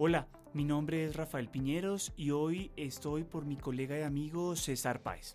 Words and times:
Hola, 0.00 0.28
mi 0.54 0.64
nombre 0.64 1.06
es 1.06 1.16
Rafael 1.16 1.48
Piñeros 1.48 2.12
y 2.16 2.30
hoy 2.30 2.70
estoy 2.76 3.24
por 3.24 3.44
mi 3.44 3.56
colega 3.56 3.98
y 3.98 4.02
amigo 4.02 4.54
César 4.54 5.02
Páez. 5.02 5.34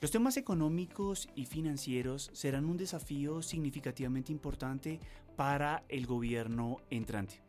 Los 0.00 0.10
temas 0.10 0.38
económicos 0.38 1.28
y 1.34 1.44
financieros 1.44 2.30
serán 2.32 2.64
un 2.64 2.78
desafío 2.78 3.42
significativamente 3.42 4.32
importante 4.32 4.98
para 5.36 5.84
el 5.90 6.06
gobierno 6.06 6.78
entrante 6.88 7.42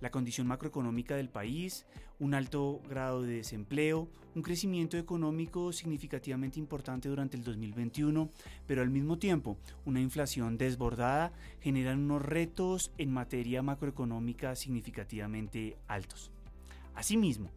la 0.00 0.10
condición 0.10 0.46
macroeconómica 0.46 1.16
del 1.16 1.28
país, 1.28 1.86
un 2.18 2.34
alto 2.34 2.80
grado 2.88 3.22
de 3.22 3.36
desempleo, 3.36 4.08
un 4.34 4.42
crecimiento 4.42 4.96
económico 4.96 5.72
significativamente 5.72 6.58
importante 6.58 7.08
durante 7.08 7.36
el 7.36 7.44
2021, 7.44 8.28
pero 8.66 8.82
al 8.82 8.90
mismo 8.90 9.18
tiempo 9.18 9.56
una 9.84 10.00
inflación 10.00 10.58
desbordada 10.58 11.32
generan 11.60 12.00
unos 12.00 12.22
retos 12.22 12.92
en 12.98 13.12
materia 13.12 13.62
macroeconómica 13.62 14.54
significativamente 14.56 15.76
altos. 15.88 16.30
Asimismo, 16.94 17.50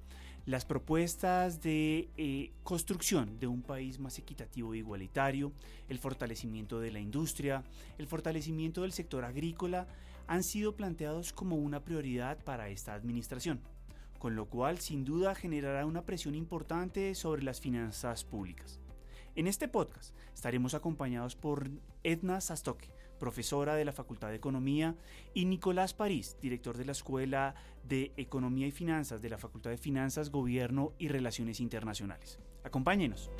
las 0.46 0.66
propuestas 0.66 1.62
de 1.62 2.10
eh, 2.18 2.52
construcción 2.64 3.40
de 3.40 3.48
un 3.48 3.62
país 3.62 4.00
más 4.00 4.18
equitativo 4.18 4.74
e 4.74 4.80
igualitario, 4.80 5.52
el 5.90 6.00
fortalecimiento 6.00 6.80
de 6.80 6.92
la 6.92 7.00
industria, 7.00 7.64
el 7.98 8.08
fortalecimiento 8.08 8.82
del 8.82 8.92
sector 8.92 9.26
agrícola, 9.26 9.88
han 10.30 10.44
sido 10.44 10.76
planteados 10.76 11.34
como 11.34 11.56
una 11.56 11.84
prioridad 11.84 12.38
para 12.44 12.70
esta 12.70 12.94
administración, 12.94 13.62
con 14.20 14.36
lo 14.36 14.46
cual 14.46 14.78
sin 14.78 15.04
duda 15.04 15.34
generará 15.34 15.88
una 15.88 16.06
presión 16.06 16.36
importante 16.36 17.16
sobre 17.16 17.42
las 17.42 17.60
finanzas 17.60 18.26
públicas. 18.26 18.80
En 19.36 19.48
este 19.48 19.68
podcast 19.68 20.16
estaremos 20.32 20.76
acompañados 20.76 21.36
por 21.36 21.72
Edna 22.04 22.42
Sastoque, 22.42 22.92
profesora 23.18 23.74
de 23.74 23.86
la 23.86 23.92
Facultad 23.92 24.30
de 24.30 24.36
Economía, 24.36 24.96
y 25.34 25.46
Nicolás 25.46 25.96
París, 25.96 26.38
director 26.40 26.78
de 26.78 26.86
la 26.86 26.92
Escuela 26.92 27.56
de 27.84 28.14
Economía 28.16 28.68
y 28.68 28.72
Finanzas 28.72 29.24
de 29.24 29.32
la 29.32 29.40
Facultad 29.40 29.72
de 29.72 29.78
Finanzas, 29.78 30.30
Gobierno 30.30 30.94
y 31.00 31.08
Relaciones 31.08 31.60
Internacionales. 31.60 32.38
Acompáñenos. 32.64 33.32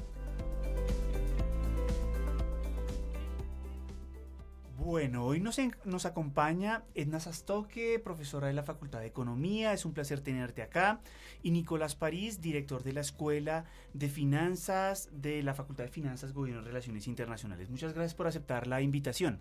Bueno, 4.90 5.24
hoy 5.24 5.40
nos, 5.40 5.60
nos, 5.86 6.08
acompaña 6.08 6.84
Edna 6.96 7.20
Sastoque, 7.20 8.00
profesora 8.00 8.48
de 8.48 8.54
la 8.54 8.64
Facultad 8.64 9.02
de 9.02 9.06
Economía, 9.06 9.72
es 9.72 9.86
un 9.86 9.94
placer 9.94 10.22
tenerte 10.22 10.64
acá, 10.64 11.00
y 11.44 11.52
Nicolás 11.52 11.94
París, 11.94 12.42
director 12.42 12.82
de 12.82 12.94
la 12.94 13.02
Escuela 13.02 13.66
de 13.94 14.10
Finanzas 14.10 15.10
de 15.12 15.44
la 15.44 15.54
Facultad 15.54 15.84
de 15.84 15.92
Finanzas, 15.92 16.34
Gobierno 16.34 16.64
y 16.64 16.66
Relaciones 16.66 17.06
Internacionales. 17.06 17.70
Muchas 17.70 17.94
gracias 17.94 18.16
por 18.16 18.26
aceptar 18.26 18.66
la 18.66 18.82
invitación. 18.82 19.40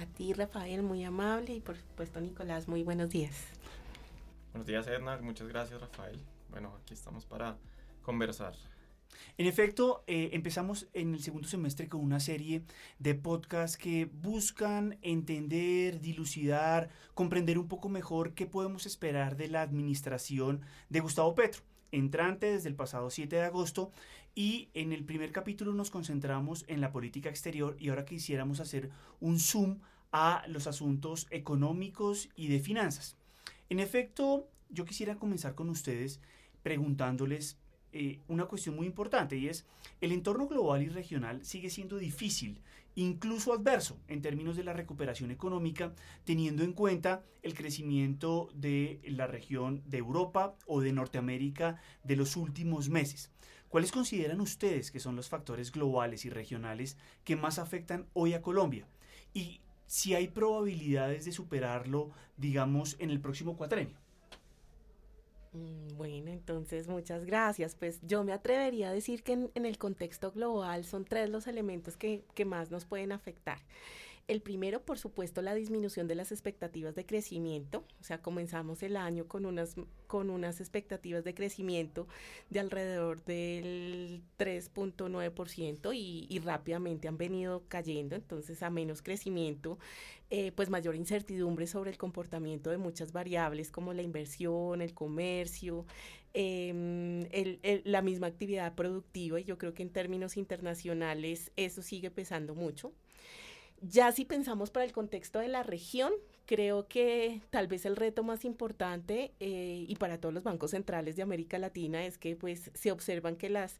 A 0.00 0.06
ti, 0.06 0.32
Rafael, 0.32 0.82
muy 0.82 1.04
amable, 1.04 1.56
y 1.56 1.60
por 1.60 1.76
supuesto, 1.76 2.18
Nicolás, 2.22 2.66
muy 2.66 2.82
buenos 2.82 3.10
días. 3.10 3.36
Buenos 4.52 4.66
días, 4.66 4.86
Edna, 4.86 5.18
muchas 5.18 5.46
gracias, 5.46 5.78
Rafael. 5.78 6.18
Bueno, 6.48 6.74
aquí 6.82 6.94
estamos 6.94 7.26
para 7.26 7.58
conversar 8.02 8.54
en 9.36 9.46
efecto, 9.46 10.04
eh, 10.06 10.30
empezamos 10.32 10.88
en 10.92 11.14
el 11.14 11.22
segundo 11.22 11.48
semestre 11.48 11.88
con 11.88 12.00
una 12.00 12.20
serie 12.20 12.62
de 12.98 13.14
podcasts 13.14 13.76
que 13.76 14.04
buscan 14.06 14.98
entender, 15.02 16.00
dilucidar, 16.00 16.88
comprender 17.14 17.58
un 17.58 17.66
poco 17.66 17.88
mejor 17.88 18.34
qué 18.34 18.46
podemos 18.46 18.86
esperar 18.86 19.36
de 19.36 19.48
la 19.48 19.62
administración 19.62 20.60
de 20.88 21.00
Gustavo 21.00 21.34
Petro 21.34 21.62
entrante 21.94 22.46
desde 22.46 22.68
el 22.68 22.74
pasado 22.74 23.10
7 23.10 23.36
de 23.36 23.42
agosto 23.42 23.92
y 24.34 24.68
en 24.74 24.92
el 24.92 25.04
primer 25.04 25.32
capítulo 25.32 25.72
nos 25.74 25.90
concentramos 25.90 26.64
en 26.68 26.80
la 26.80 26.90
política 26.90 27.28
exterior 27.28 27.76
y 27.78 27.88
ahora 27.88 28.04
quisiéramos 28.04 28.60
hacer 28.60 28.90
un 29.20 29.38
zoom 29.38 29.78
a 30.12 30.44
los 30.48 30.66
asuntos 30.66 31.26
económicos 31.30 32.28
y 32.36 32.48
de 32.48 32.60
finanzas. 32.60 33.16
En 33.68 33.80
efecto, 33.80 34.48
yo 34.70 34.84
quisiera 34.84 35.16
comenzar 35.16 35.54
con 35.54 35.70
ustedes 35.70 36.20
preguntándoles 36.62 37.58
eh, 37.96 38.18
una 38.26 38.46
cuestión 38.46 38.74
muy 38.74 38.88
importante 38.88 39.36
y 39.36 39.48
es 39.48 39.66
el 40.00 40.10
entorno 40.10 40.48
global 40.48 40.82
y 40.82 40.88
regional 40.88 41.44
sigue 41.44 41.70
siendo 41.70 41.96
difícil, 41.96 42.58
incluso 42.96 43.52
adverso 43.52 44.00
en 44.08 44.20
términos 44.20 44.56
de 44.56 44.64
la 44.64 44.72
recuperación 44.72 45.30
económica, 45.30 45.94
teniendo 46.24 46.64
en 46.64 46.72
cuenta 46.72 47.22
el 47.42 47.54
crecimiento 47.54 48.50
de 48.52 49.00
la 49.04 49.28
región 49.28 49.80
de 49.86 49.98
Europa 49.98 50.56
o 50.66 50.80
de 50.80 50.92
Norteamérica 50.92 51.80
de 52.02 52.16
los 52.16 52.34
últimos 52.36 52.88
meses. 52.88 53.30
¿Cuáles 53.68 53.92
consideran 53.92 54.40
ustedes 54.40 54.90
que 54.90 54.98
son 54.98 55.14
los 55.14 55.28
factores 55.28 55.70
globales 55.70 56.24
y 56.24 56.30
regionales 56.30 56.96
que 57.22 57.36
más 57.36 57.60
afectan 57.60 58.08
hoy 58.12 58.34
a 58.34 58.42
Colombia? 58.42 58.88
Y 59.32 59.60
si 59.86 60.14
hay 60.14 60.26
probabilidades 60.26 61.26
de 61.26 61.32
superarlo, 61.32 62.10
digamos, 62.36 62.96
en 62.98 63.10
el 63.10 63.20
próximo 63.20 63.56
cuatrenio. 63.56 64.03
Mm, 65.54 65.96
bueno, 65.96 66.30
entonces 66.30 66.88
muchas 66.88 67.24
gracias. 67.24 67.74
Pues 67.76 68.00
yo 68.02 68.24
me 68.24 68.32
atrevería 68.32 68.90
a 68.90 68.92
decir 68.92 69.22
que 69.22 69.32
en, 69.32 69.66
el 69.66 69.78
contexto 69.78 70.32
global 70.32 70.84
son 70.84 71.04
tres 71.04 71.30
los 71.30 71.46
elementos 71.46 71.96
que, 71.96 72.24
que, 72.34 72.44
más 72.44 72.70
nos 72.70 72.84
pueden 72.84 73.12
afectar. 73.12 73.58
El 74.26 74.40
primero, 74.40 74.80
por 74.82 74.98
supuesto, 74.98 75.42
la 75.42 75.54
disminución 75.54 76.08
de 76.08 76.14
las 76.14 76.32
expectativas 76.32 76.94
de 76.94 77.04
crecimiento. 77.04 77.84
O 78.00 78.04
sea, 78.04 78.22
comenzamos 78.22 78.82
el 78.82 78.96
año 78.96 79.28
con 79.28 79.44
unas, 79.44 79.74
con 80.06 80.30
unas 80.30 80.60
expectativas 80.60 81.24
de 81.24 81.34
crecimiento 81.34 82.08
de 82.48 82.60
alrededor 82.60 83.22
del 83.24 84.22
3.9% 84.38 85.94
y, 85.94 86.26
y 86.30 86.38
rápidamente 86.38 87.06
han 87.06 87.18
venido 87.18 87.64
cayendo. 87.68 88.16
Entonces, 88.16 88.62
a 88.62 88.70
menos 88.70 89.02
crecimiento, 89.02 89.78
eh, 90.30 90.52
pues 90.52 90.70
mayor 90.70 90.96
incertidumbre 90.96 91.66
sobre 91.66 91.90
el 91.90 91.98
comportamiento 91.98 92.70
de 92.70 92.78
muchas 92.78 93.12
variables 93.12 93.70
como 93.70 93.92
la 93.92 94.02
inversión, 94.02 94.80
el 94.80 94.94
comercio, 94.94 95.84
em, 96.32 97.28
la 97.84 98.00
misma 98.00 98.28
actividad 98.28 98.74
productiva. 98.74 99.38
Y 99.38 99.44
yo 99.44 99.58
creo 99.58 99.74
que 99.74 99.82
en 99.82 99.90
términos 99.90 100.38
internacionales 100.38 101.52
eso 101.56 101.82
sigue 101.82 102.10
pesando 102.10 102.54
mucho. 102.54 102.92
Ya 103.86 104.10
si 104.12 104.24
pensamos 104.24 104.70
para 104.70 104.86
el 104.86 104.92
contexto 104.92 105.40
de 105.40 105.48
la 105.48 105.62
región, 105.62 106.10
creo 106.46 106.88
que 106.88 107.42
tal 107.50 107.66
vez 107.66 107.84
el 107.84 107.96
reto 107.96 108.22
más 108.22 108.46
importante 108.46 109.34
eh, 109.40 109.84
y 109.86 109.96
para 109.96 110.18
todos 110.18 110.34
los 110.34 110.42
bancos 110.42 110.70
centrales 110.70 111.16
de 111.16 111.22
América 111.22 111.58
Latina 111.58 112.04
es 112.06 112.16
que 112.16 112.34
pues 112.34 112.70
se 112.72 112.92
observan 112.92 113.36
que 113.36 113.50
las 113.50 113.78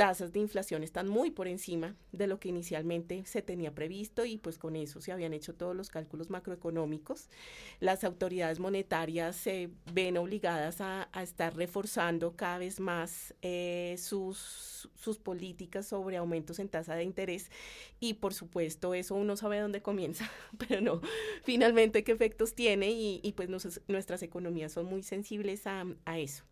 tasas 0.00 0.32
de 0.32 0.40
inflación 0.40 0.82
están 0.82 1.10
muy 1.10 1.30
por 1.30 1.46
encima 1.46 1.94
de 2.10 2.26
lo 2.26 2.40
que 2.40 2.48
inicialmente 2.48 3.22
se 3.26 3.42
tenía 3.42 3.74
previsto 3.74 4.24
y 4.24 4.38
pues 4.38 4.56
con 4.56 4.74
eso 4.74 5.02
se 5.02 5.12
habían 5.12 5.34
hecho 5.34 5.54
todos 5.54 5.76
los 5.76 5.90
cálculos 5.90 6.30
macroeconómicos. 6.30 7.28
Las 7.80 8.02
autoridades 8.02 8.60
monetarias 8.60 9.36
se 9.36 9.68
ven 9.92 10.16
obligadas 10.16 10.80
a, 10.80 11.10
estar 11.20 11.54
reforzando 11.54 12.34
cada 12.34 12.56
vez 12.56 12.80
más 12.80 13.34
eh, 13.42 13.94
sus, 13.98 14.88
sus 14.94 15.18
políticas 15.18 15.88
sobre 15.88 16.16
aumentos 16.16 16.60
en 16.60 16.70
tasa 16.70 16.94
de 16.94 17.04
interés 17.04 17.50
y 18.00 18.14
por 18.14 18.32
supuesto 18.32 18.94
eso 18.94 19.14
uno 19.16 19.36
sabe 19.36 19.60
dónde 19.60 19.82
comienza, 19.82 20.30
pero 20.66 20.80
no, 20.80 21.02
finalmente 21.44 22.04
qué 22.04 22.12
efectos 22.12 22.54
tiene 22.54 22.90
y, 22.90 23.34
pues 23.36 23.50
nuestras 23.86 24.22
economías 24.22 24.72
son 24.72 24.86
muy 24.86 25.02
sensibles 25.02 25.66
a, 25.66 25.84
a 26.06 26.18
eso. 26.18 26.44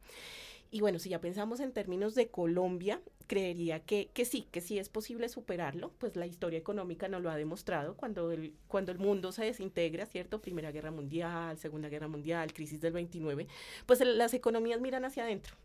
Y 0.71 0.81
bueno, 0.81 0.99
si 0.99 1.09
ya 1.09 1.21
pensamos 1.21 1.61
en 1.61 1.73
términos 1.73 2.15
de 2.15 2.29
Colombia, 2.29 3.01
creería 3.27 3.81
que, 3.81 4.11
que 4.13 4.25
sí, 4.25 4.47
que 4.51 4.61
sí 4.61 4.79
es 4.79 4.89
posible 4.89 5.29
superarlo, 5.29 5.93
pues 5.99 6.17
la 6.17 6.27
historia 6.27 6.59
económica 6.59 7.09
nos 7.09 7.23
lo 7.23 7.31
ha 7.31 7.37
demostrado 7.37 7.97
cuando 7.97 8.33
el, 8.33 8.55
cuando 8.69 8.93
el 8.93 8.99
mundo 8.99 9.33
se 9.33 9.45
desintegra, 9.45 10.07
¿cierto? 10.07 10.41
Primera 10.41 10.71
Guerra 10.71 10.91
Mundial, 10.91 11.57
Segunda 11.59 11.89
Guerra 11.89 12.09
Mundial, 12.09 12.53
crisis 12.53 12.81
del 12.81 12.93
29, 12.93 13.47
pues 13.87 14.01
las 14.01 14.35
economías 14.35 14.81
miran 14.81 15.05
hacia 15.05 15.25
adentro 15.25 15.57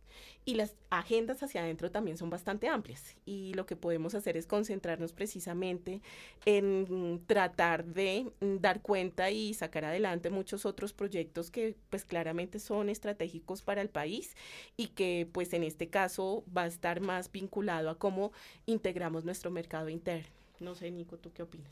y 0.45 0.55
las 0.55 0.75
agendas 0.89 1.41
hacia 1.43 1.61
adentro 1.61 1.91
también 1.91 2.17
son 2.17 2.29
bastante 2.29 2.67
amplias 2.67 3.15
y 3.25 3.53
lo 3.53 3.65
que 3.65 3.75
podemos 3.75 4.15
hacer 4.15 4.37
es 4.37 4.45
concentrarnos 4.45 5.13
precisamente 5.13 6.01
en 6.45 7.23
tratar 7.25 7.85
de 7.85 8.31
dar 8.39 8.81
cuenta 8.81 9.31
y 9.31 9.53
sacar 9.53 9.85
adelante 9.85 10.29
muchos 10.29 10.65
otros 10.65 10.93
proyectos 10.93 11.49
que 11.49 11.75
pues 11.89 12.05
claramente 12.05 12.59
son 12.59 12.89
estratégicos 12.89 13.61
para 13.61 13.81
el 13.81 13.89
país 13.89 14.35
y 14.77 14.87
que 14.87 15.27
pues 15.31 15.53
en 15.53 15.63
este 15.63 15.89
caso 15.89 16.43
va 16.55 16.63
a 16.63 16.67
estar 16.67 16.99
más 16.99 17.31
vinculado 17.31 17.89
a 17.89 17.97
cómo 17.97 18.31
integramos 18.65 19.23
nuestro 19.23 19.51
mercado 19.51 19.89
interno. 19.89 20.27
No 20.59 20.75
sé, 20.75 20.91
Nico, 20.91 21.17
¿tú 21.17 21.31
qué 21.33 21.43
opinas? 21.43 21.71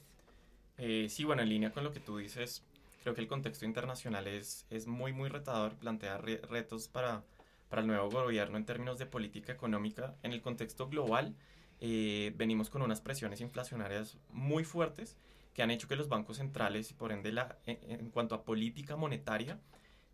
Eh, 0.77 1.07
sí, 1.09 1.23
bueno, 1.23 1.41
en 1.41 1.49
línea 1.49 1.71
con 1.71 1.83
lo 1.83 1.93
que 1.93 1.99
tú 1.99 2.17
dices, 2.17 2.63
creo 3.03 3.13
que 3.13 3.21
el 3.21 3.27
contexto 3.27 3.65
internacional 3.65 4.27
es, 4.27 4.65
es 4.69 4.87
muy, 4.87 5.13
muy 5.13 5.29
retador, 5.29 5.75
plantea 5.75 6.17
retos 6.17 6.87
para, 6.87 7.23
para 7.71 7.81
el 7.81 7.87
nuevo 7.87 8.09
gobierno 8.09 8.57
en 8.57 8.65
términos 8.65 8.99
de 8.99 9.05
política 9.05 9.53
económica. 9.53 10.13
En 10.23 10.33
el 10.33 10.41
contexto 10.41 10.89
global, 10.89 11.37
eh, 11.79 12.33
venimos 12.35 12.69
con 12.69 12.81
unas 12.81 12.99
presiones 12.99 13.39
inflacionarias 13.39 14.17
muy 14.29 14.65
fuertes 14.65 15.17
que 15.53 15.63
han 15.63 15.71
hecho 15.71 15.87
que 15.87 15.95
los 15.95 16.09
bancos 16.09 16.37
centrales 16.37 16.91
y 16.91 16.93
por 16.95 17.13
ende 17.13 17.31
la, 17.31 17.57
en, 17.65 18.09
cuanto 18.09 18.35
a 18.35 18.43
política 18.43 18.97
monetaria, 18.97 19.57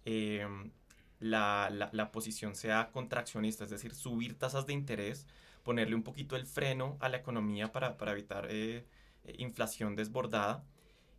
eh, 0.05 0.47
la, 1.19 1.89
la, 1.91 2.11
posición 2.11 2.55
sea 2.55 2.91
contraccionista, 2.91 3.63
es 3.63 3.71
decir, 3.71 3.95
subir 3.95 4.37
tasas 4.37 4.67
de 4.67 4.73
interés, 4.73 5.25
ponerle 5.63 5.95
un 5.95 6.03
poquito 6.03 6.35
el 6.35 6.45
freno 6.45 6.95
a 6.99 7.09
la 7.09 7.17
economía 7.17 7.71
para, 7.71 7.97
para 7.97 8.11
evitar 8.11 8.47
eh, 8.51 8.85
inflación 9.39 9.95
desbordada. 9.95 10.63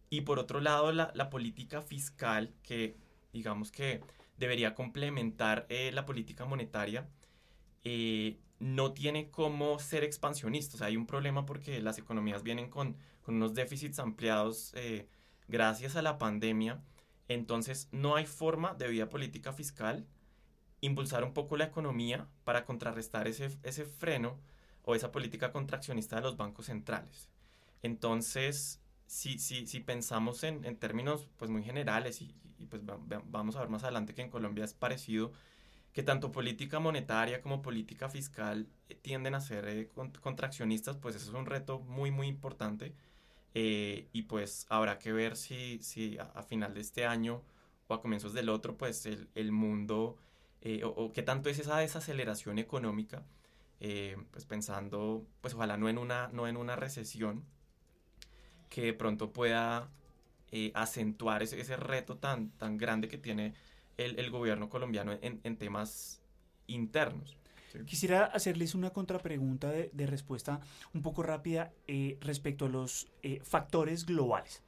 Y 0.08 0.20
por 0.20 0.38
otro 0.38 0.60
lado, 0.60 0.92
la, 0.92 1.10
la 1.14 1.30
política 1.30 1.82
fiscal 1.82 2.54
que 2.62 2.96
digamos 3.32 3.72
que 3.72 4.00
debería 4.38 4.74
complementar 4.74 5.66
eh, 5.68 5.90
la 5.92 6.06
política 6.06 6.44
monetaria, 6.46 7.08
eh, 7.84 8.38
no 8.60 8.92
tiene 8.92 9.30
cómo 9.30 9.78
ser 9.78 10.04
expansionista. 10.04 10.76
O 10.76 10.78
sea, 10.78 10.86
hay 10.88 10.96
un 10.96 11.06
problema 11.06 11.44
porque 11.46 11.80
las 11.80 11.98
economías 11.98 12.42
vienen 12.42 12.70
con, 12.70 12.96
con 13.22 13.36
unos 13.36 13.54
déficits 13.54 13.98
ampliados 13.98 14.72
eh, 14.74 15.08
gracias 15.48 15.96
a 15.96 16.02
la 16.02 16.18
pandemia. 16.18 16.82
Entonces, 17.28 17.88
no 17.92 18.16
hay 18.16 18.26
forma 18.26 18.74
de 18.74 18.88
vía 18.88 19.08
política 19.08 19.52
fiscal 19.52 20.06
impulsar 20.80 21.24
un 21.24 21.34
poco 21.34 21.56
la 21.56 21.64
economía 21.64 22.28
para 22.44 22.64
contrarrestar 22.64 23.26
ese, 23.26 23.58
ese 23.64 23.84
freno 23.84 24.38
o 24.82 24.94
esa 24.94 25.10
política 25.10 25.52
contraccionista 25.52 26.16
de 26.16 26.22
los 26.22 26.36
bancos 26.36 26.66
centrales. 26.66 27.28
Entonces, 27.82 28.80
si, 29.08 29.38
si, 29.38 29.66
si 29.66 29.80
pensamos 29.80 30.44
en, 30.44 30.64
en, 30.64 30.76
términos 30.76 31.26
pues, 31.38 31.50
muy 31.50 31.64
generales, 31.64 32.20
y, 32.20 32.34
y 32.58 32.66
pues 32.66 32.82
vamos 32.84 33.56
a 33.56 33.60
ver 33.60 33.70
más 33.70 33.82
adelante 33.82 34.14
que 34.14 34.22
en 34.22 34.30
Colombia 34.30 34.64
es 34.64 34.74
parecido, 34.74 35.32
que 35.92 36.02
tanto 36.02 36.30
política 36.30 36.78
monetaria 36.78 37.40
como 37.40 37.62
política 37.62 38.08
fiscal 38.10 38.68
eh, 38.88 38.94
tienden 38.94 39.34
a 39.34 39.40
ser 39.40 39.66
eh, 39.66 39.88
contraccionistas, 40.20 40.96
pues 40.98 41.16
eso 41.16 41.30
es 41.30 41.34
un 41.34 41.46
reto 41.46 41.80
muy, 41.80 42.10
muy 42.10 42.28
importante. 42.28 42.94
Eh, 43.54 44.08
y 44.12 44.22
pues 44.22 44.66
habrá 44.68 44.98
que 44.98 45.10
ver 45.10 45.36
si, 45.36 45.78
si 45.82 46.18
a, 46.18 46.42
final 46.42 46.74
de 46.74 46.82
este 46.82 47.06
año 47.06 47.42
o 47.88 47.94
a 47.94 48.02
comienzos 48.02 48.34
del 48.34 48.50
otro, 48.50 48.76
pues 48.76 49.06
el, 49.06 49.28
el 49.34 49.52
mundo, 49.52 50.16
o, 50.84 50.88
o, 50.88 51.12
qué 51.12 51.22
tanto 51.22 51.48
es 51.48 51.58
esa 51.58 51.78
desaceleración 51.78 52.58
económica, 52.58 53.24
pues 54.30 54.44
pensando, 54.44 55.26
pues 55.40 55.54
ojalá 55.54 55.76
no 55.78 55.88
en 55.88 55.98
una, 55.98 56.28
no 56.28 56.46
en 56.46 56.56
una 56.56 56.76
recesión, 56.76 57.44
que 58.68 58.82
de 58.82 58.92
pronto 58.92 59.32
pueda 59.32 59.88
acentuar 60.72 61.42
ese, 61.42 61.60
ese, 61.60 61.76
reto 61.76 62.16
tan, 62.16 62.50
tan 62.52 62.78
grande 62.78 63.08
que 63.08 63.18
tiene 63.18 63.52
el, 63.98 64.18
el 64.18 64.30
gobierno 64.30 64.70
colombiano 64.70 65.12
en, 65.20 65.40
en 65.44 65.56
temas 65.56 66.22
internos. 66.66 67.36
Quisiera 67.86 68.24
hacerles 68.24 68.74
una 68.74 68.90
contrapregunta 68.90 69.70
de, 69.70 69.90
de 69.92 70.06
respuesta 70.06 70.60
un 70.94 71.02
poco 71.02 71.22
rápida 71.22 71.72
eh, 71.86 72.16
respecto 72.20 72.66
a 72.66 72.68
los 72.68 73.08
eh, 73.22 73.40
factores 73.44 74.06
globales. 74.06 74.62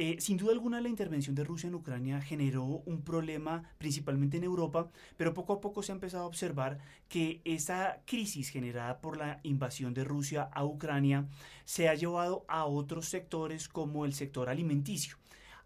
Eh, 0.00 0.20
sin 0.20 0.36
duda 0.36 0.52
alguna 0.52 0.80
la 0.80 0.88
intervención 0.88 1.34
de 1.34 1.42
Rusia 1.42 1.66
en 1.66 1.74
Ucrania 1.74 2.20
generó 2.20 2.62
un 2.86 3.02
problema 3.02 3.64
principalmente 3.78 4.36
en 4.36 4.44
Europa, 4.44 4.88
pero 5.16 5.34
poco 5.34 5.54
a 5.54 5.60
poco 5.60 5.82
se 5.82 5.90
ha 5.90 5.96
empezado 5.96 6.22
a 6.22 6.28
observar 6.28 6.78
que 7.08 7.40
esa 7.44 8.00
crisis 8.06 8.50
generada 8.50 9.00
por 9.00 9.16
la 9.16 9.40
invasión 9.42 9.94
de 9.94 10.04
Rusia 10.04 10.48
a 10.52 10.64
Ucrania 10.64 11.26
se 11.64 11.88
ha 11.88 11.96
llevado 11.96 12.44
a 12.46 12.64
otros 12.64 13.08
sectores 13.08 13.68
como 13.68 14.04
el 14.04 14.14
sector 14.14 14.48
alimenticio. 14.48 15.16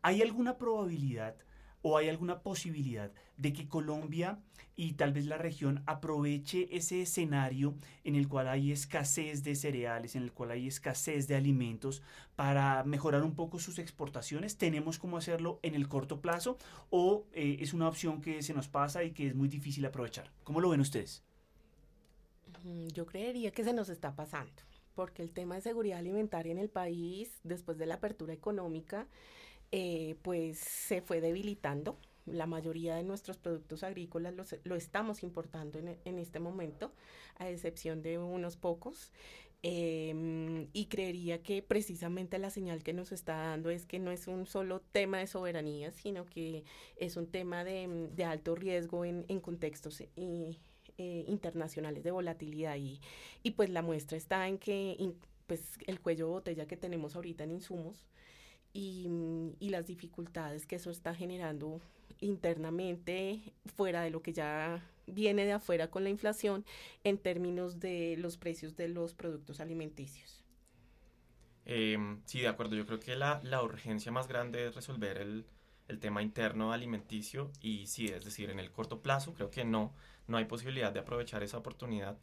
¿Hay 0.00 0.22
alguna 0.22 0.56
probabilidad 0.56 1.36
o 1.82 1.96
hay 1.98 2.08
alguna 2.08 2.40
posibilidad 2.40 3.12
de 3.36 3.52
que 3.52 3.68
Colombia 3.68 4.38
y 4.76 4.92
tal 4.94 5.12
vez 5.12 5.26
la 5.26 5.36
región 5.36 5.82
aproveche 5.86 6.68
ese 6.74 7.02
escenario 7.02 7.74
en 8.04 8.14
el 8.14 8.28
cual 8.28 8.48
hay 8.48 8.72
escasez 8.72 9.42
de 9.42 9.54
cereales, 9.54 10.16
en 10.16 10.22
el 10.22 10.32
cual 10.32 10.52
hay 10.52 10.66
escasez 10.66 11.28
de 11.28 11.34
alimentos 11.34 12.02
para 12.36 12.82
mejorar 12.84 13.22
un 13.22 13.34
poco 13.34 13.58
sus 13.58 13.78
exportaciones? 13.78 14.56
¿Tenemos 14.56 14.98
cómo 14.98 15.16
hacerlo 15.16 15.60
en 15.62 15.74
el 15.74 15.88
corto 15.88 16.20
plazo 16.20 16.56
o 16.90 17.26
eh, 17.32 17.58
es 17.60 17.74
una 17.74 17.88
opción 17.88 18.20
que 18.20 18.42
se 18.42 18.54
nos 18.54 18.68
pasa 18.68 19.04
y 19.04 19.10
que 19.10 19.28
es 19.28 19.34
muy 19.34 19.48
difícil 19.48 19.84
aprovechar? 19.84 20.30
¿Cómo 20.44 20.60
lo 20.60 20.70
ven 20.70 20.80
ustedes? 20.80 21.22
Yo 22.94 23.06
creería 23.06 23.50
que 23.50 23.64
se 23.64 23.72
nos 23.72 23.88
está 23.88 24.14
pasando, 24.14 24.62
porque 24.94 25.22
el 25.22 25.32
tema 25.32 25.56
de 25.56 25.62
seguridad 25.62 25.98
alimentaria 25.98 26.52
en 26.52 26.58
el 26.58 26.68
país, 26.68 27.40
después 27.42 27.76
de 27.76 27.86
la 27.86 27.94
apertura 27.94 28.32
económica, 28.32 29.08
eh, 29.72 30.16
pues 30.22 30.58
se 30.58 31.00
fue 31.02 31.20
debilitando. 31.20 31.98
La 32.24 32.46
mayoría 32.46 32.94
de 32.94 33.02
nuestros 33.02 33.36
productos 33.36 33.82
agrícolas 33.82 34.34
los, 34.34 34.54
lo 34.62 34.76
estamos 34.76 35.24
importando 35.24 35.80
en, 35.80 35.98
en, 36.04 36.18
este 36.20 36.38
momento, 36.38 36.92
a 37.36 37.50
excepción 37.50 38.02
de 38.02 38.18
unos 38.18 38.56
pocos. 38.56 39.10
Eh, 39.64 40.68
y 40.72 40.86
creería 40.86 41.42
que 41.42 41.62
precisamente 41.62 42.38
la 42.38 42.50
señal 42.50 42.82
que 42.82 42.92
nos 42.92 43.12
está 43.12 43.36
dando 43.36 43.70
es 43.70 43.86
que 43.86 44.00
no 44.00 44.10
es 44.10 44.26
un 44.26 44.46
solo 44.46 44.80
tema 44.92 45.18
de 45.18 45.26
soberanía, 45.28 45.92
sino 45.92 46.26
que 46.26 46.64
es 46.96 47.16
un 47.16 47.28
tema 47.28 47.64
de, 47.64 48.08
de 48.12 48.24
alto 48.24 48.54
riesgo 48.56 49.04
en, 49.04 49.24
en 49.28 49.40
contextos 49.40 50.00
y, 50.16 50.58
eh, 50.98 51.24
internacionales 51.28 52.04
de 52.04 52.10
volatilidad. 52.10 52.76
Y, 52.76 53.00
y 53.42 53.52
pues 53.52 53.70
la 53.70 53.82
muestra 53.82 54.18
está 54.18 54.46
en 54.48 54.58
que 54.58 54.96
in, 54.98 55.16
pues 55.46 55.78
el 55.86 56.00
cuello 56.00 56.26
de 56.26 56.32
botella 56.32 56.66
que 56.66 56.76
tenemos 56.76 57.16
ahorita 57.16 57.44
en 57.44 57.52
insumos 57.52 58.06
y, 58.72 59.08
y, 59.60 59.70
las 59.70 59.86
dificultades 59.86 60.66
que 60.66 60.76
eso 60.76 60.90
está 60.90 61.14
generando 61.14 61.80
internamente 62.20 63.52
fuera 63.76 64.02
de 64.02 64.10
lo 64.10 64.22
que 64.22 64.32
ya 64.32 64.82
viene 65.06 65.44
de 65.44 65.52
afuera 65.52 65.90
con 65.90 66.04
la 66.04 66.10
inflación 66.10 66.64
en 67.04 67.18
términos 67.18 67.80
de 67.80 68.16
los 68.18 68.36
precios 68.36 68.76
de 68.76 68.88
los 68.88 69.14
productos 69.14 69.60
alimenticios. 69.60 70.42
Eh, 71.64 71.98
sí, 72.24 72.40
de 72.40 72.48
acuerdo. 72.48 72.76
Yo 72.76 72.86
creo 72.86 73.00
que 73.00 73.16
la, 73.16 73.40
la 73.44 73.62
urgencia 73.62 74.10
más 74.10 74.28
grande 74.28 74.66
es 74.66 74.74
resolver 74.74 75.18
el, 75.18 75.46
el, 75.88 76.00
tema 76.00 76.22
interno 76.22 76.72
alimenticio 76.72 77.50
y 77.60 77.86
sí, 77.86 78.06
es 78.06 78.24
decir, 78.24 78.50
en 78.50 78.58
el 78.58 78.70
corto 78.70 79.00
plazo 79.00 79.34
creo 79.34 79.50
que 79.50 79.64
no, 79.64 79.94
no 80.26 80.36
hay 80.36 80.44
posibilidad 80.46 80.92
de 80.92 81.00
aprovechar 81.00 81.42
esa 81.42 81.58
oportunidad 81.58 82.18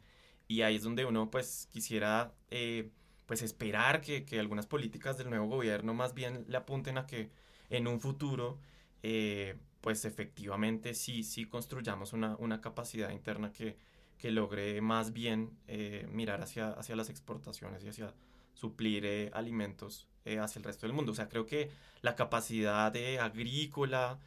y 0.46 0.62
ahí 0.62 0.76
es 0.76 0.82
donde 0.82 1.04
uno 1.04 1.30
pues 1.30 1.68
quisiera 1.72 2.34
eh, 2.50 2.90
pues 3.30 3.42
esperar 3.42 4.00
que, 4.00 4.24
que, 4.24 4.40
algunas 4.40 4.66
políticas 4.66 5.16
del 5.16 5.30
nuevo 5.30 5.46
gobierno 5.46 5.94
más 5.94 6.14
bien 6.14 6.44
le 6.48 6.56
apunten 6.56 6.98
a 6.98 7.06
que 7.06 7.30
en 7.68 7.86
un 7.86 8.00
futuro 8.00 8.58
eh, 9.04 9.56
pues 9.80 10.04
efectivamente 10.04 10.94
sí, 10.94 11.22
sí 11.22 11.44
construyamos 11.44 12.12
una, 12.12 12.34
una 12.38 12.60
capacidad 12.60 13.10
interna 13.10 13.52
que, 13.52 13.76
que 14.18 14.32
logre 14.32 14.80
más 14.80 15.12
bien 15.12 15.56
eh, 15.68 16.08
mirar 16.10 16.42
hacia, 16.42 16.70
hacia 16.70 16.96
las 16.96 17.08
exportaciones 17.08 17.84
y 17.84 17.88
hacia 17.90 18.12
suplir 18.52 19.06
eh, 19.06 19.30
alimentos 19.32 20.08
hacia 20.24 20.58
el 20.58 20.64
resto 20.64 20.88
del 20.88 20.92
mundo. 20.92 21.12
O 21.12 21.14
sea, 21.14 21.28
creo 21.28 21.46
que 21.46 21.70
la 22.02 22.16
capacidad 22.16 22.92
agrícola 23.20 24.18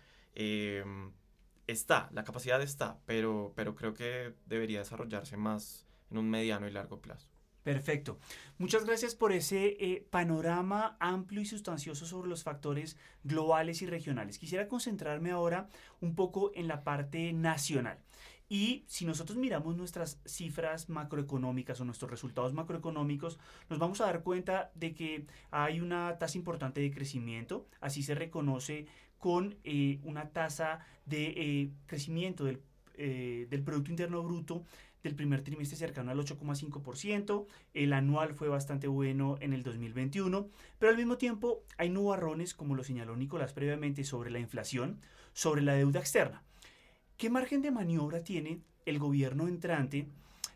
está, 1.68 2.10
la 2.14 2.24
capacidad 2.24 2.62
está, 2.62 3.00
pero, 3.06 3.52
pero 3.54 3.76
creo 3.76 3.94
que 3.94 4.34
debería 4.46 4.80
desarrollarse 4.80 5.36
más 5.36 5.86
en 6.10 6.20
un 6.20 6.30
mediano 6.30 6.70
y 6.70 6.72
largo 6.72 7.02
plazo. 7.02 7.33
Perfecto. 7.64 8.20
Muchas 8.58 8.86
gracias 8.86 9.16
por 9.16 9.32
ese 9.32 9.78
eh, 9.80 10.06
panorama 10.10 10.98
amplio 11.00 11.42
y 11.42 11.46
sustancioso 11.46 12.06
sobre 12.06 12.30
los 12.30 12.44
factores 12.44 12.98
globales 13.24 13.82
y 13.82 13.86
regionales. 13.86 14.38
Quisiera 14.38 14.68
concentrarme 14.68 15.32
ahora 15.32 15.70
un 16.02 16.14
poco 16.14 16.52
en 16.56 16.68
la 16.68 16.84
parte 16.84 17.32
nacional. 17.32 18.00
Y 18.50 18.84
si 18.88 19.06
nosotros 19.06 19.38
miramos 19.38 19.78
nuestras 19.78 20.20
cifras 20.26 20.90
macroeconómicas 20.90 21.80
o 21.80 21.86
nuestros 21.86 22.12
resultados 22.12 22.54
macroeconómicos, 22.54 23.40
nos 23.70 23.80
vamos 23.80 24.02
a 24.02 24.06
dar 24.06 24.24
cuenta 24.24 24.72
de 24.76 24.94
que 24.94 25.26
hay 25.50 25.80
una 25.80 26.18
tasa 26.20 26.38
importante 26.38 26.82
de 26.82 26.92
crecimiento, 26.92 27.66
así 27.80 28.04
se 28.04 28.14
reconoce 28.14 28.88
con 29.18 29.56
eh, 29.64 30.00
una 30.04 30.30
tasa 30.30 30.86
de 31.06 31.34
eh, 31.38 31.72
crecimiento 31.88 32.44
del, 32.44 32.62
del 32.96 33.64
Producto 33.64 33.90
Interno 33.90 34.22
Bruto 34.22 34.66
del 35.04 35.16
primer 35.16 35.42
trimestre 35.42 35.78
cercano 35.78 36.12
al 36.12 36.20
8,5%, 36.20 37.46
el 37.74 37.94
anual 37.94 38.34
fue 38.34 38.48
bastante 38.48 38.88
bueno 38.88 39.36
en 39.42 39.54
el 39.54 39.62
2021, 39.62 40.50
pero 40.80 40.92
al 40.92 40.98
mismo 40.98 41.18
tiempo 41.18 41.64
hay 41.78 41.90
nubarrones, 41.90 42.54
como 42.54 42.74
lo 42.74 42.84
señaló 42.84 43.16
Nicolás 43.18 43.54
previamente, 43.54 44.06
sobre 44.06 44.32
la 44.32 44.40
inflación, 44.40 45.02
sobre 45.34 45.62
la 45.62 45.74
deuda 45.74 46.00
externa. 46.00 46.44
¿Qué 47.18 47.30
margen 47.30 47.62
de 47.62 47.72
maniobra 47.72 48.24
tiene 48.24 48.62
el 48.86 48.98
gobierno 48.98 49.48
entrante 49.48 50.08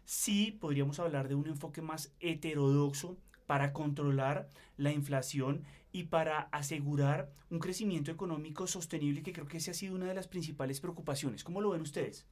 si 0.06 0.52
podríamos 0.52 1.00
hablar 1.00 1.28
de 1.28 1.36
un 1.36 1.48
enfoque 1.48 1.82
más 1.82 2.14
heterodoxo 2.22 3.18
para 3.46 3.74
controlar 3.74 4.48
la 4.78 4.92
inflación 4.92 5.64
y 5.92 6.04
para 6.04 6.42
asegurar 6.52 7.32
un 7.50 7.60
crecimiento 7.60 8.12
económico 8.12 8.68
sostenible 8.68 9.24
que 9.24 9.34
creo 9.34 9.48
que 9.48 9.58
esa 9.58 9.72
ha 9.72 9.74
sido 9.74 9.96
una 9.96 10.06
de 10.06 10.14
las 10.14 10.28
principales 10.28 10.80
preocupaciones? 10.80 11.44
¿Cómo 11.44 11.60
lo 11.60 11.72
ven 11.72 11.82
ustedes? 11.82 12.26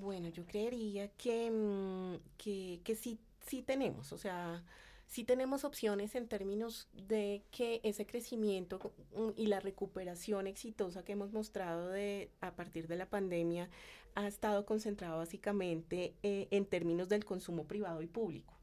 Bueno, 0.00 0.28
yo 0.28 0.46
creería 0.46 1.08
que, 1.08 1.50
mm, 1.50 2.16
que, 2.38 2.80
que 2.84 2.94
sí, 2.96 3.18
sí 3.46 3.62
tenemos, 3.62 4.12
o 4.12 4.18
sea, 4.18 4.62
sí 5.06 5.24
tenemos 5.24 5.64
opciones 5.64 6.14
en 6.14 6.28
términos 6.28 6.88
de 6.92 7.42
que 7.50 7.80
ese 7.84 8.06
crecimiento 8.06 8.92
mm, 9.14 9.30
y 9.36 9.46
la 9.46 9.60
recuperación 9.60 10.46
exitosa 10.46 11.04
que 11.04 11.12
hemos 11.12 11.32
mostrado 11.32 11.88
de, 11.88 12.30
a 12.40 12.52
partir 12.54 12.88
de 12.88 12.96
la 12.96 13.06
pandemia 13.06 13.68
ha 14.14 14.26
estado 14.26 14.64
concentrado 14.64 15.18
básicamente 15.18 16.14
eh, 16.22 16.48
en 16.50 16.66
términos 16.66 17.08
del 17.08 17.24
consumo 17.24 17.64
privado 17.64 18.02
y 18.02 18.06
público. 18.06 18.54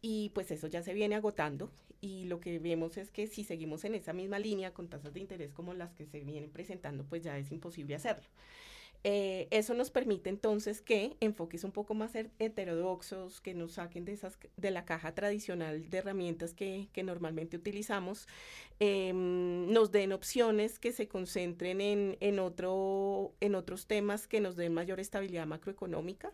Y 0.00 0.30
pues 0.30 0.50
eso 0.52 0.68
ya 0.68 0.82
se 0.82 0.94
viene 0.94 1.16
agotando 1.16 1.70
y 2.00 2.24
lo 2.26 2.40
que 2.40 2.58
vemos 2.58 2.96
es 2.96 3.10
que 3.10 3.26
si 3.26 3.42
seguimos 3.42 3.84
en 3.84 3.94
esa 3.94 4.12
misma 4.12 4.38
línea 4.38 4.72
con 4.72 4.88
tasas 4.88 5.12
de 5.12 5.20
interés 5.20 5.52
como 5.52 5.74
las 5.74 5.92
que 5.94 6.06
se 6.06 6.20
vienen 6.20 6.50
presentando, 6.50 7.04
pues 7.04 7.22
ya 7.22 7.36
es 7.36 7.50
imposible 7.50 7.96
hacerlo. 7.96 8.28
Eh, 9.04 9.46
eso 9.50 9.74
nos 9.74 9.90
permite 9.90 10.28
entonces 10.28 10.80
que 10.80 11.16
enfoques 11.20 11.62
un 11.62 11.70
poco 11.70 11.94
más 11.94 12.12
heterodoxos, 12.14 13.40
que 13.40 13.54
nos 13.54 13.74
saquen 13.74 14.04
de, 14.04 14.12
esas, 14.12 14.38
de 14.56 14.70
la 14.70 14.84
caja 14.84 15.14
tradicional 15.14 15.88
de 15.88 15.98
herramientas 15.98 16.52
que, 16.52 16.88
que 16.92 17.04
normalmente 17.04 17.56
utilizamos, 17.56 18.26
em, 18.80 19.70
nos 19.72 19.92
den 19.92 20.12
opciones 20.12 20.78
que 20.78 20.92
se 20.92 21.06
concentren 21.06 21.80
en, 21.80 22.16
en, 22.20 22.38
otro, 22.40 23.34
en 23.40 23.54
otros 23.54 23.86
temas 23.86 24.26
que 24.26 24.40
nos 24.40 24.56
den 24.56 24.74
mayor 24.74 24.98
estabilidad 24.98 25.46
macroeconómica. 25.46 26.32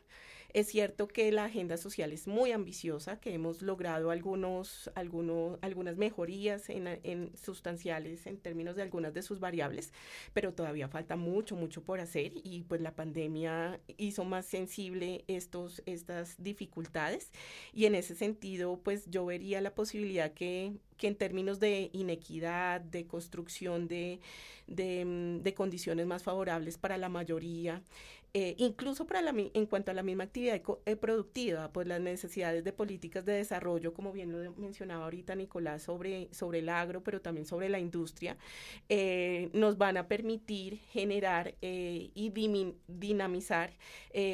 Es 0.55 0.69
cierto 0.69 1.09
que 1.09 1.33
la 1.33 1.47
agenda 1.47 1.77
social 1.77 2.13
es 2.13 2.29
muy 2.29 2.53
ambiciosa, 2.53 3.19
que 3.19 3.35
hemos 3.35 3.61
logrado 3.61 4.13
algunos, 4.13 4.89
algunos, 4.95 5.59
algunas 5.63 5.97
mejorías 5.97 6.71
en, 6.71 7.33
sustanciales 7.35 8.25
en 8.29 8.39
términos 8.39 8.77
de 8.77 8.83
algunas 8.83 9.13
de 9.15 9.23
sus 9.23 9.41
variables, 9.41 9.93
pero 10.33 10.55
todavía 10.55 10.87
falta 10.87 11.17
mucho, 11.17 11.57
mucho 11.57 11.83
por 11.83 11.99
hacer 11.99 12.35
y 12.45 12.63
pues 12.69 12.81
la 12.81 12.95
pandemia 12.95 13.81
hizo 13.97 14.25
más 14.25 14.47
sensible 14.47 15.25
estos, 15.27 15.83
estas 15.87 16.41
dificultades. 16.41 17.33
Y 17.73 17.87
en 17.87 17.97
ese 17.97 18.15
sentido 18.15 18.79
pues 18.81 19.11
yo 19.11 19.27
vería 19.27 19.61
la 19.61 19.75
posibilidad 19.75 20.33
que, 20.35 20.75
que 20.99 21.09
en 21.09 21.17
términos 21.17 21.59
de 21.59 21.91
inequidad, 21.93 22.81
de 22.81 23.09
construcción 23.09 23.89
de, 23.89 24.21
de, 24.69 25.41
de 25.43 25.55
condiciones 25.55 26.07
más 26.07 26.23
favorables 26.23 26.79
para 26.79 26.97
la 26.97 27.09
mayoría, 27.09 27.83
eh, 28.37 28.57
incluso 28.59 29.07
para 29.07 29.23
la, 29.23 29.33
en 29.33 29.67
cuanto 29.67 29.93
a 29.93 29.95
la 29.95 30.03
misma 30.03 30.25
actividad 30.25 30.61
eh, 30.87 30.97
productiva, 30.97 31.71
pues 31.73 31.87
las 31.87 32.01
necesidades 32.01 32.65
de 32.65 32.73
políticas 32.73 33.25
de 33.25 33.35
desarrollo, 33.35 33.95
como 33.95 34.11
bien 34.11 34.33
lo 34.33 34.53
mencionaba 34.55 35.05
ahorita 35.05 35.37
Nicolás, 35.37 35.85
sobre, 35.85 36.29
sobre 36.33 36.59
el 36.59 36.69
agro, 36.69 37.05
pero 37.05 37.21
también 37.21 37.47
sobre 37.47 37.69
la 37.69 37.79
industria, 37.79 38.37
eh, 38.89 39.51
nos 39.53 39.79
van 39.79 39.97
a 39.99 40.09
permitir 40.09 40.79
generar 40.91 41.55
y 41.61 42.33
dinamizar 42.89 43.73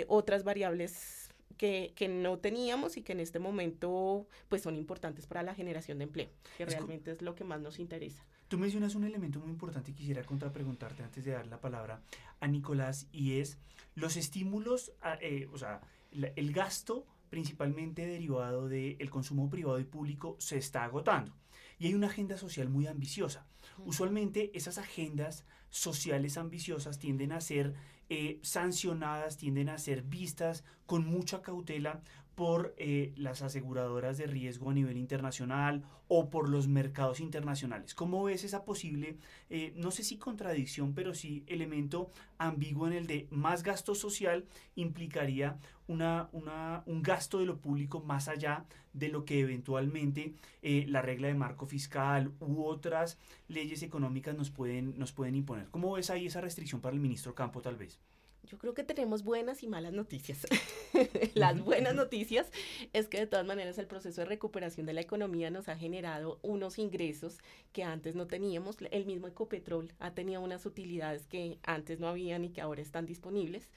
otras 0.09 0.45
variables 0.45 1.29
que, 1.59 1.93
que, 1.95 2.09
no 2.09 2.39
teníamos 2.39 2.97
y 2.97 3.03
que 3.03 3.13
en 3.13 3.21
este 3.21 3.39
momento 3.39 4.27
pues 4.49 4.63
son 4.63 4.77
importantes 4.77 5.27
para 5.27 5.43
la 5.43 5.55
generación 5.55 5.99
de 5.99 6.05
empleo, 6.05 6.31
que 6.57 6.65
realmente 6.65 7.11
es 7.11 7.21
lo 7.21 7.35
que 7.35 7.45
más 7.45 7.61
nos 7.61 7.79
interesa. 7.79 8.25
Tú 8.51 8.59
mencionas 8.59 8.97
un 8.97 9.05
elemento 9.05 9.39
muy 9.39 9.49
importante 9.49 9.93
y 9.93 9.95
quisiera 9.95 10.25
contrapreguntarte 10.25 11.05
antes 11.05 11.25
de 11.25 11.31
dar 11.31 11.47
la 11.47 11.61
palabra 11.61 12.03
a 12.41 12.49
Nicolás 12.49 13.07
y 13.13 13.39
es 13.39 13.59
los 13.95 14.17
estímulos, 14.17 14.91
eh, 15.21 15.49
o 15.53 15.57
sea, 15.57 15.81
el 16.11 16.53
gasto 16.53 17.07
principalmente 17.29 18.09
derivado 18.09 18.69
del 18.69 19.09
consumo 19.09 19.49
privado 19.49 19.79
y 19.79 19.85
público 19.85 20.35
se 20.41 20.59
está 20.59 20.83
agotando. 20.83 21.33
Y 21.79 21.87
hay 21.87 21.95
una 21.95 22.09
agenda 22.09 22.37
social 22.39 22.69
muy 22.69 22.89
ambiciosa. 22.89 23.47
Usualmente 23.87 24.51
esas 24.53 24.79
agendas 24.79 25.45
sociales 25.69 26.37
ambiciosas 26.37 26.99
tienden 26.99 27.31
a 27.31 27.41
ser 27.41 27.75
eh, 28.09 28.41
sancionadas, 28.43 29.37
tienden 29.37 29.69
a 29.69 29.79
ser 29.79 30.03
vistas 30.03 30.65
con 30.87 31.07
mucha 31.07 31.41
cautela 31.41 32.03
por 32.41 32.75
eh, 32.79 33.13
las 33.17 33.43
aseguradoras 33.43 34.17
de 34.17 34.27
riesgo 34.27 34.71
a 34.71 34.73
nivel 34.73 34.97
internacional 34.97 35.85
o 36.09 36.31
por 36.31 36.49
los 36.49 36.69
mercados 36.69 37.21
internacionales. 37.21 37.95
¿Cómo 37.95 38.25
ves 38.25 38.45
esa 38.45 38.65
posible, 38.65 39.19
eh, 39.51 39.75
no 39.77 39.91
sé 39.91 40.05
si 40.05 40.17
contradicción, 40.17 40.95
pero 40.95 41.13
sí 41.13 41.45
elemento 41.47 42.11
ambiguo 42.39 42.87
en 42.87 42.95
el 42.95 43.07
de 43.07 43.29
más 43.31 43.63
gasto 43.63 43.95
social 43.95 44.47
implicaría 44.75 45.59
una, 45.87 46.31
un 46.33 47.03
gasto 47.03 47.41
de 47.41 47.45
lo 47.45 47.59
público 47.59 48.01
más 48.01 48.27
allá 48.27 48.65
de 48.95 49.09
lo 49.09 49.27
que 49.27 49.41
eventualmente 49.41 50.33
eh, 50.63 50.87
la 50.89 51.03
regla 51.03 51.29
de 51.29 51.35
marco 51.35 51.67
fiscal 51.67 52.33
u 52.41 52.65
otras 52.65 53.19
leyes 53.49 53.83
económicas 53.83 54.35
nos 54.35 54.51
pueden, 54.51 54.99
nos 54.99 55.13
pueden 55.13 55.35
imponer? 55.35 55.69
¿Cómo 55.71 55.93
ves 55.93 56.09
ahí 56.09 56.25
esa 56.25 56.41
restricción 56.41 56.81
para 56.81 56.95
el 56.95 57.01
ministro 57.01 57.35
Campo 57.35 57.61
tal 57.61 57.77
vez? 57.77 58.01
Yo 58.45 58.59
creo 58.59 58.75
que 58.75 58.85
tenemos 58.85 59.23
buenas 59.23 59.63
y 59.63 59.69
malas 59.69 59.93
noticias. 59.93 60.47
Las 61.35 61.61
buenas 61.61 61.95
noticias 61.95 62.51
es 62.93 63.07
que 63.07 63.19
de 63.19 63.27
todas 63.27 63.47
maneras 63.47 63.79
el 63.79 63.87
proceso 63.87 64.21
de 64.21 64.27
recuperación 64.27 64.87
de 64.87 64.93
la 64.93 65.01
economía 65.01 65.51
nos 65.51 65.69
ha 65.69 65.77
generado 65.77 66.39
unos 66.43 66.79
ingresos 66.79 67.39
que 67.73 67.85
antes 67.85 68.17
no 68.17 68.27
teníamos. 68.27 68.77
El 68.91 69.07
mismo 69.07 69.29
Ecopetrol 69.29 69.93
ha 69.99 70.15
tenido 70.15 70.41
unas 70.41 70.67
utilidades 70.67 71.27
que 71.27 71.59
antes 71.63 72.01
no 72.01 72.09
habían 72.09 72.45
y 72.45 72.51
que 72.51 72.61
ahora 72.61 72.83
están 72.83 73.07
disponibles. 73.07 73.69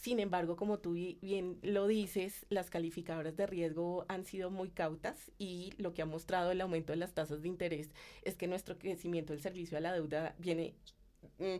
Sin 0.00 0.18
embargo, 0.18 0.56
como 0.56 0.78
tú 0.78 0.94
bien 0.94 1.58
lo 1.60 1.86
dices, 1.86 2.46
las 2.48 2.70
calificadoras 2.70 3.36
de 3.36 3.46
riesgo 3.46 4.06
han 4.08 4.24
sido 4.24 4.50
muy 4.50 4.70
cautas 4.70 5.30
y 5.38 5.74
lo 5.76 5.92
que 5.92 6.00
ha 6.00 6.06
mostrado 6.06 6.52
el 6.52 6.62
aumento 6.62 6.94
de 6.94 6.96
las 6.96 7.12
tasas 7.12 7.42
de 7.42 7.48
interés 7.48 7.90
es 8.22 8.34
que 8.34 8.46
nuestro 8.46 8.78
crecimiento 8.78 9.34
del 9.34 9.42
servicio 9.42 9.76
a 9.76 9.82
la 9.82 9.92
deuda 9.92 10.34
viene 10.38 10.74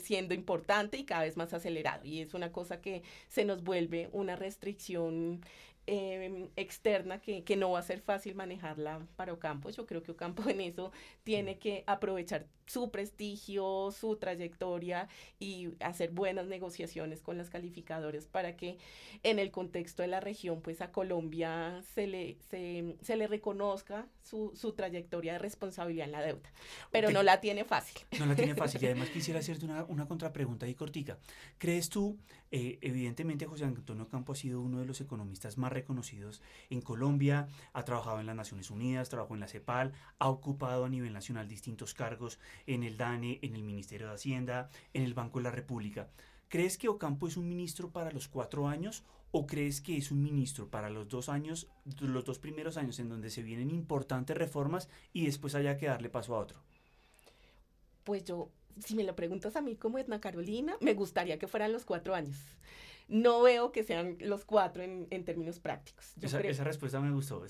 siendo 0.00 0.34
importante 0.34 0.98
y 0.98 1.04
cada 1.04 1.22
vez 1.22 1.36
más 1.36 1.52
acelerado. 1.54 2.04
Y 2.04 2.20
es 2.20 2.34
una 2.34 2.52
cosa 2.52 2.80
que 2.80 3.02
se 3.28 3.44
nos 3.44 3.62
vuelve 3.62 4.08
una 4.12 4.36
restricción 4.36 5.40
Em, 5.86 6.50
externa 6.56 7.20
que, 7.20 7.42
que, 7.42 7.56
no 7.56 7.72
va 7.72 7.80
a 7.80 7.82
ser 7.82 8.00
fácil 8.00 8.34
manejarla 8.34 9.00
para 9.16 9.32
Ocampo. 9.32 9.70
Yo 9.70 9.86
creo 9.86 10.02
que 10.02 10.12
Ocampo 10.12 10.42
en 10.48 10.60
eso 10.60 10.92
tiene 11.24 11.58
que 11.58 11.82
aprovechar 11.86 12.46
su 12.66 12.92
prestigio, 12.92 13.90
su 13.90 14.14
trayectoria 14.14 15.08
y 15.40 15.70
hacer 15.80 16.10
buenas 16.10 16.46
negociaciones 16.46 17.20
con 17.20 17.36
las 17.36 17.50
calificadoras 17.50 18.26
para 18.26 18.56
que 18.56 18.78
en 19.24 19.40
el 19.40 19.50
contexto 19.50 20.02
de 20.02 20.08
la 20.08 20.20
región, 20.20 20.60
pues 20.60 20.80
a 20.80 20.92
Colombia 20.92 21.82
se 21.94 22.06
le, 22.06 22.36
se, 22.48 22.94
se 23.02 23.16
le 23.16 23.26
reconozca 23.26 24.06
su, 24.22 24.52
su, 24.54 24.74
trayectoria 24.74 25.32
de 25.32 25.38
responsabilidad 25.40 26.06
en 26.06 26.12
la 26.12 26.22
deuda. 26.22 26.52
Pero 26.92 27.10
no 27.10 27.24
la 27.24 27.40
tiene 27.40 27.64
fácil. 27.64 28.00
No 28.20 28.26
la 28.26 28.36
tiene 28.36 28.54
fácil. 28.54 28.80
Y 28.80 28.86
además 28.86 29.08
quisiera 29.12 29.40
hacerte 29.40 29.64
una, 29.64 29.82
una 29.84 30.06
contrapregunta 30.06 30.68
y 30.68 30.74
cortica. 30.76 31.18
¿Crees 31.58 31.88
tú, 31.88 32.16
eh, 32.52 32.78
evidentemente 32.82 33.46
José 33.46 33.64
Antonio 33.64 34.04
Ocampo 34.04 34.32
ha 34.32 34.36
sido 34.36 34.60
uno 34.60 34.80
de 34.80 34.86
los 34.86 35.00
economistas 35.00 35.56
más 35.56 35.72
reconocidos 35.72 36.42
en 36.68 36.80
Colombia, 36.80 37.46
ha 37.72 37.84
trabajado 37.84 38.18
en 38.18 38.26
las 38.26 38.34
Naciones 38.34 38.70
Unidas, 38.70 39.08
trabajó 39.08 39.34
en 39.34 39.40
la 39.40 39.48
CEPAL, 39.48 39.92
ha 40.18 40.28
ocupado 40.28 40.84
a 40.84 40.88
nivel 40.88 41.12
nacional 41.12 41.46
distintos 41.46 41.94
cargos 41.94 42.40
en 42.66 42.82
el 42.82 42.96
DANE, 42.96 43.38
en 43.42 43.54
el 43.54 43.62
Ministerio 43.62 44.08
de 44.08 44.14
Hacienda, 44.14 44.68
en 44.94 45.04
el 45.04 45.14
Banco 45.14 45.38
de 45.38 45.44
la 45.44 45.52
República. 45.52 46.08
¿Crees 46.48 46.76
que 46.76 46.88
Ocampo 46.88 47.28
es 47.28 47.36
un 47.36 47.48
ministro 47.48 47.90
para 47.90 48.10
los 48.10 48.26
cuatro 48.26 48.66
años 48.66 49.04
o 49.30 49.46
crees 49.46 49.80
que 49.80 49.96
es 49.96 50.10
un 50.10 50.20
ministro 50.20 50.68
para 50.68 50.90
los 50.90 51.08
dos 51.08 51.28
años, 51.28 51.68
los 52.00 52.24
dos 52.24 52.40
primeros 52.40 52.76
años 52.76 52.98
en 52.98 53.08
donde 53.08 53.30
se 53.30 53.44
vienen 53.44 53.70
importantes 53.70 54.36
reformas 54.36 54.88
y 55.12 55.26
después 55.26 55.54
haya 55.54 55.76
que 55.76 55.86
darle 55.86 56.08
paso 56.08 56.34
a 56.34 56.40
otro? 56.40 56.58
Pues 58.02 58.24
yo, 58.24 58.50
si 58.78 58.94
me 58.94 59.04
lo 59.04 59.16
preguntas 59.16 59.56
a 59.56 59.60
mí 59.60 59.76
como 59.76 59.98
Edna 59.98 60.20
Carolina, 60.20 60.76
me 60.80 60.94
gustaría 60.94 61.38
que 61.38 61.48
fueran 61.48 61.72
los 61.72 61.84
cuatro 61.84 62.14
años 62.14 62.36
no 63.10 63.42
veo 63.42 63.72
que 63.72 63.82
sean 63.82 64.16
los 64.20 64.44
cuatro 64.44 64.82
en, 64.82 65.08
en 65.10 65.24
términos 65.24 65.58
prácticos. 65.58 66.14
Esa, 66.22 66.40
esa, 66.40 66.64
respuesta 66.64 67.00
me 67.00 67.10
gustó. 67.10 67.44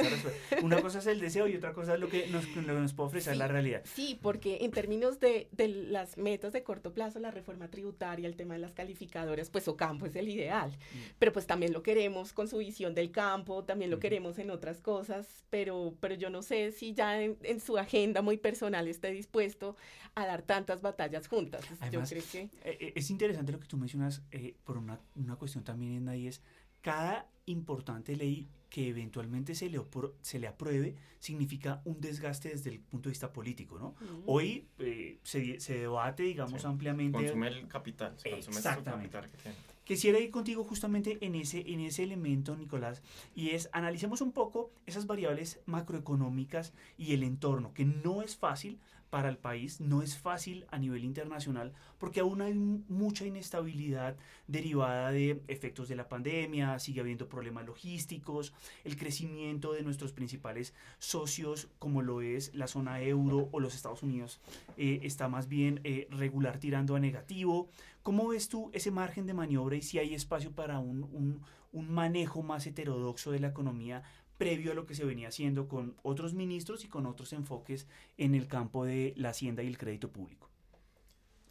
Una 0.63 0.81
cosa 0.81 0.99
es 0.99 1.07
el 1.07 1.21
deseo 1.21 1.47
y 1.47 1.57
otra 1.57 1.73
cosa 1.75 1.95
es 1.95 2.01
lo 2.01 2.09
que 2.09 2.27
nos, 2.29 2.47
lo 2.57 2.75
que 2.75 2.81
nos 2.81 2.95
puede 2.95 3.09
ofrecer 3.09 3.37
la 3.37 3.47
realidad. 3.47 3.83
Sí, 3.85 4.19
porque 4.21 4.59
en 4.63 4.71
términos 4.71 5.21
de, 5.21 5.49
de, 5.53 5.69
las 5.69 6.17
metas 6.17 6.53
de 6.53 6.63
corto 6.63 6.93
plazo, 6.95 7.19
la 7.21 7.31
reforma 7.31 7.69
tributaria, 7.69 8.27
el 8.27 8.37
tema 8.37 8.55
de 8.55 8.61
las 8.61 8.73
calificadoras, 8.73 9.51
pues 9.51 9.69
Ocampo 9.69 10.07
es 10.07 10.17
el 10.17 10.29
ideal. 10.29 10.71
Mm. 10.71 10.99
Pero 11.19 11.33
pues 11.33 11.47
también 11.47 11.73
lo 11.73 11.83
queremos 11.83 12.33
con 12.33 12.49
su 12.49 12.59
visión 12.59 12.95
del 12.95 13.11
campo, 13.11 13.65
también 13.65 13.91
lo 13.91 13.99
queremos 13.99 14.39
en 14.39 14.51
otras 14.51 14.81
cosas, 14.81 15.45
pero, 15.51 15.95
pero 16.01 16.15
yo 16.15 16.31
no 16.31 16.43
sé 16.43 16.73
si 16.73 16.95
ya 16.95 17.21
en, 17.21 17.37
en, 17.43 17.61
su 17.61 17.77
agenda 17.77 18.23
muy 18.23 18.39
personal 18.39 18.89
esté 18.89 19.11
dispuesto 19.11 19.77
a 20.15 20.27
dar 20.27 20.43
tantas 20.43 20.81
batallas 20.81 21.29
juntas. 21.29 21.63
yo 21.91 22.03
creo 22.03 22.23
que... 22.33 22.41
Eh, 22.41 22.51
eh, 22.65 22.93
es 22.95 23.11
interesante 23.11 23.53
lo 23.53 23.61
que 23.61 23.67
tú 23.67 23.77
mencionas 23.77 24.23
eh, 24.31 24.55
por 24.65 24.79
una, 24.79 24.99
una 25.17 25.37
cuestión 25.37 25.50
también 25.59 25.95
en 25.95 26.09
ahí 26.09 26.27
es 26.27 26.43
cada 26.81 27.29
importante 27.47 28.17
ley 28.17 28.49
que 28.71 28.89
eventualmente 28.89 29.55
se 29.55 29.69
le, 29.69 29.81
se 30.23 30.39
le 30.39 30.47
apruebe 30.47 30.95
significa 31.19 31.83
un 31.85 32.01
desgaste 32.01 32.51
desde 32.51 32.71
el 32.71 32.81
punto 32.81 33.09
de 33.09 33.13
vista 33.13 33.33
político, 33.33 33.79
¿no? 33.79 33.95
Hoy 34.27 34.69
eh, 34.79 35.19
se, 35.25 35.59
se, 35.59 35.79
debate, 35.79 36.23
digamos, 36.23 36.65
ampliamente... 36.65 37.19
Consume 37.19 37.49
el 37.49 37.67
capital, 37.67 38.15
se 38.17 38.31
consume 38.31 38.57
Exactamente. 38.57 39.11
capital 39.11 39.31
que 39.31 39.43
tiene. 39.43 39.57
Quisiera 39.85 40.21
ir 40.21 40.31
contigo 40.31 40.63
justamente 40.63 41.19
en 41.21 41.35
ese, 41.35 41.69
en 41.73 41.81
ese 41.81 42.05
elemento, 42.05 42.57
Nicolás, 42.57 43.03
y 43.35 43.51
es 43.51 43.69
analicemos 43.73 44.21
un 44.21 44.31
poco 44.31 44.71
esas 44.87 45.09
variables 45.09 45.59
macroeconómicas 45.67 46.73
y 46.97 47.13
el 47.13 47.25
entorno, 47.25 47.75
que 47.75 47.85
no 47.85 48.23
es 48.23 48.37
fácil, 48.37 48.79
para 49.11 49.29
el 49.29 49.37
país, 49.37 49.81
no 49.81 50.03
es 50.03 50.17
fácil 50.17 50.67
a 50.71 50.79
nivel 50.79 51.05
internacional 51.05 51.73
porque 51.99 52.21
aún 52.21 52.41
hay 52.41 52.55
mucha 52.55 53.27
inestabilidad 53.27 54.17
derivada 54.47 55.11
de 55.11 55.43
efectos 55.49 55.89
de 55.89 55.97
la 55.97 56.09
pandemia, 56.09 56.79
sigue 56.79 57.01
habiendo 57.01 57.29
problemas 57.29 57.67
logísticos, 57.67 58.55
el 58.85 58.97
crecimiento 58.97 59.73
de 59.73 59.83
nuestros 59.83 60.13
principales 60.13 60.73
socios 60.99 61.69
como 61.79 62.03
lo 62.03 62.23
es 62.23 62.55
la 62.55 62.69
zona 62.69 63.03
euro 63.03 63.49
o 63.53 63.61
los 63.61 63.75
Estados 63.75 64.03
Unidos 64.03 64.41
eh, 64.77 65.01
está 65.03 65.29
más 65.29 65.49
bien 65.49 65.81
eh, 65.85 66.07
regular 66.11 66.59
tirando 66.59 66.95
a 66.97 67.01
negativo. 67.01 67.69
¿Cómo 68.03 68.29
ves 68.29 68.49
tú 68.49 68.71
ese 68.73 68.91
margen 68.91 69.27
de 69.27 69.35
maniobra 69.35 69.77
y 69.77 69.83
si 69.83 69.99
hay 69.99 70.15
espacio 70.15 70.53
para 70.53 70.79
un, 70.79 71.03
un, 71.13 71.43
un 71.73 71.91
manejo 71.91 72.43
más 72.43 72.67
heterodoxo 72.67 73.31
de 73.31 73.41
la 73.41 73.49
economía 73.49 74.03
previo 74.41 74.73
a 74.73 74.75
lo 74.75 74.87
que 74.87 74.95
se 74.95 75.05
venía 75.05 75.29
haciendo 75.29 75.69
con 75.69 75.95
otros 76.03 76.33
ministros 76.33 76.83
y 76.87 76.89
con 76.89 77.05
otros 77.05 77.35
enfoques 77.35 77.87
en 78.17 78.35
el 78.35 78.49
campo 78.49 78.87
de 78.87 79.13
la 79.19 79.29
hacienda 79.29 79.63
y 79.63 79.67
el 79.67 79.77
crédito 79.77 80.11
público. 80.11 80.49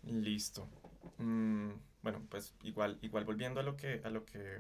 Listo. 0.01 0.67
Mm, 1.19 1.69
bueno, 2.01 2.25
pues 2.29 2.55
igual, 2.63 2.98
igual 3.03 3.25
volviendo 3.25 3.60
a 3.60 3.63
lo 3.63 3.77
que, 3.77 4.01
a 4.03 4.10
lo 4.10 4.25
que 4.25 4.58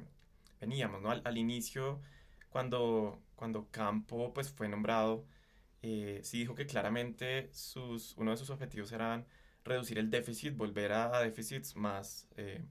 veníamos, 0.61 1.01
¿no? 1.01 1.09
Al, 1.09 1.37
inicio, 1.39 2.01
cuando, 2.49 3.19
cuando 3.35 3.67
Campo 3.71 4.31
pues, 4.31 4.51
fue 4.51 4.69
nombrado, 4.69 5.25
eh, 5.81 6.19
sí 6.21 6.37
dijo 6.37 6.53
que 6.53 6.67
claramente 6.67 7.49
sus, 7.51 8.15
uno 8.15 8.29
de 8.29 8.37
sus 8.37 8.51
objetivos 8.51 8.91
eran 8.91 9.25
reducir 9.63 9.97
el 9.97 10.11
déficit, 10.11 10.55
volver 10.55 10.91
a, 10.91 11.19
déficits 11.23 11.75
más, 11.75 12.27
eh, 12.37 12.63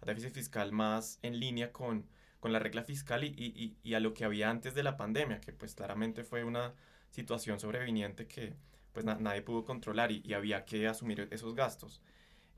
a 0.00 0.06
déficit 0.06 0.32
fiscal 0.32 0.72
más 0.72 1.18
en 1.20 1.38
línea 1.38 1.72
con, 1.72 2.06
con 2.44 2.52
la 2.52 2.58
regla 2.58 2.84
fiscal 2.84 3.24
y, 3.24 3.28
y, 3.28 3.74
y, 3.82 3.94
a 3.94 4.00
lo 4.00 4.12
que 4.12 4.26
había 4.26 4.50
antes 4.50 4.74
de 4.74 4.82
la 4.82 4.98
pandemia, 4.98 5.40
que 5.40 5.54
pues 5.54 5.74
claramente 5.74 6.24
fue 6.24 6.44
una 6.44 6.74
situación 7.08 7.58
sobreviniente 7.58 8.26
que 8.26 8.52
pues 8.92 9.06
nadie 9.06 9.40
pudo 9.40 9.64
controlar 9.64 10.12
y, 10.12 10.34
había 10.34 10.66
que 10.66 10.86
asumir 10.86 11.26
esos 11.30 11.54
gastos. 11.54 12.02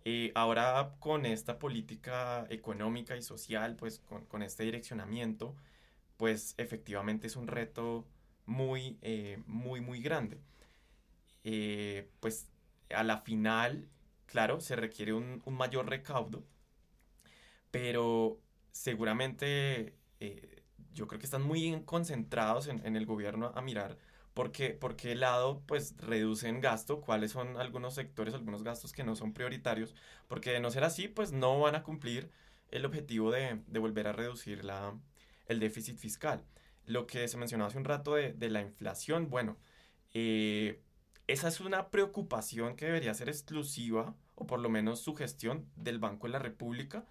Eh, 0.04 0.32
ahora 0.34 0.96
con 0.98 1.24
esta 1.24 1.60
política 1.60 2.48
económica 2.50 3.16
y 3.16 3.22
social, 3.22 3.76
pues 3.76 4.00
con, 4.00 4.24
con 4.26 4.42
este 4.42 4.64
direccionamiento, 4.64 5.54
pues 6.16 6.56
efectivamente 6.58 7.28
es 7.28 7.36
un 7.36 7.46
reto 7.46 8.04
muy, 8.44 8.98
eh, 9.02 9.40
muy, 9.46 9.80
muy 9.80 10.00
grande. 10.00 10.40
Eh, 11.44 12.10
pues 12.18 12.48
a 12.92 13.04
la 13.04 13.18
final, 13.18 13.88
claro, 14.26 14.60
se 14.60 14.74
requiere 14.74 15.12
un, 15.12 15.42
un 15.44 15.54
mayor 15.54 15.88
recaudo, 15.88 16.42
pero 17.70 18.40
seguramente 18.76 19.94
yo 20.92 21.06
creo 21.06 21.18
que 21.18 21.26
están 21.26 21.42
muy 21.42 21.82
concentrados 21.84 22.68
en, 22.68 22.84
en 22.86 22.96
el 22.96 23.06
gobierno 23.06 23.52
a 23.54 23.60
mirar 23.60 23.98
por 24.34 24.52
qué, 24.52 24.70
por 24.70 24.96
qué 24.96 25.14
lado 25.14 25.62
pues 25.66 25.94
reducen 25.98 26.60
gasto, 26.60 27.00
cuáles 27.00 27.32
son 27.32 27.56
algunos 27.56 27.94
sectores, 27.94 28.34
algunos 28.34 28.62
gastos 28.62 28.92
que 28.92 29.04
no 29.04 29.16
son 29.16 29.32
prioritarios, 29.32 29.94
porque 30.28 30.52
de 30.52 30.60
no 30.60 30.70
ser 30.70 30.84
así 30.84 31.08
pues 31.08 31.32
no 31.32 31.58
van 31.60 31.74
a 31.74 31.82
cumplir 31.82 32.30
el 32.70 32.84
objetivo 32.84 33.30
de, 33.30 33.60
de 33.66 33.78
volver 33.78 34.08
a 34.08 34.12
reducir 34.12 34.64
la, 34.64 34.94
el 35.46 35.58
déficit 35.60 35.96
fiscal. 35.98 36.44
Lo 36.84 37.06
que 37.06 37.26
se 37.28 37.36
mencionó 37.36 37.64
hace 37.64 37.78
un 37.78 37.84
rato 37.84 38.14
de, 38.14 38.32
de 38.32 38.50
la 38.50 38.60
inflación, 38.60 39.30
bueno, 39.30 39.56
eh, 40.14 40.80
esa 41.26 41.48
es 41.48 41.60
una 41.60 41.90
preocupación 41.90 42.76
que 42.76 42.86
debería 42.86 43.14
ser 43.14 43.28
exclusiva, 43.28 44.14
o 44.34 44.46
por 44.46 44.60
lo 44.60 44.68
menos 44.68 45.00
su 45.00 45.14
gestión 45.14 45.66
del 45.76 45.98
Banco 45.98 46.26
de 46.26 46.32
la 46.34 46.38
República. 46.38 47.04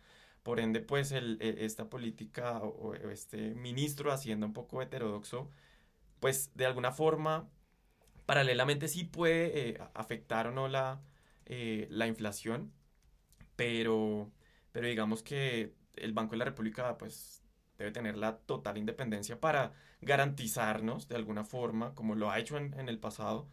Por 0.46 0.60
ende, 0.60 0.80
pues 0.82 1.12
el, 1.12 1.40
e, 1.42 1.66
esta 1.66 1.90
política 1.90 2.60
o, 2.60 2.94
este 3.12 3.56
ministro 3.56 4.12
de 4.12 4.16
Hacienda 4.16 4.46
un 4.48 4.54
poco 4.54 4.82
heterodoxo 4.82 5.50
pues 6.20 6.52
de 6.56 6.66
alguna 6.66 6.92
forma, 6.92 7.50
paralelamente 8.26 8.88
sí 8.88 9.06
puede 9.06 9.72
eh, 9.72 9.80
afectar 9.96 10.48
o 10.48 10.52
no 10.52 10.68
la, 10.68 11.02
eh, 11.46 11.88
la 11.92 12.08
inflación, 12.08 12.74
pero, 13.56 14.32
pero 14.72 14.88
digamos 14.88 15.24
que 15.24 15.76
el 15.96 16.14
Banco 16.14 16.32
de 16.34 16.38
la 16.40 16.46
República 16.46 16.98
pues 16.98 17.44
debe 17.78 17.92
tener 17.92 18.18
la 18.18 18.38
total 18.40 18.78
independencia 18.78 19.40
para 19.40 19.74
garantizarnos 20.02 21.08
de 21.08 21.16
alguna 21.16 21.44
forma, 21.46 21.94
como 21.96 22.16
lo 22.16 22.32
ha 22.32 22.40
hecho 22.40 22.58
en, 22.58 22.74
en 22.80 22.90
el 22.90 23.00
pasado, 23.00 23.50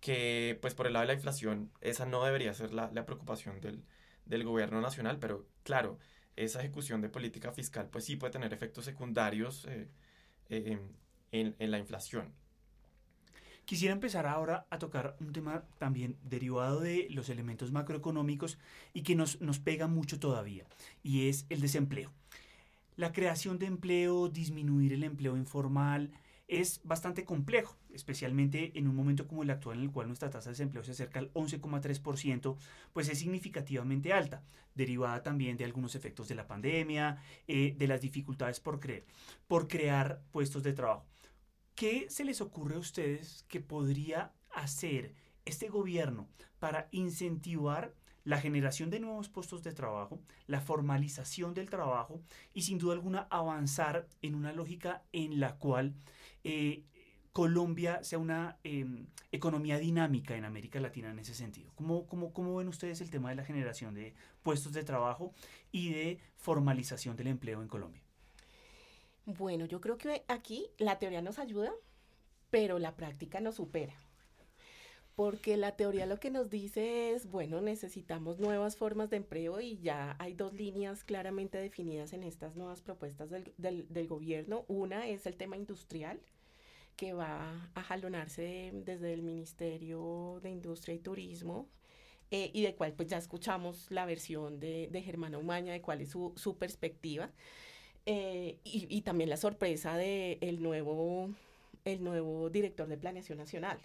que 0.00 0.58
pues 0.60 0.74
por 0.74 0.86
el 0.86 0.94
lado 0.94 1.02
de 1.02 1.08
la 1.08 1.14
inflación 1.14 1.72
esa 1.80 2.06
no 2.06 2.24
debería 2.24 2.54
ser 2.54 2.72
la, 2.72 2.90
la 2.92 3.06
preocupación 3.06 3.60
del, 3.60 3.84
del, 4.26 4.44
gobierno 4.44 4.80
nacional, 4.80 5.18
pero 5.18 5.46
claro, 5.64 5.98
esa 6.44 6.60
ejecución 6.60 7.00
de 7.00 7.08
política 7.08 7.52
fiscal 7.52 7.88
pues 7.90 8.04
sí 8.04 8.16
puede 8.16 8.32
tener 8.32 8.52
efectos 8.52 8.84
secundarios 8.84 9.66
eh, 9.66 9.88
eh, 10.48 10.78
en, 11.32 11.70
la 11.70 11.78
inflación. 11.78 12.32
Quisiera 13.64 13.92
empezar 13.92 14.26
ahora 14.26 14.66
a 14.70 14.78
tocar 14.78 15.16
un 15.20 15.32
tema 15.32 15.64
también 15.78 16.16
derivado 16.22 16.80
de 16.80 17.08
los 17.10 17.28
elementos 17.28 17.70
macroeconómicos 17.70 18.58
y 18.94 19.02
que 19.02 19.14
nos, 19.14 19.40
nos 19.42 19.58
pega 19.58 19.88
mucho 19.88 20.18
todavía, 20.18 20.64
y 21.02 21.28
es 21.28 21.44
el 21.50 21.60
desempleo. 21.60 22.10
La 22.96 23.12
creación 23.12 23.58
de 23.58 23.66
empleo, 23.66 24.28
disminuir 24.28 24.94
el 24.94 25.04
empleo 25.04 25.36
informal, 25.36 26.12
es 26.48 26.80
bastante 26.82 27.24
complejo, 27.24 27.76
especialmente 27.92 28.72
en 28.78 28.88
un 28.88 28.96
momento 28.96 29.28
como 29.28 29.42
el 29.42 29.50
actual 29.50 29.78
en 29.78 29.84
el 29.84 29.90
cual 29.92 30.08
nuestra 30.08 30.30
tasa 30.30 30.48
de 30.48 30.54
desempleo 30.54 30.82
se 30.82 30.92
acerca 30.92 31.18
al 31.18 31.32
11,3%, 31.34 32.56
pues 32.92 33.08
es 33.10 33.18
significativamente 33.18 34.14
alta, 34.14 34.42
derivada 34.74 35.22
también 35.22 35.58
de 35.58 35.64
algunos 35.64 35.94
efectos 35.94 36.26
de 36.26 36.34
la 36.34 36.46
pandemia, 36.46 37.22
eh, 37.46 37.74
de 37.78 37.86
las 37.86 38.00
dificultades 38.00 38.60
por, 38.60 38.80
por 39.46 39.68
crear 39.68 40.22
puestos 40.32 40.62
de 40.62 40.72
trabajo. 40.72 41.04
¿Qué 41.74 42.06
se 42.08 42.24
les 42.24 42.40
ocurre 42.40 42.76
a 42.76 42.80
ustedes 42.80 43.44
que 43.48 43.60
podría 43.60 44.32
hacer 44.50 45.14
este 45.44 45.68
gobierno 45.68 46.28
para 46.58 46.88
incentivar 46.90 47.94
la 48.24 48.40
generación 48.40 48.90
de 48.90 49.00
nuevos 49.00 49.30
puestos 49.30 49.62
de 49.62 49.72
trabajo, 49.72 50.20
la 50.46 50.60
formalización 50.60 51.54
del 51.54 51.70
trabajo 51.70 52.20
y 52.52 52.62
sin 52.62 52.78
duda 52.78 52.92
alguna 52.92 53.26
avanzar 53.30 54.06
en 54.20 54.34
una 54.34 54.52
lógica 54.52 55.02
en 55.12 55.40
la 55.40 55.56
cual 55.56 55.94
eh, 56.48 56.82
Colombia 57.32 58.02
sea 58.02 58.18
una 58.18 58.58
em, 58.64 59.06
economía 59.32 59.78
dinámica 59.78 60.34
en 60.36 60.44
América 60.44 60.80
Latina 60.80 61.10
en 61.10 61.18
ese 61.18 61.34
sentido. 61.34 61.70
¿Cómo, 61.74 62.06
cómo, 62.06 62.32
¿Cómo 62.32 62.56
ven 62.56 62.68
ustedes 62.68 63.00
el 63.00 63.10
tema 63.10 63.28
de 63.30 63.36
la 63.36 63.44
generación 63.44 63.94
de 63.94 64.14
puestos 64.42 64.72
de 64.72 64.82
trabajo 64.82 65.34
y 65.70 65.92
de 65.92 66.18
formalización 66.36 67.16
del 67.16 67.28
empleo 67.28 67.62
en 67.62 67.68
Colombia? 67.68 68.02
Bueno, 69.26 69.66
yo 69.66 69.80
creo 69.80 69.98
que 69.98 70.24
aquí 70.26 70.66
la 70.78 70.98
teoría 70.98 71.20
nos 71.20 71.38
ayuda, 71.38 71.70
pero 72.50 72.78
la 72.78 72.96
práctica 72.96 73.40
nos 73.40 73.56
supera. 73.56 73.94
Porque 75.14 75.56
la 75.56 75.76
teoría 75.76 76.06
lo 76.06 76.18
que 76.18 76.30
nos 76.30 76.48
dice 76.48 77.10
es, 77.12 77.30
bueno, 77.30 77.60
necesitamos 77.60 78.38
nuevas 78.38 78.76
formas 78.76 79.10
de 79.10 79.18
empleo 79.18 79.60
y 79.60 79.76
ya 79.78 80.16
hay 80.18 80.32
dos 80.32 80.54
líneas 80.54 81.04
claramente 81.04 81.58
definidas 81.58 82.12
en 82.12 82.22
estas 82.22 82.56
nuevas 82.56 82.80
propuestas 82.80 83.28
del, 83.28 83.52
del, 83.58 84.06
gobierno. 84.08 84.64
Una 84.68 85.08
es 85.08 85.26
el 85.26 85.36
tema 85.36 85.56
industrial, 85.56 86.20
que 86.98 87.12
va 87.12 87.70
a 87.74 87.82
jalonarse 87.84 88.72
desde 88.74 89.14
el 89.14 89.22
Ministerio 89.22 90.40
de 90.42 90.50
Industria 90.50 90.96
y 90.96 90.98
Turismo, 90.98 91.68
eh, 92.32 92.50
y 92.52 92.62
de 92.62 92.74
cual 92.74 92.92
pues 92.92 93.08
ya 93.08 93.18
escuchamos 93.18 93.86
la 93.90 94.04
versión 94.04 94.58
de, 94.58 94.88
de 94.90 95.02
Germana 95.02 95.38
Umaña, 95.38 95.72
de 95.72 95.80
cuál 95.80 96.00
es 96.00 96.10
su, 96.10 96.32
su 96.34 96.58
perspectiva, 96.58 97.30
eh, 98.04 98.58
y, 98.64 98.88
y, 98.90 99.02
también 99.02 99.30
la 99.30 99.36
sorpresa 99.36 99.96
del 99.96 100.38
el 100.40 100.60
nuevo, 100.60 101.30
el 101.84 102.02
nuevo 102.02 102.50
director 102.50 102.88
de 102.88 102.98
Planeación 102.98 103.38
Nacional, 103.38 103.78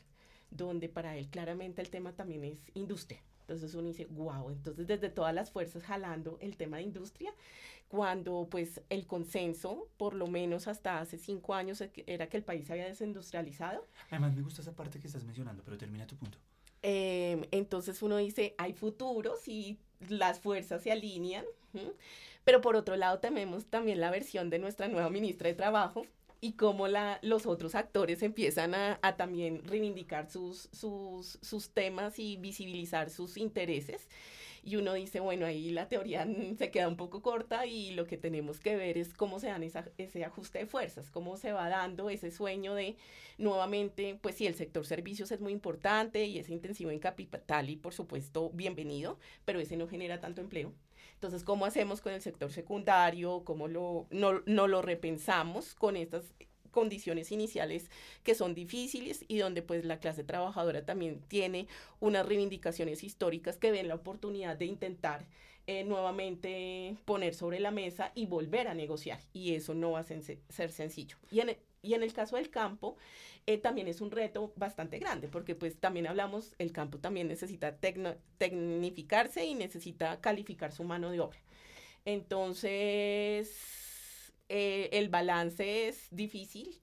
donde 0.49 0.89
para 0.89 1.15
él 1.15 1.29
claramente 1.29 1.83
el 1.83 1.91
tema 1.91 2.13
también 2.13 2.43
es 2.43 2.57
industria. 2.73 3.21
Entonces 3.43 3.75
uno 3.75 3.87
dice, 3.87 4.05
wow, 4.05 4.49
entonces 4.49 4.87
desde 4.87 5.09
todas 5.09 5.33
las 5.33 5.51
fuerzas 5.51 5.83
jalando 5.83 6.37
el 6.39 6.55
tema 6.55 6.77
de 6.77 6.83
industria, 6.83 7.33
cuando 7.89 8.47
pues 8.49 8.81
el 8.89 9.05
consenso, 9.05 9.87
por 9.97 10.15
lo 10.15 10.27
menos 10.27 10.67
hasta 10.67 10.99
hace 10.99 11.17
cinco 11.17 11.53
años, 11.53 11.83
era 12.07 12.27
que 12.27 12.37
el 12.37 12.43
país 12.43 12.65
se 12.65 12.73
había 12.73 12.85
desindustrializado. 12.85 13.85
Además 14.09 14.33
me 14.33 14.41
gusta 14.41 14.61
esa 14.61 14.73
parte 14.73 14.99
que 14.99 15.07
estás 15.07 15.25
mencionando, 15.25 15.61
pero 15.63 15.77
termina 15.77 16.07
tu 16.07 16.15
punto. 16.15 16.37
Eh, 16.81 17.47
entonces 17.51 18.01
uno 18.01 18.17
dice, 18.17 18.55
hay 18.57 18.73
futuros 18.73 19.47
y 19.47 19.77
las 20.09 20.39
fuerzas 20.39 20.81
se 20.83 20.91
alinean, 20.91 21.45
pero 22.43 22.61
por 22.61 22.75
otro 22.75 22.95
lado 22.95 23.19
tenemos 23.19 23.65
también 23.65 23.99
la 23.99 24.09
versión 24.09 24.49
de 24.49 24.59
nuestra 24.59 24.87
nueva 24.87 25.09
ministra 25.09 25.49
de 25.49 25.53
Trabajo, 25.53 26.05
y 26.43 26.53
cómo 26.53 26.89
la, 26.89 27.19
los 27.21 27.45
otros 27.45 27.73
actores 27.73 28.21
empiezan 28.21 28.75
a, 28.75 28.99
a 29.01 29.15
también 29.15 29.63
reivindicar 29.63 30.29
sus, 30.29 30.67
sus, 30.73 31.39
sus, 31.41 31.69
temas 31.69 32.19
y 32.19 32.35
visibilizar 32.35 33.09
sus 33.09 33.37
intereses. 33.37 34.09
Y 34.61 34.75
uno 34.75 34.93
dice, 34.93 35.21
bueno, 35.21 35.45
ahí 35.45 35.71
la 35.71 35.87
teoría 35.87 36.27
se 36.57 36.69
queda 36.69 36.89
un 36.89 36.97
poco 36.97 37.21
corta 37.21 37.65
y 37.65 37.91
lo 37.91 38.05
que 38.07 38.17
tenemos 38.17 38.59
que 38.59 38.75
ver 38.75 38.97
es 38.97 39.13
cómo 39.13 39.39
se 39.39 39.47
dan 39.47 39.63
esa, 39.63 39.85
ese 39.97 40.25
ajuste 40.25 40.59
de 40.59 40.65
fuerzas, 40.65 41.09
cómo 41.11 41.37
se 41.37 41.53
va 41.53 41.69
dando 41.69 42.09
ese 42.09 42.29
sueño 42.29 42.75
de 42.75 42.97
nuevamente, 43.37 44.19
pues 44.21 44.35
sí, 44.35 44.45
el 44.45 44.55
sector 44.55 44.85
servicios 44.85 45.31
es 45.31 45.39
muy 45.39 45.53
importante 45.53 46.25
y 46.25 46.39
es 46.39 46.49
intensivo 46.49 46.91
en 46.91 46.99
capital 46.99 47.69
y 47.69 47.77
por 47.77 47.93
supuesto 47.93 48.49
bienvenido, 48.49 49.17
pero 49.45 49.61
ese 49.61 49.77
no 49.77 49.87
genera 49.87 50.19
tanto 50.19 50.41
empleo. 50.41 50.73
Entonces, 51.23 51.45
¿cómo 51.45 51.65
hacemos 51.65 52.01
con 52.01 52.11
el 52.11 52.21
sector 52.21 52.51
secundario? 52.51 53.45
¿Cómo 53.45 53.69
lo, 53.69 54.07
no, 54.11 54.41
lo 54.43 54.81
repensamos 54.81 55.73
con 55.73 55.95
estas 55.95 56.25
condiciones 56.69 57.31
iniciales 57.31 57.89
que 58.23 58.35
son 58.35 58.53
difíciles 58.53 59.23
y 59.29 59.37
donde 59.37 59.61
pues 59.61 59.85
la 59.85 60.01
clase 60.01 60.25
trabajadora 60.25 60.85
también 60.85 61.21
tiene 61.29 61.69
unas 62.01 62.25
reivindicaciones 62.25 63.05
históricas 63.05 63.55
que 63.55 63.71
ven 63.71 63.87
la 63.87 63.95
oportunidad 63.95 64.57
de 64.57 64.65
intentar 64.65 65.25
eh, 65.65 65.85
nuevamente 65.85 66.97
poner 67.05 67.35
sobre 67.35 67.61
la 67.61 67.71
mesa 67.71 68.11
y 68.15 68.25
volver 68.25 68.67
a 68.67 68.73
negociar 68.73 69.21
y 69.31 69.53
eso 69.53 69.73
no 69.73 69.91
va 69.91 69.99
a 69.99 70.03
ser, 70.03 70.71
sencillo. 70.73 71.15
Y 71.31 71.39
en, 71.39 71.55
y 71.81 71.93
en 71.93 72.03
el 72.03 72.11
caso 72.11 72.35
del 72.35 72.49
campo, 72.49 72.97
eh, 73.45 73.57
también 73.57 73.87
es 73.87 74.01
un 74.01 74.11
reto 74.11 74.53
bastante 74.55 74.99
grande, 74.99 75.27
porque 75.27 75.55
pues 75.55 75.79
también 75.79 76.07
hablamos, 76.07 76.53
el 76.59 76.71
campo 76.71 76.99
también 76.99 77.27
necesita 77.27 77.77
tecnificarse 77.77 79.45
y 79.45 79.55
necesita 79.55 80.21
calificar 80.21 80.71
su 80.71 80.83
mano 80.83 81.11
de 81.11 81.19
obra. 81.19 81.39
Entonces, 82.05 83.51
eh, 84.49 84.89
el 84.93 85.09
balance 85.09 85.87
es 85.87 86.07
difícil. 86.11 86.79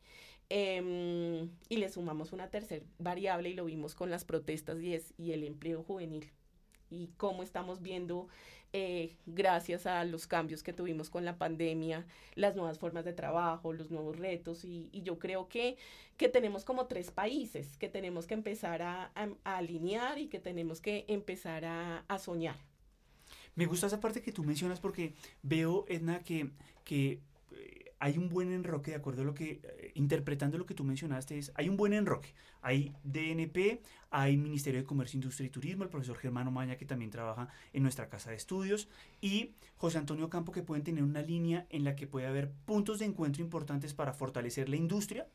Em, 0.52 1.48
y 1.68 1.76
le 1.76 1.88
sumamos 1.88 2.32
una 2.32 2.50
tercera 2.50 2.84
variable 2.98 3.50
y 3.50 3.54
lo 3.54 3.66
vimos 3.66 3.94
con 3.94 4.10
las 4.10 4.24
protestas 4.24 4.82
y 4.82 4.94
es 4.94 5.14
y 5.16 5.30
el 5.30 5.44
empleo 5.44 5.84
juvenil 5.84 6.32
y 6.90 7.08
cómo 7.16 7.42
estamos 7.42 7.82
viendo, 7.82 8.28
eh, 8.72 9.16
gracias 9.26 9.86
a 9.86 10.04
los 10.04 10.26
cambios 10.26 10.62
que 10.62 10.72
tuvimos 10.72 11.10
con 11.10 11.24
la 11.24 11.38
pandemia, 11.38 12.06
las 12.34 12.54
nuevas 12.54 12.78
formas 12.78 13.04
de 13.04 13.12
trabajo, 13.12 13.72
los 13.72 13.90
nuevos 13.90 14.18
retos. 14.18 14.64
Y, 14.64 14.90
yo 14.92 15.18
creo 15.18 15.48
que, 15.48 15.76
que 16.16 16.28
tenemos 16.28 16.64
como 16.64 16.86
tres 16.86 17.10
países 17.10 17.76
que 17.78 17.88
tenemos 17.88 18.26
que 18.26 18.34
empezar 18.34 18.82
a, 18.82 19.12
alinear 19.44 20.18
y 20.18 20.28
que 20.28 20.38
tenemos 20.38 20.80
que 20.80 21.04
empezar 21.08 21.64
a, 21.64 22.04
a 22.06 22.18
soñar. 22.18 22.56
Me 23.56 23.66
gusta 23.66 23.88
esa 23.88 24.00
parte 24.00 24.22
que 24.22 24.32
tú 24.32 24.44
mencionas 24.44 24.80
porque 24.80 25.14
veo, 25.42 25.84
Edna, 25.88 26.22
que, 26.22 26.50
que 26.84 27.20
hay 28.00 28.18
un 28.18 28.28
buen 28.28 28.50
enroque, 28.50 28.90
de 28.90 28.96
acuerdo 28.96 29.22
a 29.22 29.24
lo 29.24 29.34
que, 29.34 29.60
eh, 29.62 29.92
interpretando 29.94 30.58
lo 30.58 30.66
que 30.66 30.74
tú 30.74 30.84
mencionaste, 30.84 31.38
es, 31.38 31.52
hay 31.54 31.68
un 31.68 31.76
buen 31.76 31.92
enroque. 31.92 32.34
Hay 32.62 32.94
DNP, 33.04 33.82
hay 34.10 34.36
Ministerio 34.36 34.80
de 34.80 34.86
Comercio, 34.86 35.18
Industria 35.18 35.46
y 35.46 35.50
Turismo, 35.50 35.84
el 35.84 35.90
profesor 35.90 36.16
Germano 36.16 36.50
Maña, 36.50 36.76
que 36.76 36.86
también 36.86 37.10
trabaja 37.10 37.48
en 37.72 37.82
nuestra 37.82 38.08
casa 38.08 38.30
de 38.30 38.36
estudios, 38.36 38.88
y 39.20 39.54
José 39.76 39.98
Antonio 39.98 40.30
Campo, 40.30 40.50
que 40.50 40.62
pueden 40.62 40.82
tener 40.82 41.04
una 41.04 41.22
línea 41.22 41.66
en 41.68 41.84
la 41.84 41.94
que 41.94 42.06
puede 42.06 42.26
haber 42.26 42.50
puntos 42.64 42.98
de 42.98 43.04
encuentro 43.04 43.42
importantes 43.42 43.94
para 43.94 44.14
fortalecer 44.14 44.68
la 44.68 44.76
industria, 44.76 45.28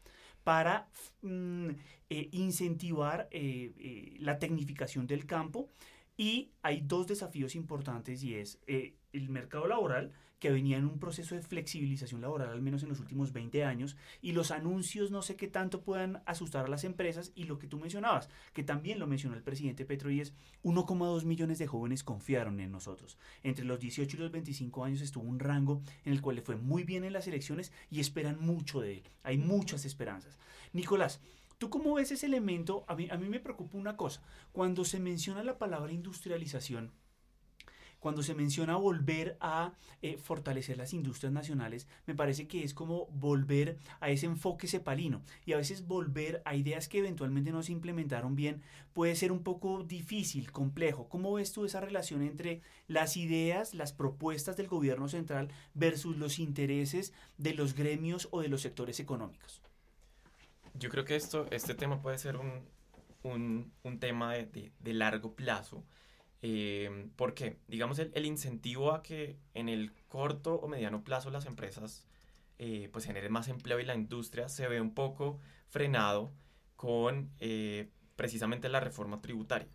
para 0.44 0.90
mm, 1.22 1.70
eh, 2.10 2.30
incentivar 2.32 3.30
la 3.32 4.38
tecnificación 4.40 5.08
del 5.08 5.26
campo 5.26 5.70
y 6.18 6.52
hay 6.62 6.82
dos 6.82 7.08
desafíos 7.08 7.56
importantes 7.56 8.24
y 8.24 8.36
es 8.36 8.60
eh, 8.68 8.96
el 9.12 9.30
mercado 9.30 9.68
laboral, 9.68 10.14
que 10.40 10.52
venía 10.52 10.78
en 10.78 10.86
un 10.86 11.00
proceso 11.00 11.36
de 11.36 11.42
flexibilización 11.42 12.22
laboral 12.22 12.50
al 12.50 12.62
menos 12.62 12.84
en 12.84 12.90
los 12.90 13.00
últimos 13.00 13.32
20 13.32 13.64
años, 13.64 13.96
y 14.22 14.34
los 14.34 14.52
anuncios 14.52 15.12
no 15.12 15.22
sé 15.22 15.36
qué 15.36 15.48
tanto 15.48 15.82
puedan 15.82 16.22
asustar 16.26 16.66
a 16.66 16.70
las 16.70 16.84
empresas, 16.84 17.32
y 17.36 17.46
lo 17.46 17.58
que 17.58 17.68
tú 17.68 17.80
mencionabas, 17.80 18.30
que 18.54 18.64
también 18.64 19.00
lo 19.00 19.08
mencionó 19.08 19.36
el 19.36 19.44
presidente 19.44 19.86
Petro, 19.86 20.12
y 20.12 20.22
es 20.22 20.34
1,2 20.64 21.26
millones 21.26 21.60
de 21.60 21.68
jóvenes 21.68 22.04
confiaron 22.04 22.60
en 22.60 22.72
nosotros. 22.72 23.18
Entre 23.44 23.66
los 23.66 23.80
18 23.80 24.18
y 24.18 24.20
los 24.20 24.32
25 24.32 24.84
años 24.84 25.02
estuvo 25.02 25.24
un 25.24 25.40
rango 25.40 25.82
en 26.04 26.14
el 26.14 26.22
cual 26.22 26.38
le 26.38 26.42
fue 26.42 26.56
muy 26.56 26.84
bien 26.84 27.04
en 27.04 27.14
las 27.14 27.28
elecciones 27.28 27.72
y 27.90 28.00
esperan 28.00 28.40
mucho 28.40 28.82
de 28.82 28.98
él. 28.98 29.04
Hay 29.24 29.38
muchas 29.38 29.86
esperanzas. 29.86 30.38
Nicolás, 30.74 31.22
¿Tú 31.58 31.70
cómo 31.70 31.94
ves 31.94 32.12
ese 32.12 32.26
elemento? 32.26 32.84
A 32.90 32.96
mí, 32.96 33.08
a 33.10 33.18
mí 33.18 33.30
me 33.30 33.40
preocupa 33.40 33.78
una 33.78 33.96
cosa. 33.96 34.22
Cuando 34.52 34.84
se 34.84 35.00
menciona 35.00 35.42
la 35.42 35.58
palabra 35.58 35.94
industrialización, 35.94 36.92
cuando 38.06 38.22
se 38.22 38.36
menciona 38.36 38.76
volver 38.76 39.36
a 39.40 39.74
eh, 40.04 40.20
fortalecer 40.22 40.78
las 40.78 40.94
industrias 40.94 41.34
nacionales, 41.34 41.88
me 42.06 42.14
parece 42.14 42.48
que 42.48 42.64
es 42.64 42.76
como 42.76 43.08
volver 43.08 43.80
a 44.00 44.12
ese 44.12 44.28
enfoque 44.28 44.68
cepalino 44.68 45.24
y 45.44 45.54
a 45.54 45.58
veces 45.58 45.88
volver 45.88 46.44
a 46.46 46.56
ideas 46.56 46.88
que 46.88 47.00
eventualmente 47.00 47.52
no 47.52 47.64
se 47.64 47.72
implementaron 47.72 48.36
bien 48.36 48.62
puede 48.94 49.16
ser 49.16 49.32
un 49.32 49.42
poco 49.42 49.84
difícil, 49.84 50.52
complejo. 50.52 51.10
¿Cómo 51.10 51.34
ves 51.34 51.52
tú 51.52 51.66
esa 51.66 51.82
relación 51.82 52.22
entre 52.22 52.62
las 52.88 53.18
ideas, 53.18 53.74
las 53.74 53.92
propuestas 53.92 54.56
del 54.56 54.68
gobierno 54.68 55.10
central 55.10 55.50
versus 55.74 56.16
los 56.16 56.38
intereses 56.38 57.12
de 57.40 57.56
los 57.56 57.74
gremios 57.74 58.28
o 58.30 58.42
de 58.42 58.50
los 58.50 58.62
sectores 58.62 59.00
económicos? 59.00 59.64
yo 60.78 60.90
creo 60.90 61.06
que 61.06 61.16
esto, 61.16 61.48
este 61.50 61.74
tema 61.74 62.02
puede 62.02 62.18
ser 62.18 62.38
un, 62.38 63.72
un, 63.84 64.00
tema 64.00 64.34
de, 64.34 64.94
largo 64.94 65.34
plazo. 65.34 65.84
Eh, 66.42 67.10
porque, 67.16 67.58
digamos, 67.68 68.00
el, 68.00 68.12
el, 68.14 68.26
incentivo 68.26 68.92
a 68.92 69.02
que 69.02 69.38
en 69.54 69.70
el 69.70 69.94
corto 70.08 70.56
o 70.56 70.68
mediano 70.68 71.04
plazo 71.04 71.32
las 71.32 71.46
empresas 71.46 72.06
eh, 72.60 72.90
pues 72.94 73.06
generen 73.06 73.32
más 73.32 73.48
empleo 73.48 73.80
y 73.80 73.86
la 73.86 73.96
industria 73.96 74.48
se 74.50 74.68
ve 74.68 74.80
un 74.82 74.94
poco 74.94 75.40
frenado 75.70 76.32
con 76.76 77.32
eh, 77.40 77.90
precisamente 78.16 78.70
la 78.70 78.80
reforma 78.80 79.22
tributaria. 79.22 79.70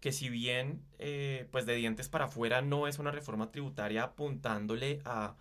Que 0.00 0.12
si 0.12 0.28
bien, 0.28 0.84
eh, 0.98 1.48
pues 1.50 1.66
de 1.66 1.74
dientes 1.74 2.08
para 2.08 2.26
afuera 2.26 2.62
no 2.62 2.86
es 2.88 2.98
una 2.98 3.10
reforma 3.10 3.50
tributaria 3.50 4.04
apuntándole 4.04 5.00
a, 5.04 5.36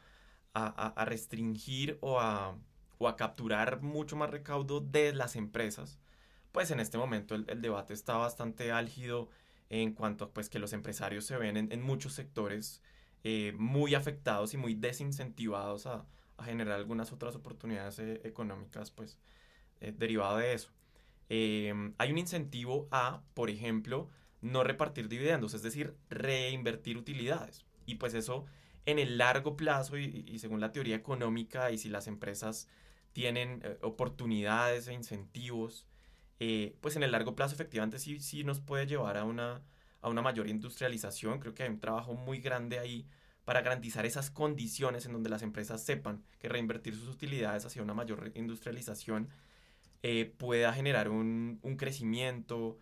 a, 0.54 0.88
a 0.88 1.06
restringir 1.06 1.98
o 2.02 2.20
a 2.20 2.58
o 3.04 3.08
a 3.08 3.16
capturar 3.18 3.82
mucho 3.82 4.16
más 4.16 4.30
recaudo 4.30 4.80
de 4.80 5.14
las 5.14 5.36
empresas, 5.36 6.00
pues 6.52 6.72
en 6.72 6.80
este 6.80 6.98
momento 6.98 7.36
el, 7.36 7.62
debate 7.62 7.94
está 7.94 8.16
bastante 8.18 8.72
álgido 8.72 9.30
en 9.82 9.94
cuanto 9.94 10.30
pues, 10.30 10.50
que 10.50 10.60
los 10.60 10.72
empresarios 10.74 11.26
se 11.26 11.36
ven 11.38 11.58
en, 11.58 11.82
muchos 11.82 12.14
sectores 12.14 12.82
eh, 13.24 13.54
muy 13.58 13.96
afectados 13.96 14.54
y 14.54 14.58
muy 14.58 14.76
desincentivados 14.76 15.88
a, 15.88 16.06
generar 16.44 16.76
algunas 16.76 17.14
otras 17.14 17.36
oportunidades 17.36 17.98
eh, 18.00 18.20
económicas 18.26 18.92
pues 18.92 19.18
eh, 19.80 19.94
derivado 19.98 20.38
de 20.38 20.54
eso. 20.54 20.72
Em, 21.30 21.94
hay 21.98 22.12
un 22.12 22.18
incentivo 22.18 22.88
a, 22.92 23.24
por 23.34 23.50
ejemplo, 23.50 24.10
no 24.42 24.64
repartir 24.64 25.08
dividendos, 25.08 25.54
es 25.54 25.64
decir, 25.64 25.96
reinvertir 26.10 26.98
utilidades. 26.98 27.66
Y 27.86 27.96
pues 27.96 28.14
eso 28.14 28.46
en 28.86 29.00
el 29.00 29.18
largo 29.18 29.56
plazo 29.56 29.98
y, 29.98 30.38
según 30.38 30.60
la 30.60 30.72
teoría 30.72 30.96
económica 30.96 31.72
y 31.72 31.78
si 31.78 31.90
las 31.90 32.08
empresas 32.08 32.68
tienen 33.14 33.62
eh, 33.64 33.78
oportunidades 33.82 34.88
e 34.88 34.94
incentivos, 34.94 35.88
eh, 36.46 36.76
pues 36.82 36.98
en 36.98 37.04
el 37.04 37.12
largo 37.12 37.36
plazo 37.36 37.56
efectivamente 37.56 38.00
sí, 38.00 38.20
sí 38.20 38.44
nos 38.44 38.60
puede 38.60 38.86
llevar 38.86 39.16
a 39.16 39.24
una, 39.24 39.62
a 40.02 40.10
una 40.10 40.22
mayor 40.22 40.50
industrialización. 40.50 41.40
Creo 41.40 41.54
que 41.54 41.64
hay 41.64 41.70
un 41.70 41.80
trabajo 41.80 42.16
muy 42.16 42.40
grande 42.40 42.80
ahí 42.80 43.08
para 43.46 43.62
garantizar 43.62 44.06
esas 44.06 44.30
condiciones 44.30 45.06
en 45.06 45.14
donde 45.14 45.30
las 45.30 45.42
empresas 45.42 45.84
sepan 45.84 46.24
que 46.40 46.50
reinvertir 46.50 46.96
sus 46.96 47.08
utilidades 47.08 47.66
hacia 47.66 47.82
una 47.82 47.94
mayor 47.94 48.32
industrialización 48.36 49.30
eh, 50.02 50.34
pueda 50.38 50.74
generar 50.74 51.08
un, 51.08 51.60
un 51.62 51.78
crecimiento, 51.78 52.78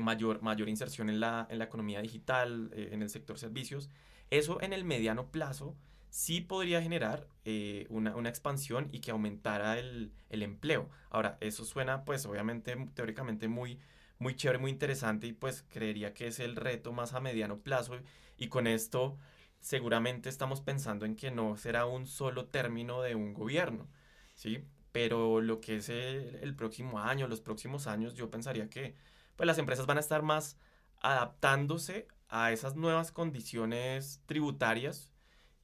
mayor, 0.00 0.40
mayor 0.40 0.68
inserción 0.70 1.10
en 1.10 1.20
la, 1.20 1.46
en 1.50 1.58
la 1.58 1.64
economía 1.64 2.00
digital, 2.00 2.70
en 2.74 3.02
el 3.02 3.10
sector 3.10 3.38
servicios. 3.38 3.90
Eso 4.30 4.60
en 4.62 4.72
el 4.72 4.84
mediano 4.84 5.30
plazo 5.30 5.76
sí 6.10 6.40
podría 6.40 6.82
generar 6.82 7.26
eh, 7.44 7.86
una, 7.90 8.28
expansión 8.28 8.88
y 8.92 9.00
que 9.00 9.10
aumentara 9.10 9.78
el, 9.78 10.12
empleo. 10.30 10.88
Ahora, 11.10 11.38
eso 11.40 11.64
suena 11.64 12.04
pues 12.04 12.26
obviamente 12.26 12.76
teóricamente 12.94 13.48
muy, 13.48 13.78
muy 14.18 14.36
chévere, 14.36 14.58
muy 14.58 14.70
interesante 14.70 15.26
y 15.26 15.32
pues 15.32 15.64
creería 15.68 16.14
que 16.14 16.26
es 16.28 16.40
el 16.40 16.56
reto 16.56 16.92
más 16.92 17.14
a 17.14 17.20
mediano 17.20 17.58
plazo 17.58 17.98
y 18.36 18.48
con 18.48 18.66
esto 18.66 19.16
seguramente 19.60 20.28
estamos 20.28 20.60
pensando 20.60 21.04
en 21.04 21.16
que 21.16 21.30
no 21.30 21.56
será 21.56 21.84
un 21.86 22.06
solo 22.06 22.46
término 22.46 23.02
de 23.02 23.14
un 23.14 23.34
gobierno, 23.34 23.88
¿sí? 24.34 24.64
Pero 24.92 25.40
lo 25.40 25.60
que 25.60 25.76
es 25.76 25.88
el, 25.88 26.38
el 26.42 26.54
próximo 26.54 27.00
año, 27.00 27.28
los 27.28 27.40
próximos 27.40 27.86
años, 27.86 28.14
yo 28.14 28.30
pensaría 28.30 28.70
que 28.70 28.94
pues 29.36 29.46
las 29.46 29.58
empresas 29.58 29.86
van 29.86 29.98
a 29.98 30.00
estar 30.00 30.22
más 30.22 30.56
adaptándose 31.00 32.08
a 32.28 32.52
esas 32.52 32.76
nuevas 32.76 33.12
condiciones 33.12 34.22
tributarias 34.26 35.12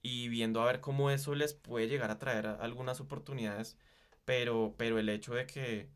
y 0.04 0.28
viendo 0.28 0.60
a 0.62 0.66
ver 0.66 0.80
cómo 0.82 1.10
eso 1.10 1.34
les 1.34 1.54
puede 1.54 1.88
llegar 1.88 2.10
a 2.10 2.18
traer 2.18 2.46
algunas 2.46 3.00
oportunidades, 3.00 3.78
pero, 4.26 4.74
pero 4.76 4.98
el 4.98 5.08
hecho 5.08 5.34
de 5.34 5.46
que, 5.46 5.88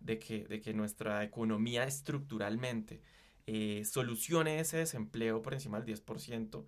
de 0.00 0.20
que, 0.20 0.44
de 0.46 0.60
que 0.60 0.72
nuestra 0.72 1.24
economía 1.24 1.84
estructuralmente 1.84 3.02
eh, 3.46 3.84
solucione 3.84 4.60
ese 4.60 4.78
desempleo 4.78 5.42
por 5.42 5.52
encima 5.54 5.80
del 5.80 5.96
10%, 5.96 6.64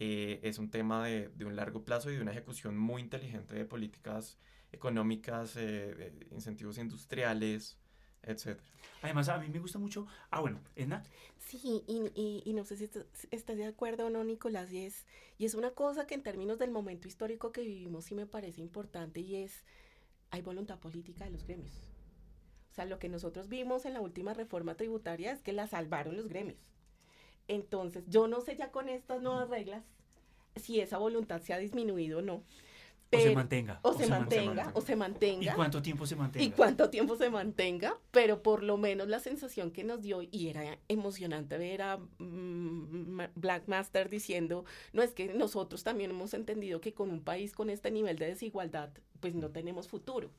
eh, 0.00 0.40
es 0.42 0.58
un 0.58 0.70
tema 0.70 1.06
de, 1.06 1.28
de, 1.30 1.46
un 1.46 1.56
largo 1.56 1.84
plazo 1.84 2.10
y 2.10 2.16
de 2.16 2.22
una 2.22 2.32
ejecución 2.32 2.76
muy 2.76 3.00
inteligente 3.00 3.54
de 3.54 3.64
políticas 3.64 4.38
económicas, 4.70 5.56
eh, 5.56 5.94
de 5.94 6.26
incentivos 6.30 6.76
industriales, 6.76 7.78
etcétera. 8.26 8.64
Además, 9.02 9.28
a 9.28 9.38
mí 9.38 9.48
me 9.48 9.58
gusta 9.58 9.78
mucho. 9.78 10.06
Ah, 10.30 10.40
bueno, 10.40 10.60
Edna. 10.76 11.02
Sí, 11.38 11.84
y, 11.86 12.42
y, 12.44 12.52
no 12.54 12.64
sé 12.64 12.76
si 12.76 12.88
estás 13.30 13.56
de 13.56 13.66
acuerdo 13.66 14.06
o 14.06 14.10
no, 14.10 14.24
Nicolás, 14.24 14.72
y 14.72 14.86
es, 14.86 15.04
y 15.36 15.44
es 15.44 15.54
una 15.54 15.72
cosa 15.72 16.06
que 16.06 16.14
en 16.14 16.22
términos 16.22 16.58
del 16.58 16.70
momento 16.70 17.06
histórico 17.06 17.52
que 17.52 17.60
vivimos 17.60 18.06
sí 18.06 18.14
me 18.14 18.26
parece 18.26 18.62
importante, 18.62 19.20
y 19.20 19.36
es, 19.36 19.64
hay 20.30 20.40
voluntad 20.40 20.78
política 20.78 21.24
de 21.24 21.32
los 21.32 21.44
gremios. 21.44 21.72
O 22.72 22.74
sea, 22.74 22.86
lo 22.86 22.98
que 22.98 23.08
nosotros 23.08 23.48
vimos 23.48 23.84
en 23.84 23.92
la 23.92 24.00
última 24.00 24.32
reforma 24.32 24.74
tributaria 24.74 25.32
es 25.32 25.42
que 25.42 25.52
la 25.52 25.66
salvaron 25.66 26.16
los 26.16 26.28
gremios. 26.28 26.58
Entonces, 27.46 28.04
yo 28.08 28.26
no 28.26 28.40
sé 28.40 28.56
ya 28.56 28.70
con 28.70 28.88
estas 28.88 29.20
nuevas 29.20 29.50
reglas 29.50 29.84
si 30.56 30.80
esa 30.80 30.98
voluntad 30.98 31.42
se 31.42 31.52
ha 31.52 31.58
disminuido 31.58 32.20
o 32.20 32.22
no 32.22 32.42
o 33.16 33.20
se 33.20 33.34
mantenga. 33.34 33.80
O, 33.82 33.92
se, 33.92 34.06
mantenga, 34.06 34.70
o 34.74 34.80
se 34.80 34.96
mantenga. 34.96 35.52
¿Y 35.52 35.54
cuánto 35.54 35.82
tiempo 35.82 36.06
se 36.06 36.16
mantenga? 36.16 36.44
Y 36.44 36.50
cuánto 36.50 36.90
tiempo 36.90 37.16
se 37.16 37.30
mantenga, 37.30 37.98
pero 38.10 38.42
por 38.42 38.62
lo 38.62 38.76
menos 38.76 39.08
la 39.08 39.20
sensación 39.20 39.70
que 39.70 39.84
nos 39.84 40.02
dio, 40.02 40.22
y 40.22 40.48
era 40.48 40.78
emocionante 40.88 41.58
ver 41.58 41.82
a 41.82 41.98
mm, 42.18 43.20
Black 43.34 43.68
Master 43.68 44.08
diciendo, 44.08 44.64
no 44.92 45.02
es 45.02 45.12
que 45.12 45.32
nosotros 45.34 45.82
también 45.84 46.10
hemos 46.10 46.34
entendido 46.34 46.80
que 46.80 46.94
con 46.94 47.10
un 47.10 47.22
país 47.22 47.52
con 47.52 47.70
este 47.70 47.90
nivel 47.90 48.18
de 48.18 48.26
desigualdad, 48.26 48.90
pues 49.20 49.34
no 49.34 49.50
tenemos 49.50 49.88
futuro 49.88 50.30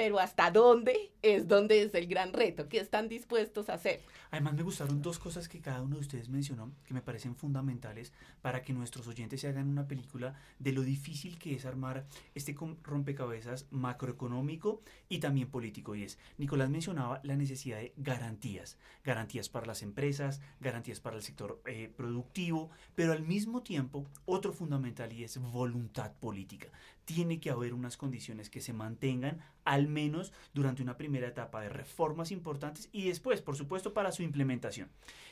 pero 0.00 0.18
hasta 0.18 0.50
dónde 0.50 1.12
es 1.20 1.46
donde 1.46 1.82
es 1.82 1.94
el 1.94 2.06
gran 2.06 2.32
reto, 2.32 2.70
qué 2.70 2.80
están 2.80 3.10
dispuestos 3.10 3.68
a 3.68 3.74
hacer. 3.74 4.00
Además 4.30 4.54
me 4.54 4.62
gustaron 4.62 5.02
dos 5.02 5.18
cosas 5.18 5.46
que 5.46 5.60
cada 5.60 5.82
uno 5.82 5.96
de 5.96 6.00
ustedes 6.00 6.30
mencionó 6.30 6.72
que 6.86 6.94
me 6.94 7.02
parecen 7.02 7.36
fundamentales 7.36 8.14
para 8.40 8.62
que 8.62 8.72
nuestros 8.72 9.06
oyentes 9.08 9.42
se 9.42 9.48
hagan 9.48 9.68
una 9.68 9.86
película 9.86 10.40
de 10.58 10.72
lo 10.72 10.80
difícil 10.80 11.38
que 11.38 11.54
es 11.54 11.66
armar 11.66 12.06
este 12.34 12.56
rompecabezas 12.82 13.66
macroeconómico 13.70 14.80
y 15.10 15.18
también 15.18 15.50
político. 15.50 15.94
Y 15.94 16.04
es, 16.04 16.18
Nicolás 16.38 16.70
mencionaba 16.70 17.20
la 17.22 17.36
necesidad 17.36 17.76
de 17.76 17.92
garantías, 17.98 18.78
garantías 19.04 19.50
para 19.50 19.66
las 19.66 19.82
empresas, 19.82 20.40
garantías 20.60 21.00
para 21.00 21.16
el 21.16 21.22
sector 21.22 21.60
eh, 21.66 21.92
productivo, 21.94 22.70
pero 22.94 23.12
al 23.12 23.22
mismo 23.22 23.62
tiempo 23.62 24.06
otro 24.24 24.54
fundamental 24.54 25.12
y 25.12 25.24
es 25.24 25.36
voluntad 25.36 26.12
política 26.20 26.68
tiene 27.14 27.40
que 27.40 27.50
haber 27.50 27.74
unas 27.74 27.96
condiciones 27.96 28.50
que 28.50 28.60
se 28.60 28.72
mantengan 28.72 29.40
al 29.64 29.88
menos 29.88 30.32
durante 30.54 30.80
una 30.80 30.96
primera 30.96 31.26
etapa 31.26 31.60
de 31.60 31.68
reformas 31.68 32.30
importantes 32.30 32.88
y 32.92 33.08
después, 33.08 33.42
por 33.42 33.56
supuesto, 33.56 33.92
para 33.92 34.12
su 34.12 34.22
implementación. 34.22 34.88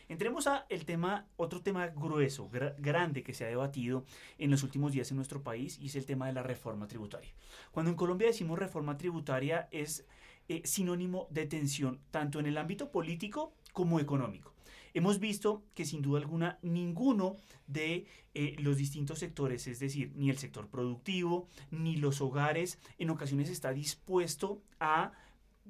Entremos 0.09 0.49
a 0.49 0.67
el 0.71 0.85
tema, 0.85 1.29
otro 1.37 1.63
tema 1.63 1.87
grueso, 1.87 2.51
grande 2.79 3.23
que 3.23 3.33
se 3.33 3.45
ha 3.45 3.49
debatido 3.49 4.05
en 4.39 4.51
los 4.51 4.65
últimos 4.65 4.93
días 4.93 5.11
en 5.13 5.19
nuestro 5.19 5.45
país 5.45 5.79
y 5.81 5.87
es 5.87 5.95
el 5.95 6.05
tema 6.05 6.27
de 6.27 6.33
la 6.33 6.43
reforma 6.43 6.89
tributaria. 6.89 7.31
Cuando 7.71 7.91
en 7.91 7.97
Colombia 7.97 8.27
decimos 8.27 8.59
reforma 8.59 8.99
tributaria 8.99 9.69
es 9.71 10.05
eh, 10.49 10.63
sinónimo 10.65 11.29
de 11.31 11.47
tensión 11.47 12.01
tanto 12.11 12.41
en 12.41 12.47
el 12.47 12.59
ámbito 12.59 12.91
político 12.91 13.53
como 13.73 14.01
económico. 14.01 14.58
Hemos 14.99 15.21
visto 15.21 15.63
que 15.75 15.85
sin 15.85 16.03
duda 16.03 16.19
alguna 16.19 16.59
ninguno 16.61 17.37
de 17.69 18.09
eh, 18.35 18.57
los 18.59 18.77
distintos 18.77 19.21
sectores, 19.21 19.69
es 19.69 19.79
decir, 19.79 20.11
ni 20.17 20.29
el 20.29 20.39
sector 20.39 20.67
productivo, 20.67 21.47
ni 21.71 21.95
los 21.95 22.21
hogares, 22.21 22.81
en 22.99 23.11
ocasiones 23.11 23.49
está 23.49 23.73
dispuesto 23.73 24.61
a, 24.81 25.13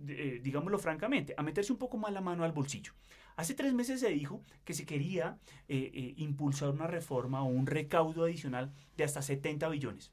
eh, 0.07 0.41
digámoslo 0.43 0.79
francamente, 0.79 1.35
a 1.37 1.43
meterse 1.43 1.75
un 1.75 1.79
poco 1.79 1.99
más 1.99 2.11
la 2.11 2.23
mano 2.23 2.43
al 2.43 2.53
bolsillo. 2.53 2.95
Hace 3.37 3.53
tres 3.53 3.75
meses 3.75 4.01
se 4.01 4.09
dijo 4.09 4.41
que 4.65 4.73
se 4.73 4.87
quería 4.87 5.39
eh, 5.69 6.15
impulsar 6.17 6.71
una 6.71 6.87
reforma 6.87 7.43
o 7.43 7.49
un 7.49 7.67
recaudo 7.67 8.25
adicional 8.25 8.73
de 8.97 9.05
hasta 9.05 9.21
70 9.21 9.69
billones. 9.69 10.11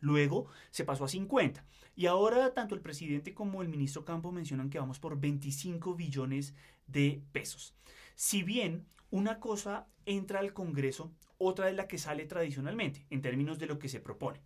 Luego 0.00 0.46
se 0.70 0.86
pasó 0.86 1.04
a 1.04 1.08
50. 1.08 1.62
Y 1.94 2.06
ahora 2.06 2.54
tanto 2.54 2.74
el 2.74 2.80
presidente 2.80 3.34
como 3.34 3.60
el 3.60 3.68
ministro 3.68 4.06
Campo 4.06 4.32
mencionan 4.32 4.70
que 4.70 4.78
vamos 4.78 4.98
por 4.98 5.20
25 5.20 5.94
billones 5.94 6.54
de 6.86 7.22
pesos. 7.32 7.74
Si 8.14 8.42
bien 8.42 8.86
una 9.10 9.40
cosa 9.40 9.88
entra 10.06 10.40
al 10.40 10.52
Congreso, 10.52 11.12
otra 11.38 11.68
es 11.68 11.74
la 11.74 11.88
que 11.88 11.98
sale 11.98 12.26
tradicionalmente, 12.26 13.06
en 13.10 13.22
términos 13.22 13.58
de 13.58 13.66
lo 13.66 13.78
que 13.78 13.88
se 13.88 14.00
propone. 14.00 14.40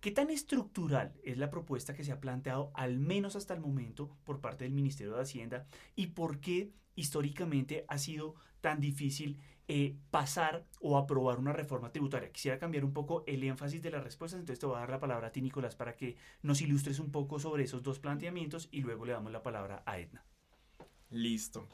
¿Qué 0.00 0.10
tan 0.10 0.28
estructural 0.28 1.14
es 1.22 1.38
la 1.38 1.48
propuesta 1.48 1.94
que 1.94 2.04
se 2.04 2.12
ha 2.12 2.20
planteado, 2.20 2.70
al 2.74 2.98
menos 2.98 3.36
hasta 3.36 3.54
el 3.54 3.60
momento, 3.60 4.14
por 4.24 4.40
parte 4.40 4.64
del 4.64 4.74
Ministerio 4.74 5.14
de 5.14 5.22
Hacienda? 5.22 5.66
¿Y 5.96 6.08
por 6.08 6.40
qué 6.40 6.72
históricamente 6.94 7.86
ha 7.88 7.96
sido 7.96 8.34
tan 8.60 8.80
difícil 8.80 9.40
eh, 9.66 9.96
pasar 10.10 10.66
o 10.82 10.98
aprobar 10.98 11.38
una 11.38 11.54
reforma 11.54 11.90
tributaria? 11.90 12.30
Quisiera 12.30 12.58
cambiar 12.58 12.84
un 12.84 12.92
poco 12.92 13.24
el 13.26 13.44
énfasis 13.44 13.80
de 13.80 13.92
las 13.92 14.04
respuestas, 14.04 14.40
entonces 14.40 14.60
te 14.60 14.66
voy 14.66 14.76
a 14.76 14.80
dar 14.80 14.90
la 14.90 15.00
palabra 15.00 15.28
a 15.28 15.32
ti, 15.32 15.40
Nicolás, 15.40 15.74
para 15.74 15.96
que 15.96 16.16
nos 16.42 16.60
ilustres 16.60 16.98
un 16.98 17.10
poco 17.10 17.38
sobre 17.38 17.64
esos 17.64 17.82
dos 17.82 17.98
planteamientos 17.98 18.68
y 18.72 18.82
luego 18.82 19.06
le 19.06 19.12
damos 19.12 19.32
la 19.32 19.42
palabra 19.42 19.82
a 19.86 19.98
Edna. 19.98 20.22
Listo. 21.08 21.66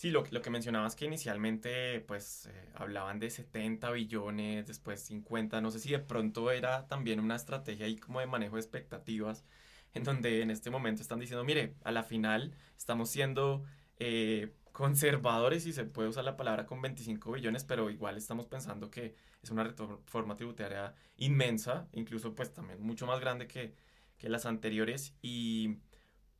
Sí, 0.00 0.10
lo, 0.10 0.24
lo 0.30 0.40
que 0.40 0.48
mencionabas 0.48 0.96
que 0.96 1.04
inicialmente 1.04 2.00
pues 2.00 2.46
eh, 2.46 2.72
hablaban 2.74 3.18
de 3.18 3.28
70 3.28 3.90
billones, 3.90 4.66
después 4.66 5.02
50, 5.02 5.60
no 5.60 5.70
sé 5.70 5.78
si 5.78 5.90
de 5.90 5.98
pronto 5.98 6.50
era 6.50 6.86
también 6.88 7.20
una 7.20 7.36
estrategia 7.36 7.84
ahí 7.84 7.96
como 7.96 8.18
de 8.20 8.26
manejo 8.26 8.54
de 8.56 8.62
expectativas, 8.62 9.44
en 9.92 10.04
donde 10.04 10.40
en 10.40 10.50
este 10.50 10.70
momento 10.70 11.02
están 11.02 11.20
diciendo, 11.20 11.44
mire, 11.44 11.74
a 11.84 11.92
la 11.92 12.02
final 12.02 12.54
estamos 12.78 13.10
siendo 13.10 13.62
eh, 13.98 14.54
conservadores, 14.72 15.66
y 15.66 15.74
se 15.74 15.84
puede 15.84 16.08
usar 16.08 16.24
la 16.24 16.38
palabra 16.38 16.64
con 16.64 16.80
25 16.80 17.32
billones, 17.32 17.64
pero 17.64 17.90
igual 17.90 18.16
estamos 18.16 18.46
pensando 18.46 18.90
que 18.90 19.14
es 19.42 19.50
una 19.50 19.64
reforma 19.64 20.34
tributaria 20.34 20.94
inmensa, 21.18 21.88
incluso 21.92 22.34
pues 22.34 22.54
también 22.54 22.80
mucho 22.80 23.06
más 23.06 23.20
grande 23.20 23.46
que, 23.46 23.74
que 24.16 24.30
las 24.30 24.46
anteriores 24.46 25.14
y 25.20 25.76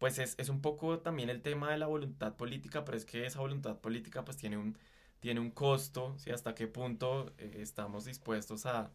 pues 0.01 0.19
es, 0.19 0.35
es, 0.39 0.49
un 0.49 0.63
poco 0.63 1.01
también 1.01 1.31
el 1.31 1.43
tema 1.43 1.71
de 1.73 1.79
la 1.79 1.87
voluntad 1.87 2.37
política, 2.37 2.85
pero 2.85 2.97
es 2.97 3.05
que 3.05 3.27
esa 3.27 3.41
voluntad 3.41 3.81
política 3.81 4.25
pues 4.25 4.39
tiene 4.39 4.57
un, 4.59 4.79
tiene 5.21 5.41
un 5.41 5.51
costo, 5.51 6.17
¿sí? 6.19 6.31
Hasta 6.31 6.55
qué 6.55 6.67
punto 6.69 7.35
eh, 7.39 7.59
estamos 7.61 8.07
dispuestos 8.07 8.67
a, 8.67 8.91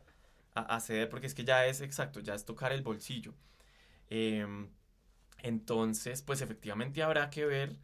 a, 0.55 0.79
ceder, 0.81 1.09
porque 1.09 1.27
es 1.27 1.35
que 1.35 1.45
ya 1.45 1.67
es 1.67 1.81
exacto, 1.81 2.21
ya 2.21 2.35
es 2.35 2.45
tocar 2.45 2.73
el 2.73 2.81
bolsillo. 2.81 3.35
Em, 4.09 4.69
entonces, 5.43 6.21
pues 6.23 6.41
efectivamente 6.41 7.03
habrá 7.03 7.29
que 7.29 7.45
ver 7.45 7.77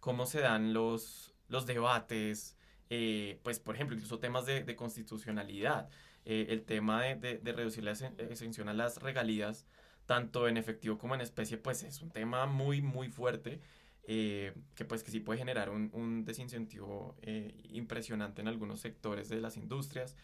cómo 0.00 0.26
se 0.26 0.40
dan 0.40 0.72
los, 0.72 1.34
los 1.48 1.66
debates, 1.66 2.56
eh, 2.90 3.40
pues 3.42 3.60
por 3.60 3.74
ejemplo, 3.74 3.96
incluso 3.96 4.20
temas 4.20 4.46
de, 4.46 4.76
constitucionalidad, 4.76 5.90
eh, 6.24 6.46
el 6.50 6.64
tema 6.64 7.02
de, 7.02 7.16
de, 7.16 7.38
de 7.38 7.52
reducir 7.52 7.84
la 7.84 7.92
exención 7.92 8.68
a 8.68 8.74
las 8.74 9.02
regalías 9.02 9.66
tanto 10.08 10.48
en 10.48 10.56
efectivo 10.56 10.96
como 10.96 11.14
en 11.14 11.20
especie, 11.20 11.58
pues 11.58 11.82
es 11.82 12.00
un 12.00 12.10
tema 12.10 12.46
muy, 12.46 12.80
muy 12.80 13.10
fuerte. 13.10 13.60
Eh, 14.04 14.54
que 14.74 14.86
pues 14.86 15.02
que 15.02 15.10
sí 15.10 15.20
puede 15.20 15.38
generar 15.38 15.68
un, 15.68 15.90
un 15.92 16.24
desincentivo 16.24 17.14
eh, 17.20 17.54
impresionante 17.72 18.40
en 18.40 18.48
algunos 18.48 18.80
sectores 18.80 19.28
de 19.28 19.38
las 19.38 19.58
industrias. 19.58 20.16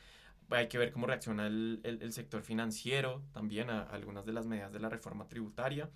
Hay 0.49 0.69
que 0.69 0.79
ver 0.79 0.91
cómo 0.91 1.07
reacciona 1.07 1.47
el, 1.47 1.81
el, 1.85 2.13
sector 2.15 2.43
financiero 2.43 3.23
también 3.33 3.69
a, 3.69 3.83
algunas 3.83 4.25
de 4.25 4.33
las 4.33 4.47
medidas 4.47 4.73
de 4.73 4.81
la 4.81 4.89
reforma 4.89 5.29
tributaria. 5.29 5.91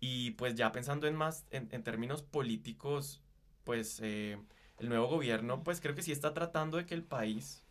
Y 0.00 0.32
pues 0.32 0.54
ya 0.54 0.70
pensando 0.70 1.06
en 1.06 1.16
más, 1.16 1.46
en, 1.50 1.68
en 1.72 1.82
términos 1.82 2.22
políticos, 2.22 3.22
pues 3.64 4.00
eh, 4.02 4.38
el 4.76 4.90
nuevo 4.90 5.08
gobierno 5.08 5.64
pues 5.64 5.80
creo 5.80 5.94
que 5.94 6.02
sí 6.02 6.12
está 6.12 6.34
tratando 6.34 6.76
de 6.76 6.84
que 6.84 6.94
el 6.94 7.04
país, 7.04 7.64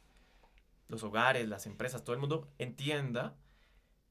los 0.87 1.03
hogares, 1.03 1.47
las 1.47 1.67
empresas, 1.67 2.03
todo 2.03 2.15
el 2.15 2.21
mundo 2.21 2.49
entienda 2.57 3.35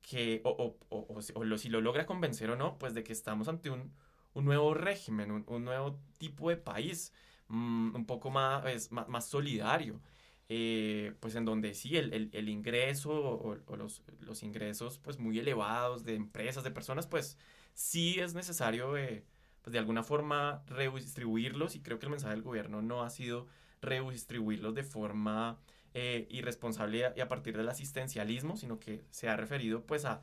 que, 0.03 0.43
o, 0.45 0.77
o, 0.91 1.07
o, 1.09 1.59
si 1.59 1.69
lo 1.69 1.81
logra 1.81 2.07
convencer 2.07 2.51
o 2.51 2.57
no, 2.57 2.79
pues 2.79 2.95
de 2.95 3.05
que 3.05 3.13
estamos 3.13 3.49
ante 3.49 3.71
un, 3.71 3.93
un 4.35 4.45
nuevo 4.45 4.75
régimen, 4.75 5.31
un, 5.31 5.45
un, 5.47 5.65
nuevo 5.65 5.99
tipo 6.19 6.51
de 6.51 6.57
país, 6.57 7.13
mm, 7.49 7.95
un 7.95 8.07
poco 8.07 8.31
más, 8.31 8.67
es, 8.67 8.93
más, 8.93 9.09
más, 9.09 9.27
solidario, 9.29 10.01
eh, 10.49 11.15
pues 11.21 11.35
en 11.37 11.45
donde 11.45 11.75
sí, 11.75 11.97
el, 11.97 12.13
el, 12.13 12.31
el 12.33 12.49
ingreso 12.49 13.11
o, 13.13 13.77
los, 13.77 14.03
los, 14.21 14.43
ingresos 14.43 14.99
pues 14.99 15.19
muy 15.19 15.39
elevados 15.39 16.05
de 16.05 16.15
empresas, 16.15 16.65
de 16.65 16.71
personas, 16.71 17.07
pues 17.07 17.39
sí 17.75 18.19
es 18.21 18.35
necesario 18.35 18.97
eh, 18.97 19.25
pues 19.63 19.73
de 19.73 19.79
alguna 19.79 20.03
forma 20.03 20.65
redistribuirlos 20.67 21.77
y 21.77 21.81
creo 21.81 21.99
que 21.99 22.07
el 22.07 22.11
mensaje 22.11 22.35
del 22.35 22.43
gobierno 22.43 22.83
no 22.83 23.03
ha 23.03 23.11
sido 23.11 23.47
redistribuirlos 23.81 24.75
de 24.75 24.83
forma 24.83 25.61
eh, 25.95 26.27
irresponsable 26.31 27.13
y 27.15 27.21
a 27.21 27.29
partir 27.29 27.57
del 27.57 27.69
asistencialismo, 27.69 28.57
sino 28.57 28.79
que 28.79 29.05
se 29.11 29.29
ha 29.29 29.37
referido 29.37 29.85
pues 29.85 30.05
a, 30.05 30.23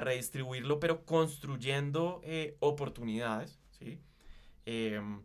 redistribuirlo, 0.00 0.78
pero 0.78 1.06
construyendo 1.06 2.20
eh, 2.22 2.56
oportunidades, 2.60 3.58
¿sí? 3.70 3.98
Em, 4.66 5.22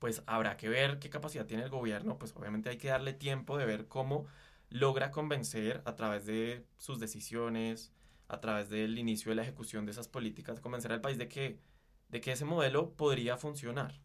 pues 0.00 0.22
habrá 0.26 0.56
que 0.56 0.68
ver 0.68 0.98
qué 0.98 1.08
capacidad 1.08 1.46
tiene 1.46 1.62
el 1.62 1.70
gobierno, 1.70 2.18
pues 2.18 2.34
obviamente 2.36 2.68
hay 2.68 2.78
que 2.78 2.88
darle 2.88 3.12
tiempo 3.12 3.56
de 3.56 3.64
ver 3.64 3.86
cómo 3.86 4.26
logra 4.70 5.10
convencer 5.10 5.82
a 5.84 5.94
través 5.94 6.26
de 6.26 6.66
sus 6.78 6.98
decisiones, 6.98 7.92
a 8.28 8.40
través 8.40 8.68
del 8.70 8.98
inicio 8.98 9.30
de 9.30 9.36
la 9.36 9.42
ejecución 9.42 9.86
de 9.86 9.92
esas 9.92 10.08
políticas, 10.08 10.60
convencer 10.60 10.92
al 10.92 11.00
país 11.00 11.18
de 11.18 11.28
que, 11.28 11.60
de 12.08 12.20
que 12.20 12.32
ese 12.32 12.44
modelo 12.44 12.92
podría 12.94 13.36
funcionar. 13.36 14.00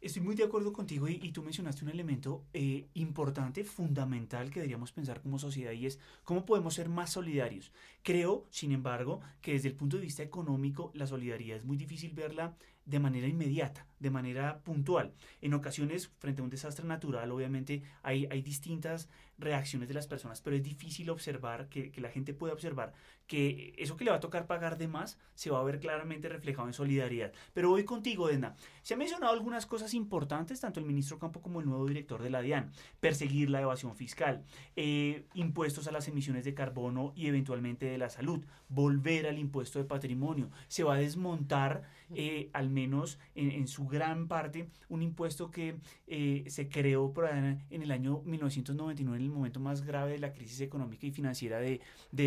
Estoy 0.00 0.22
muy 0.22 0.34
de 0.34 0.44
acuerdo 0.44 0.72
contigo 0.72 1.08
y, 1.08 1.30
tú 1.30 1.42
mencionaste 1.42 1.84
un 1.84 1.90
elemento 1.90 2.46
eh, 2.54 2.86
importante, 2.94 3.64
fundamental 3.64 4.48
que 4.48 4.60
deberíamos 4.60 4.92
pensar 4.92 5.20
como 5.20 5.38
sociedad 5.38 5.72
y 5.72 5.84
es 5.84 5.98
cómo 6.24 6.46
podemos 6.46 6.72
ser 6.72 6.88
más 6.88 7.12
solidarios. 7.12 7.70
Creo, 8.02 8.46
sin 8.48 8.72
embargo, 8.72 9.20
que 9.42 9.52
desde 9.52 9.68
el 9.68 9.74
punto 9.74 9.98
de 9.98 10.04
vista 10.04 10.22
económico 10.22 10.90
la 10.94 11.06
solidaridad 11.06 11.58
es 11.58 11.66
muy 11.66 11.76
difícil 11.76 12.12
verla 12.14 12.56
de 12.86 12.98
manera 12.98 13.28
inmediata, 13.28 13.86
de 13.98 14.10
manera 14.10 14.60
puntual. 14.60 15.12
En 15.42 15.52
ocasiones, 15.54 16.08
frente 16.18 16.40
a 16.40 16.44
un 16.44 16.50
desastre 16.50 16.86
natural, 16.86 17.30
obviamente 17.30 17.82
hay, 18.02 18.26
distintas 18.42 19.08
reacciones 19.38 19.88
de 19.88 19.94
las 19.94 20.06
personas, 20.06 20.40
pero 20.40 20.56
es 20.56 20.62
difícil 20.62 21.10
observar, 21.10 21.68
que, 21.68 21.92
la 21.98 22.08
gente 22.10 22.34
pueda 22.34 22.54
observar, 22.54 22.94
que 23.30 23.74
eso 23.78 23.96
que 23.96 24.04
le 24.04 24.10
va 24.10 24.16
a 24.16 24.20
tocar 24.20 24.48
pagar 24.48 24.76
de 24.76 24.88
más 24.88 25.16
se 25.36 25.50
va 25.50 25.60
a 25.60 25.62
ver 25.62 25.78
claramente 25.78 26.28
reflejado 26.28 26.66
en 26.66 26.74
solidaridad. 26.74 27.32
Pero 27.54 27.70
voy 27.70 27.84
contigo, 27.84 28.28
Edna. 28.28 28.56
Se 28.82 28.94
han 28.94 28.98
mencionado 28.98 29.32
algunas 29.32 29.66
cosas 29.66 29.94
importantes, 29.94 30.58
tanto 30.58 30.80
el 30.80 30.86
ministro 30.86 31.20
Campo 31.20 31.40
como 31.40 31.60
el 31.60 31.66
nuevo 31.66 31.86
director 31.86 32.20
de 32.20 32.28
la 32.28 32.42
DIAN. 32.42 32.72
Perseguir 32.98 33.48
la 33.48 33.60
evasión 33.60 33.94
fiscal, 33.94 34.42
eh, 34.74 35.26
impuestos 35.34 35.86
a 35.86 35.92
las 35.92 36.08
emisiones 36.08 36.44
de 36.44 36.54
carbono 36.54 37.12
y 37.14 37.28
eventualmente 37.28 37.86
de 37.86 37.98
la 37.98 38.10
salud, 38.10 38.44
volver 38.68 39.28
al 39.28 39.38
impuesto 39.38 39.78
de 39.78 39.84
patrimonio. 39.84 40.50
Se 40.66 40.82
va 40.82 40.94
a 40.94 40.98
desmontar 40.98 41.84
eh, 42.12 42.50
al 42.52 42.68
menos 42.68 43.20
en, 43.36 43.68
su 43.68 43.86
gran 43.86 44.26
parte, 44.26 44.68
un 44.88 45.02
impuesto 45.02 45.52
que 45.52 45.76
eh, 46.08 46.42
se 46.48 46.68
creó 46.68 47.12
por 47.12 47.28
en 47.28 47.60
el 47.70 47.92
año 47.92 48.22
1999 48.24 49.16
en 49.16 49.24
el 49.24 49.30
momento 49.30 49.60
más 49.60 49.82
grave 49.82 50.12
de 50.12 50.18
la 50.18 50.32
crisis 50.32 50.60
económica 50.60 51.06
y 51.06 51.12
financiera 51.12 51.60
de 51.60 51.80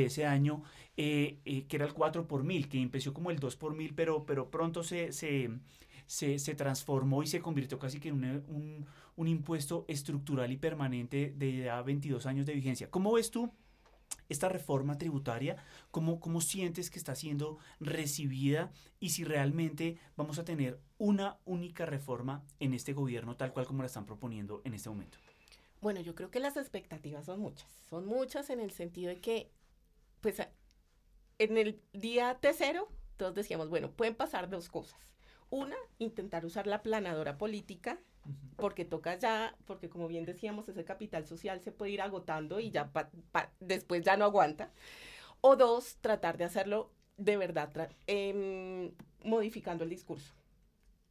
ese 0.06 0.26
año, 0.26 0.64
eh, 0.98 1.40
eh, 1.46 1.66
que 1.68 1.76
era 1.76 1.86
el 1.86 1.94
4 1.94 2.28
por 2.28 2.44
mil, 2.44 2.70
que 2.70 2.82
empezó 2.82 3.14
como 3.14 3.32
el 3.32 3.40
2 3.40 3.56
por 3.56 3.76
mil, 3.76 3.94
pero, 3.94 4.26
pero 4.26 4.50
pronto 4.50 4.84
se, 4.84 5.12
se, 5.12 5.50
se, 6.06 6.40
se 6.40 6.56
transformó 6.56 7.24
y 7.24 7.28
se 7.28 7.42
convirtió 7.42 7.80
casi 7.80 8.00
que 8.00 8.10
en 8.10 8.44
un, 8.48 8.86
un, 9.16 9.28
impuesto 9.28 9.86
estructural 9.88 10.52
y 10.52 10.58
permanente 10.58 11.34
de 11.36 11.64
ya 11.64 11.82
22 11.82 12.26
años 12.26 12.46
de 12.46 12.54
vigencia. 12.54 12.90
¿Cómo 12.90 13.14
ves 13.14 13.32
tú? 13.32 13.52
esta 14.30 14.50
reforma 14.50 14.98
tributaria, 14.98 15.58
¿cómo, 15.92 16.20
¿cómo 16.20 16.42
sientes 16.42 16.90
que 16.90 17.00
está 17.00 17.16
siendo 17.16 17.58
recibida 17.80 18.72
y 19.00 19.10
si 19.10 19.24
realmente 19.24 19.98
vamos 20.16 20.40
a 20.40 20.46
tener 20.46 20.80
una 20.98 21.38
única 21.46 21.86
reforma 21.86 22.44
en 22.60 22.74
este 22.74 22.94
gobierno 22.94 23.36
tal 23.36 23.54
cual 23.54 23.66
como 23.66 23.84
la 23.84 23.88
están 23.88 24.06
proponiendo 24.06 24.62
en 24.66 24.74
este 24.74 24.90
momento? 24.90 25.18
Bueno, 25.82 26.00
yo 26.00 26.16
creo 26.16 26.32
que 26.32 26.40
las 26.40 26.58
expectativas 26.58 27.26
son 27.26 27.42
muchas. 27.42 27.70
Son 27.90 28.06
muchas 28.06 28.50
en 28.50 28.60
el 28.60 28.72
sentido 28.72 29.10
de 29.10 29.20
que, 29.20 29.52
pues, 30.22 30.42
en 31.40 31.58
el 31.58 31.82
día 31.94 32.40
T0, 32.40 32.88
todos 33.18 33.36
decíamos, 33.36 33.70
bueno, 33.70 33.92
pueden 33.92 34.16
pasar 34.16 34.50
dos 34.50 34.70
cosas. 34.70 35.00
Una, 35.50 35.76
intentar 36.00 36.46
usar 36.46 36.68
la 36.68 36.82
planadora 36.82 37.38
política, 37.38 38.00
porque 38.56 38.86
toca 38.86 39.18
ya, 39.18 39.56
porque 39.66 39.90
como 39.90 40.08
bien 40.08 40.26
decíamos, 40.26 40.70
ese 40.70 40.86
capital 40.86 41.26
social 41.26 41.62
se 41.62 41.72
puede 41.72 41.92
ir 41.92 42.02
agotando 42.02 42.60
y 42.60 42.72
ya 42.72 42.92
después 43.60 44.02
ya 44.04 44.18
no 44.18 44.26
aguanta. 44.26 44.72
O 45.42 45.56
dos, 45.56 45.98
tratar 46.02 46.38
de 46.38 46.46
hacerlo 46.46 46.92
de 47.18 47.38
verdad, 47.38 47.92
em, 48.08 48.94
modificando 49.24 49.84
el 49.84 49.90
discurso. 49.90 50.34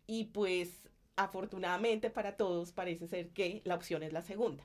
Y 0.06 0.26
pues 0.26 0.88
afortunadamente 1.16 2.11
para 2.11 2.37
todos 2.37 2.72
parece 2.72 3.06
ser 3.06 3.30
que 3.30 3.62
la 3.64 3.74
opción 3.74 4.02
es 4.02 4.12
la 4.12 4.22
segunda. 4.22 4.64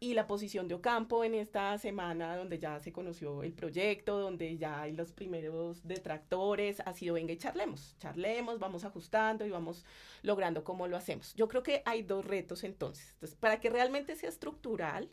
Y 0.00 0.14
la 0.14 0.28
posición 0.28 0.68
de 0.68 0.74
Ocampo 0.74 1.24
en 1.24 1.34
esta 1.34 1.76
semana, 1.78 2.36
donde 2.36 2.58
ya 2.58 2.78
se 2.78 2.92
conoció 2.92 3.42
el 3.42 3.52
proyecto, 3.52 4.18
donde 4.18 4.56
ya 4.56 4.82
hay 4.82 4.92
los 4.92 5.10
primeros 5.10 5.82
detractores, 5.86 6.80
ha 6.80 6.92
sido, 6.92 7.14
venga 7.14 7.32
y 7.32 7.36
charlemos, 7.36 7.96
charlemos, 7.98 8.60
vamos 8.60 8.84
ajustando 8.84 9.44
y 9.44 9.50
vamos 9.50 9.84
logrando 10.22 10.62
cómo 10.62 10.86
lo 10.86 10.96
hacemos. 10.96 11.34
Yo 11.34 11.48
creo 11.48 11.64
que 11.64 11.82
hay 11.84 12.02
dos 12.02 12.24
retos 12.24 12.62
entonces. 12.62 13.10
Entonces, 13.14 13.36
para 13.36 13.58
que 13.60 13.70
realmente 13.70 14.14
sea 14.14 14.28
estructural, 14.28 15.10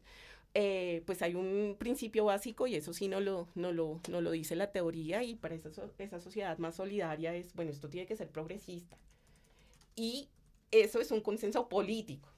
eh, 0.54 1.02
pues 1.06 1.22
hay 1.22 1.36
un 1.36 1.76
principio 1.78 2.26
básico 2.26 2.66
y 2.66 2.76
eso 2.76 2.94
sí 2.94 3.10
no 3.10 3.20
lo, 3.20 3.50
no 3.56 3.74
lo, 3.74 4.00
no 4.08 4.22
lo 4.22 4.32
dice 4.32 4.56
la 4.56 4.72
teoría 4.72 5.22
y 5.22 5.36
para 5.36 5.56
esa, 5.56 5.70
esa 5.98 6.20
sociedad 6.22 6.58
más 6.60 6.76
solidaria 6.76 7.36
es, 7.36 7.54
bueno, 7.56 7.72
esto 7.72 7.90
tiene 7.90 8.08
que 8.08 8.16
ser 8.16 8.30
progresista. 8.30 8.98
Y 9.96 10.30
eso 10.72 11.02
es 11.02 11.12
un 11.12 11.22
consenso 11.22 11.68
político, 11.68 12.30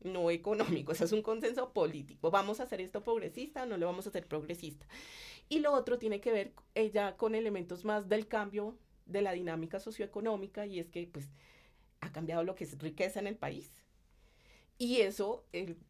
no 0.00 0.30
económico, 0.30 0.92
eso 0.92 1.04
es 1.04 1.12
un 1.12 1.22
consenso 1.22 1.72
político. 1.72 2.30
¿Vamos 2.30 2.60
a 2.60 2.64
hacer 2.64 2.80
esto 2.80 3.02
progresista 3.02 3.62
o 3.62 3.66
no 3.66 3.76
lo 3.76 3.86
vamos 3.86 4.06
a 4.06 4.10
hacer 4.10 4.26
progresista? 4.26 4.86
Y 5.48 5.60
lo 5.60 5.72
otro 5.72 5.98
tiene 5.98 6.20
que 6.20 6.32
ver 6.32 6.52
ella 6.74 7.16
con 7.16 7.34
elementos 7.34 7.84
más 7.84 8.08
del 8.08 8.28
cambio 8.28 8.76
de 9.06 9.22
la 9.22 9.32
dinámica 9.32 9.80
socioeconómica 9.80 10.66
y 10.66 10.78
es 10.78 10.90
que 10.90 11.06
pues 11.06 11.28
ha 12.00 12.12
cambiado 12.12 12.44
lo 12.44 12.54
que 12.54 12.64
es 12.64 12.78
riqueza 12.78 13.20
en 13.20 13.26
el 13.26 13.36
país. 13.36 13.72
Y 14.80 15.00
eso, 15.00 15.44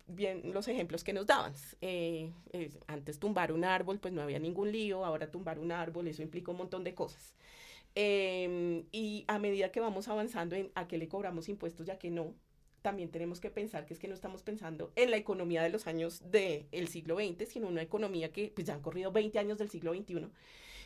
bien, 0.06 0.54
los 0.54 0.66
ejemplos 0.66 1.04
que 1.04 1.12
nos 1.12 1.26
daban. 1.26 1.52
Eh, 1.82 2.32
antes 2.86 3.18
tumbar 3.18 3.52
un 3.52 3.64
árbol, 3.64 3.98
pues 3.98 4.14
no 4.14 4.22
había 4.22 4.38
ningún 4.38 4.72
lío, 4.72 5.04
ahora 5.04 5.30
tumbar 5.30 5.58
un 5.58 5.72
árbol, 5.72 6.08
eso 6.08 6.22
implica 6.22 6.50
un 6.52 6.56
montón 6.56 6.84
de 6.84 6.94
cosas. 6.94 7.34
Em, 7.94 8.86
y 8.92 9.24
a 9.28 9.38
medida 9.38 9.72
que 9.72 9.80
vamos 9.80 10.08
avanzando 10.08 10.56
en 10.56 10.70
a 10.74 10.88
qué 10.88 10.98
le 10.98 11.08
cobramos 11.08 11.48
impuestos 11.48 11.86
ya 11.86 11.98
que 11.98 12.10
no, 12.10 12.34
también 12.82 13.10
tenemos 13.10 13.40
que 13.40 13.50
pensar 13.50 13.86
que 13.86 13.94
es 13.94 14.00
que 14.00 14.08
no 14.08 14.14
estamos 14.14 14.42
pensando 14.42 14.92
en 14.96 15.10
la 15.10 15.16
economía 15.16 15.62
de 15.62 15.70
los 15.70 15.86
años 15.86 16.22
del 16.30 16.88
siglo 16.88 17.16
XX, 17.16 17.48
sino 17.48 17.68
una 17.68 17.82
economía 17.82 18.32
que 18.32 18.52
pues 18.54 18.66
ya 18.66 18.74
han 18.74 18.82
corrido 18.82 19.12
20 19.12 19.38
años 19.38 19.58
del 19.58 19.70
siglo 19.70 19.94
XXI 19.94 20.28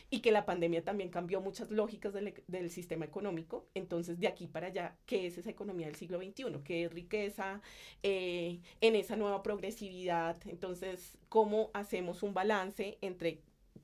y 0.09 0.19
que 0.19 0.31
la 0.31 0.45
pandemia 0.45 0.83
también 0.83 1.09
cambió 1.09 1.41
muchas 1.41 1.71
lógicas 1.71 2.13
del, 2.13 2.35
del, 2.47 2.69
sistema 2.69 3.05
económico. 3.05 3.65
Entonces, 3.73 4.19
de 4.19 4.27
aquí 4.27 4.45
para 4.47 4.67
allá, 4.67 4.95
¿qué 5.07 5.25
es 5.25 5.39
esa 5.39 5.49
economía 5.49 5.87
del 5.87 5.95
siglo 5.95 6.19
XXI? 6.19 6.61
¿Qué 6.63 6.83
es 6.83 6.93
riqueza 6.93 7.61
eh, 8.03 8.59
en 8.81 8.95
esa 8.95 9.15
nueva 9.15 9.41
progresividad? 9.41 10.37
Entonces, 10.45 11.17
¿cómo 11.29 11.71
hacemos 11.73 12.21
un 12.21 12.35
balance 12.35 12.99
entre 13.01 13.39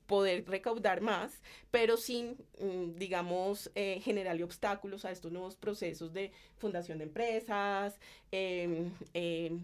poder 0.06 0.44
recaudar 0.48 1.00
más, 1.00 1.40
pero 1.70 1.96
sin, 1.96 2.36
mm, 2.58 2.96
digamos, 2.96 3.70
eh, 3.74 4.00
generarle 4.02 4.44
obstáculos 4.44 5.04
a 5.04 5.12
estos 5.12 5.30
nuevos 5.32 5.56
procesos 5.56 6.12
de 6.12 6.32
fundación 6.58 6.98
de 6.98 7.04
empresas, 7.04 8.00
em, 8.32 8.90
em, 9.14 9.60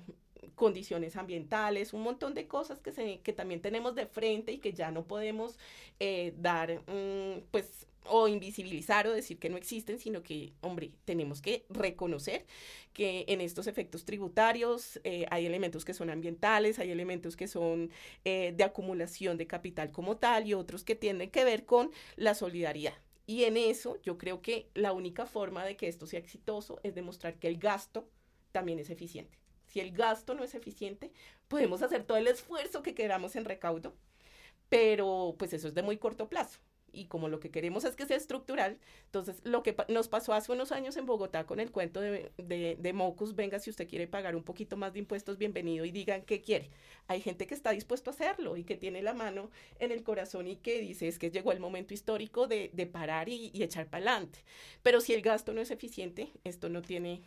condiciones 0.54 1.16
ambientales, 1.16 1.92
un 1.92 2.02
montón 2.02 2.34
de 2.34 2.46
cosas 2.46 2.80
que, 2.80 2.92
se, 2.92 3.18
que 3.20 3.32
también 3.32 3.60
tenemos 3.60 3.94
de 3.94 4.06
frente 4.06 4.52
y 4.52 4.58
que 4.58 4.72
ya 4.72 4.90
no 4.90 5.04
podemos 5.04 5.58
eh, 6.00 6.34
dar, 6.38 6.80
mm, 6.86 7.42
pues, 7.50 7.86
o 8.08 8.28
invisibilizar 8.28 9.06
o 9.06 9.12
decir 9.12 9.38
que 9.38 9.48
no 9.48 9.56
existen, 9.56 9.98
sino 9.98 10.22
que, 10.22 10.52
hombre, 10.60 10.92
tenemos 11.04 11.40
que 11.40 11.64
reconocer 11.68 12.46
que 12.92 13.24
en 13.28 13.40
estos 13.40 13.66
efectos 13.66 14.04
tributarios 14.04 15.00
eh, 15.04 15.26
hay 15.30 15.46
elementos 15.46 15.84
que 15.84 15.94
son 15.94 16.10
ambientales, 16.10 16.78
hay 16.78 16.90
elementos 16.90 17.36
que 17.36 17.48
son 17.48 17.90
eh, 18.24 18.54
de 18.56 18.64
acumulación 18.64 19.36
de 19.36 19.46
capital 19.46 19.92
como 19.92 20.16
tal 20.16 20.46
y 20.46 20.54
otros 20.54 20.84
que 20.84 20.94
tienen 20.94 21.30
que 21.30 21.44
ver 21.44 21.64
con 21.64 21.90
la 22.16 22.34
solidaridad. 22.34 22.94
Y 23.26 23.44
en 23.44 23.56
eso 23.56 24.00
yo 24.02 24.18
creo 24.18 24.40
que 24.40 24.70
la 24.74 24.92
única 24.92 25.26
forma 25.26 25.64
de 25.64 25.76
que 25.76 25.88
esto 25.88 26.06
sea 26.06 26.20
exitoso 26.20 26.80
es 26.82 26.94
demostrar 26.94 27.38
que 27.38 27.48
el 27.48 27.58
gasto 27.58 28.08
también 28.52 28.78
es 28.78 28.88
eficiente. 28.88 29.38
Si 29.66 29.80
el 29.80 29.92
gasto 29.92 30.34
no 30.34 30.44
es 30.44 30.54
eficiente, 30.54 31.10
podemos 31.48 31.82
hacer 31.82 32.04
todo 32.04 32.16
el 32.16 32.28
esfuerzo 32.28 32.82
que 32.82 32.94
queramos 32.94 33.36
en 33.36 33.44
recaudo, 33.44 33.94
pero 34.68 35.34
pues 35.38 35.52
eso 35.52 35.68
es 35.68 35.74
de 35.74 35.82
muy 35.82 35.98
corto 35.98 36.28
plazo 36.28 36.60
y 36.96 37.06
como 37.06 37.28
lo 37.28 37.40
que 37.40 37.50
queremos 37.50 37.84
es 37.84 37.94
que 37.94 38.06
sea 38.06 38.16
estructural, 38.16 38.78
entonces 39.04 39.40
lo 39.44 39.62
que 39.62 39.76
nos 39.88 40.08
pasó 40.08 40.32
hace 40.32 40.52
unos 40.52 40.72
años 40.72 40.96
en 40.96 41.06
Bogotá 41.06 41.44
con 41.44 41.60
el 41.60 41.70
cuento 41.70 42.00
de, 42.00 42.32
de, 42.38 42.76
de, 42.78 42.92
Mocus, 42.92 43.34
venga, 43.34 43.58
si 43.58 43.70
usted 43.70 43.88
quiere 43.88 44.06
pagar 44.06 44.34
un 44.34 44.42
poquito 44.42 44.76
más 44.76 44.92
de 44.94 45.00
impuestos, 45.00 45.36
bienvenido 45.38 45.84
y 45.84 45.90
digan 45.90 46.22
qué 46.22 46.40
quiere. 46.40 46.70
Hay 47.06 47.20
gente 47.20 47.46
que 47.46 47.54
está 47.54 47.70
dispuesto 47.70 48.10
a 48.10 48.14
hacerlo 48.14 48.56
y 48.56 48.64
que 48.64 48.76
tiene 48.76 49.02
la 49.02 49.12
mano 49.12 49.50
en 49.78 49.92
el 49.92 50.02
corazón 50.02 50.48
y 50.48 50.56
que 50.56 50.80
dice 50.80 51.08
es 51.08 51.18
que 51.18 51.30
llegó 51.30 51.52
el 51.52 51.60
momento 51.60 51.92
histórico 51.92 52.46
de, 52.46 52.70
de 52.72 52.86
parar 52.86 53.28
y, 53.28 53.50
y 53.52 53.62
echar 53.62 53.88
para 53.88 54.10
adelante. 54.10 54.40
Pero 54.82 55.00
si 55.00 55.12
el 55.12 55.22
gasto 55.22 55.52
no 55.52 55.60
es 55.60 55.70
eficiente, 55.70 56.32
esto 56.44 56.68
no 56.68 56.82
tiene 56.82 57.22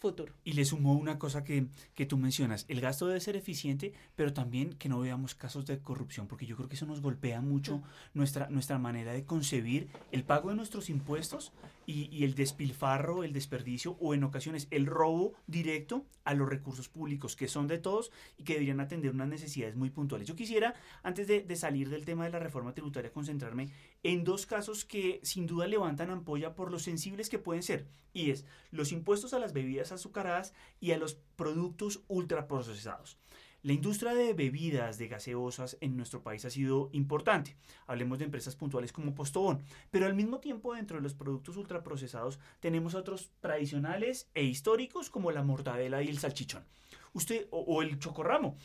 futuro. 0.00 0.32
Y 0.44 0.54
le 0.54 0.64
sumo 0.64 0.94
una 0.94 1.18
cosa 1.18 1.44
que, 1.44 1.66
que, 1.94 2.06
tú 2.06 2.16
mencionas, 2.16 2.64
el 2.68 2.80
gasto 2.80 3.06
debe 3.06 3.20
ser 3.20 3.36
eficiente, 3.36 3.92
pero 4.16 4.32
también 4.32 4.74
que 4.74 4.88
no 4.88 4.98
veamos 4.98 5.34
casos 5.34 5.66
de 5.66 5.78
corrupción, 5.78 6.26
porque 6.26 6.46
yo 6.46 6.56
creo 6.56 6.68
que 6.68 6.74
eso 6.74 6.86
nos 6.86 7.02
golpea 7.02 7.40
mucho 7.40 7.78
mm. 7.78 7.82
nuestra, 8.14 8.48
nuestra 8.48 8.78
manera 8.78 9.12
de 9.12 9.24
concebir 9.24 9.88
el 10.10 10.24
pago 10.24 10.50
de 10.50 10.56
nuestros 10.56 10.90
impuestos 10.90 11.52
y, 11.90 12.08
y, 12.12 12.24
el 12.24 12.34
despilfarro, 12.34 13.24
el 13.24 13.32
desperdicio 13.32 13.96
o 14.00 14.14
en 14.14 14.22
ocasiones 14.22 14.68
el 14.70 14.86
robo 14.86 15.34
directo 15.46 16.06
a 16.24 16.34
los 16.34 16.48
recursos 16.48 16.88
públicos 16.88 17.34
que 17.34 17.48
son 17.48 17.66
de 17.66 17.78
todos 17.78 18.12
y 18.38 18.44
que 18.44 18.52
deberían 18.54 18.80
atender 18.80 19.12
unas 19.12 19.28
necesidades 19.28 19.74
muy 19.74 19.90
puntuales. 19.90 20.28
Yo 20.28 20.36
quisiera, 20.36 20.74
antes 21.02 21.26
de, 21.26 21.56
salir 21.56 21.88
del 21.88 22.04
tema 22.04 22.24
de 22.24 22.30
la 22.30 22.38
reforma 22.38 22.74
tributaria, 22.74 23.12
concentrarme 23.12 23.70
en 24.04 24.22
dos 24.22 24.46
casos 24.46 24.84
que 24.84 25.20
sin 25.24 25.46
duda 25.46 25.66
levantan 25.66 26.10
ampolla 26.10 26.54
por 26.54 26.70
lo 26.70 26.78
sensibles 26.78 27.28
que 27.28 27.38
pueden 27.38 27.62
ser, 27.62 27.86
y 28.12 28.30
es 28.30 28.44
los 28.70 28.92
impuestos 28.92 29.34
a 29.34 29.38
las 29.38 29.52
bebidas 29.52 29.92
azucaradas 29.92 30.54
y 30.80 30.92
a 30.92 30.98
los 30.98 31.14
productos 31.36 32.04
ultraprocesados. 32.08 33.18
La 33.62 33.74
industria 33.74 34.14
de 34.14 34.32
bebidas, 34.32 34.96
de 34.96 35.08
gaseosas 35.08 35.76
en 35.80 35.96
nuestro 35.96 36.22
país 36.22 36.44
ha 36.46 36.50
sido 36.50 36.88
importante. 36.92 37.56
Hablemos 37.86 38.18
de 38.18 38.24
empresas 38.24 38.56
puntuales 38.56 38.92
como 38.92 39.14
Postobón. 39.14 39.62
Pero 39.90 40.06
al 40.06 40.14
mismo 40.14 40.40
tiempo, 40.40 40.74
dentro 40.74 40.96
de 40.96 41.02
los 41.02 41.14
productos 41.14 41.58
ultraprocesados, 41.58 42.38
tenemos 42.60 42.94
otros 42.94 43.30
tradicionales 43.40 44.28
e 44.34 44.44
históricos 44.44 45.10
como 45.10 45.30
la 45.30 45.42
mortadela 45.42 46.02
y 46.02 46.08
el 46.08 46.18
salchichón 46.18 46.64
usted 47.12 47.46
o, 47.50 47.82
el 47.82 47.98
chocorramo. 47.98 48.56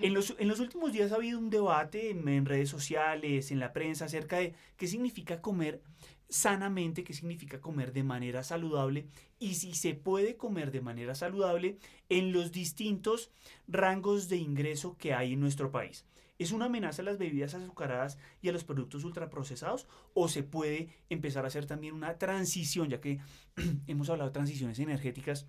En 0.00 0.14
los, 0.14 0.34
en 0.38 0.48
los, 0.48 0.60
últimos 0.60 0.92
días 0.92 1.12
ha 1.12 1.16
habido 1.16 1.38
un 1.38 1.50
debate 1.50 2.10
en, 2.10 2.46
redes 2.46 2.68
sociales, 2.68 3.50
en 3.50 3.60
la 3.60 3.72
prensa, 3.72 4.04
acerca 4.04 4.38
de 4.38 4.54
qué 4.76 4.86
significa 4.86 5.40
comer 5.40 5.80
sanamente, 6.28 7.04
qué 7.04 7.12
significa 7.12 7.60
comer 7.60 7.92
de 7.92 8.02
manera 8.02 8.42
saludable 8.42 9.06
y 9.38 9.54
si 9.54 9.74
se 9.74 9.94
puede 9.94 10.36
comer 10.36 10.70
de 10.70 10.80
manera 10.80 11.14
saludable 11.14 11.78
en 12.08 12.32
los 12.32 12.52
distintos 12.52 13.30
rangos 13.68 14.28
de 14.28 14.36
ingreso 14.36 14.96
que 14.96 15.14
hay 15.14 15.34
en 15.34 15.40
nuestro 15.40 15.70
país. 15.70 16.04
¿Es 16.38 16.52
una 16.52 16.66
amenaza 16.66 17.02
a 17.02 17.04
las 17.06 17.18
bebidas 17.18 17.54
azucaradas 17.54 18.18
y 18.42 18.48
a 18.48 18.52
los 18.52 18.64
productos 18.64 19.04
ultraprocesados? 19.04 19.86
¿O 20.12 20.28
se 20.28 20.42
puede 20.42 20.90
empezar 21.08 21.44
a 21.44 21.48
hacer 21.48 21.66
también 21.66 21.94
una 21.94 22.18
transición, 22.18 22.90
ya 22.90 23.00
que 23.00 23.20
hemos 23.86 24.10
hablado 24.10 24.30
de 24.30 24.34
transiciones 24.34 24.78
energéticas? 24.78 25.46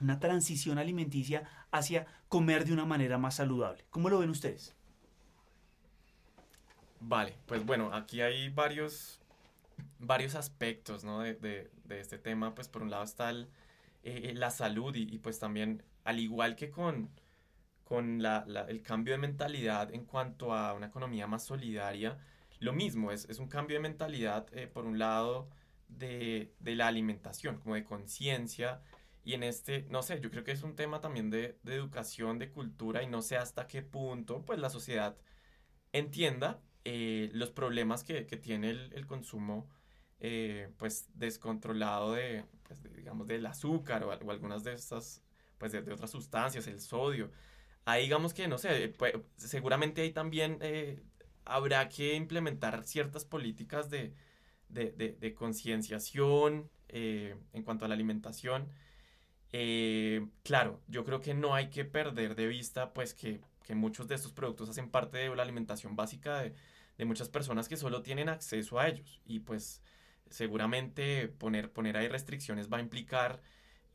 una 0.00 0.18
transición 0.18 0.78
alimenticia 0.78 1.48
hacia 1.70 2.06
comer 2.28 2.64
de 2.64 2.72
una 2.72 2.84
manera 2.84 3.18
más 3.18 3.36
saludable. 3.36 3.84
¿Cómo 3.90 4.10
lo 4.10 4.18
ven 4.18 4.30
ustedes? 4.30 4.74
Vale, 7.00 7.36
pues 7.46 7.64
bueno, 7.64 7.94
aquí 7.94 8.20
hay 8.20 8.48
varios, 8.48 9.20
varios 9.98 10.34
aspectos 10.34 11.04
¿no? 11.04 11.20
de, 11.20 11.34
de, 11.34 11.70
de, 11.84 12.00
este 12.00 12.18
tema. 12.18 12.54
Pues 12.54 12.68
por 12.68 12.82
un 12.82 12.90
lado 12.90 13.04
está 13.04 13.30
el, 13.30 13.48
eh, 14.02 14.32
la 14.34 14.50
salud 14.50 14.94
y, 14.94 15.02
y, 15.02 15.18
pues 15.18 15.38
también, 15.38 15.82
al 16.04 16.20
igual 16.20 16.56
que 16.56 16.70
con, 16.70 17.10
con 17.84 18.20
el 18.24 18.82
cambio 18.82 19.14
de 19.14 19.18
mentalidad 19.18 19.94
en 19.94 20.04
cuanto 20.04 20.52
a 20.52 20.74
una 20.74 20.86
economía 20.86 21.26
más 21.26 21.44
solidaria, 21.44 22.18
lo 22.58 22.72
mismo, 22.72 23.12
es, 23.12 23.26
un 23.38 23.48
cambio 23.48 23.76
de 23.76 23.82
mentalidad, 23.82 24.46
eh, 24.52 24.66
por 24.66 24.86
un 24.86 24.98
lado, 24.98 25.48
de, 25.88 26.52
la 26.60 26.88
alimentación, 26.88 27.58
como 27.58 27.74
de 27.74 27.84
conciencia, 27.84 28.82
y 29.24 29.34
en 29.34 29.42
este, 29.42 29.86
no 29.90 30.02
sé, 30.02 30.20
yo 30.20 30.30
creo 30.30 30.44
que 30.44 30.52
es 30.52 30.62
un 30.62 30.74
tema 30.76 31.00
también 31.00 31.30
de, 31.30 31.58
educación, 31.64 32.38
de 32.38 32.50
cultura, 32.50 33.02
y 33.02 33.06
no 33.06 33.22
sé 33.22 33.36
hasta 33.36 33.66
qué 33.66 33.82
punto, 33.82 34.44
pues 34.44 34.58
la 34.58 34.70
sociedad 34.70 35.16
entienda 35.92 36.60
eh, 36.88 37.30
los 37.32 37.50
problemas 37.50 38.04
que, 38.04 38.22
tiene 38.24 38.70
el, 38.70 39.06
consumo, 39.06 39.68
eh, 40.20 40.70
pues 40.78 41.08
descontrolado 41.14 42.12
de, 42.12 42.44
pues, 42.62 42.82
digamos, 42.94 43.26
del 43.26 43.44
azúcar 43.46 44.04
o, 44.04 44.12
algunas 44.12 44.64
de 44.64 44.74
estas, 44.74 45.22
pues 45.58 45.72
de, 45.72 45.80
otras 45.80 46.10
sustancias, 46.10 46.66
el 46.68 46.80
sodio. 46.80 47.30
Ahí 47.84 48.04
digamos 48.04 48.34
que, 48.34 48.48
no 48.48 48.58
sé, 48.58 48.94
pues, 48.96 49.14
seguramente 49.36 50.02
ahí 50.02 50.12
también 50.12 50.58
habrá 51.46 51.88
que 51.88 52.14
implementar 52.14 52.84
ciertas 52.84 53.24
políticas 53.24 53.88
de, 53.88 54.14
concienciación 55.36 56.70
eh, 56.88 57.36
en 57.52 57.62
cuanto 57.62 57.84
a 57.84 57.88
la 57.88 57.94
alimentación. 57.94 58.68
Eh, 59.52 60.26
claro, 60.42 60.82
yo 60.88 61.04
creo 61.04 61.20
que 61.20 61.34
no 61.34 61.54
hay 61.54 61.70
que 61.70 61.84
perder 61.84 62.34
de 62.34 62.46
vista 62.46 62.92
pues 62.92 63.14
que, 63.14 63.40
muchos 63.74 64.06
de 64.06 64.14
estos 64.14 64.32
productos 64.32 64.68
hacen 64.68 64.90
parte 64.90 65.18
de 65.18 65.34
la 65.34 65.42
alimentación 65.42 65.96
básica 65.96 66.40
de, 66.40 66.54
muchas 67.04 67.28
personas 67.28 67.68
que 67.68 67.76
solo 67.76 68.02
tienen 68.02 68.28
acceso 68.28 68.78
a 68.78 68.88
ellos 68.88 69.20
y 69.26 69.40
pues 69.40 69.82
seguramente 70.30 71.28
poner, 71.28 71.70
poner 71.70 71.96
ahí 71.96 72.08
restricciones 72.08 72.72
va 72.72 72.78
a 72.78 72.80
implicar 72.80 73.40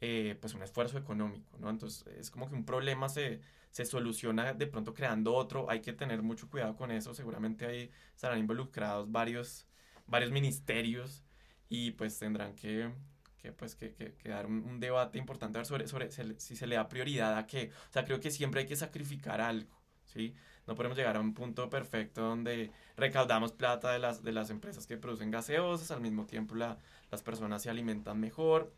eh, 0.02 0.38
pues 0.39 0.54
un 0.54 0.64
esfuerzo 0.64 0.97
económico, 0.97 1.58
¿no? 1.60 1.70
Entonces 1.70 2.06
es 2.18 2.32
como 2.32 2.49
que 2.49 2.56
un 2.56 2.66
problema 2.66 3.10
se, 3.10 3.41
se 3.72 3.86
soluciona 3.86 4.54
de 4.54 4.68
pronto 4.68 4.93
creando 4.93 5.34
otro, 5.34 5.70
hay 5.70 5.82
que 5.82 5.93
tener 5.93 6.22
mucho 6.22 6.49
cuidado 6.49 6.76
con 6.76 6.91
eso, 6.91 7.14
seguramente 7.14 7.66
ahí 7.66 7.91
estarán 8.16 8.39
involucrados 8.39 9.12
varios, 9.12 9.68
varios 10.08 10.32
ministerios 10.32 11.24
y 11.70 11.91
pues 11.91 12.18
tendrán 12.18 12.56
que, 12.56 12.91
que 13.38 13.52
pues 13.52 13.76
que, 13.76 13.93
que, 13.93 14.30
dar 14.30 14.45
un, 14.45 14.80
debate 14.80 15.18
importante 15.18 15.64
sobre, 15.66 15.88
sobre 15.88 16.12
si 16.12 16.56
se 16.56 16.68
le 16.68 16.76
da 16.76 16.89
prioridad 16.89 17.38
a 17.38 17.47
qué, 17.47 17.72
o 17.89 17.93
sea, 17.93 18.04
creo 18.04 18.20
que 18.20 18.32
siempre 18.32 18.62
hay 18.62 18.68
que 18.68 18.76
sacrificar 18.76 19.39
algo, 19.39 19.82
¿sí? 20.06 20.34
No 20.68 20.76
podemos 20.76 20.97
llegar 20.97 21.18
a 21.18 21.20
un 21.20 21.34
punto 21.34 21.70
perfecto 21.70 22.22
donde 22.22 22.72
recaudamos 22.95 23.51
plata 23.51 23.91
de 23.91 23.99
las, 23.99 24.24
de 24.24 24.32
las 24.32 24.49
empresas 24.49 24.86
que 24.88 24.97
producen 24.97 25.32
gaseosas, 25.32 25.91
al 25.91 26.01
mismo 26.01 26.26
tiempo 26.26 26.55
la, 26.55 26.78
las 27.09 27.24
personas 27.24 27.62
se 27.64 27.70
alimentan 27.70 28.20
mejor, 28.20 28.72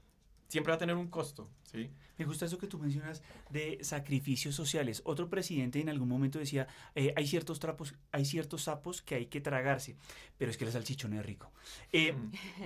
siempre 0.48 0.72
va 0.72 0.76
a 0.76 0.80
tener 0.80 0.96
un 0.96 1.08
costo, 1.08 1.50
¿sí? 1.64 1.90
Me 2.18 2.26
gusta 2.26 2.46
eso 2.46 2.58
que 2.58 2.68
tú 2.68 2.78
mencionas 2.78 3.24
de 3.50 3.80
sacrificios 3.82 4.54
sociales. 4.56 5.02
Otro 5.06 5.30
presidente 5.30 5.80
en 5.82 5.90
algún 5.90 6.08
momento 6.08 6.40
decía, 6.40 6.68
eh, 6.96 7.14
hay 7.16 7.26
ciertos 7.26 7.60
trapos, 7.60 7.96
hay 8.12 8.26
ciertos 8.26 8.64
sapos 8.64 9.02
que 9.02 9.16
hay 9.16 9.26
que 9.26 9.42
tragarse, 9.42 9.96
pero 10.38 10.52
es 10.52 10.58
que 10.58 10.66
el 10.66 10.72
salchichón 10.72 11.14
es 11.14 11.26
rico. 11.26 11.52
Eh, 11.92 12.16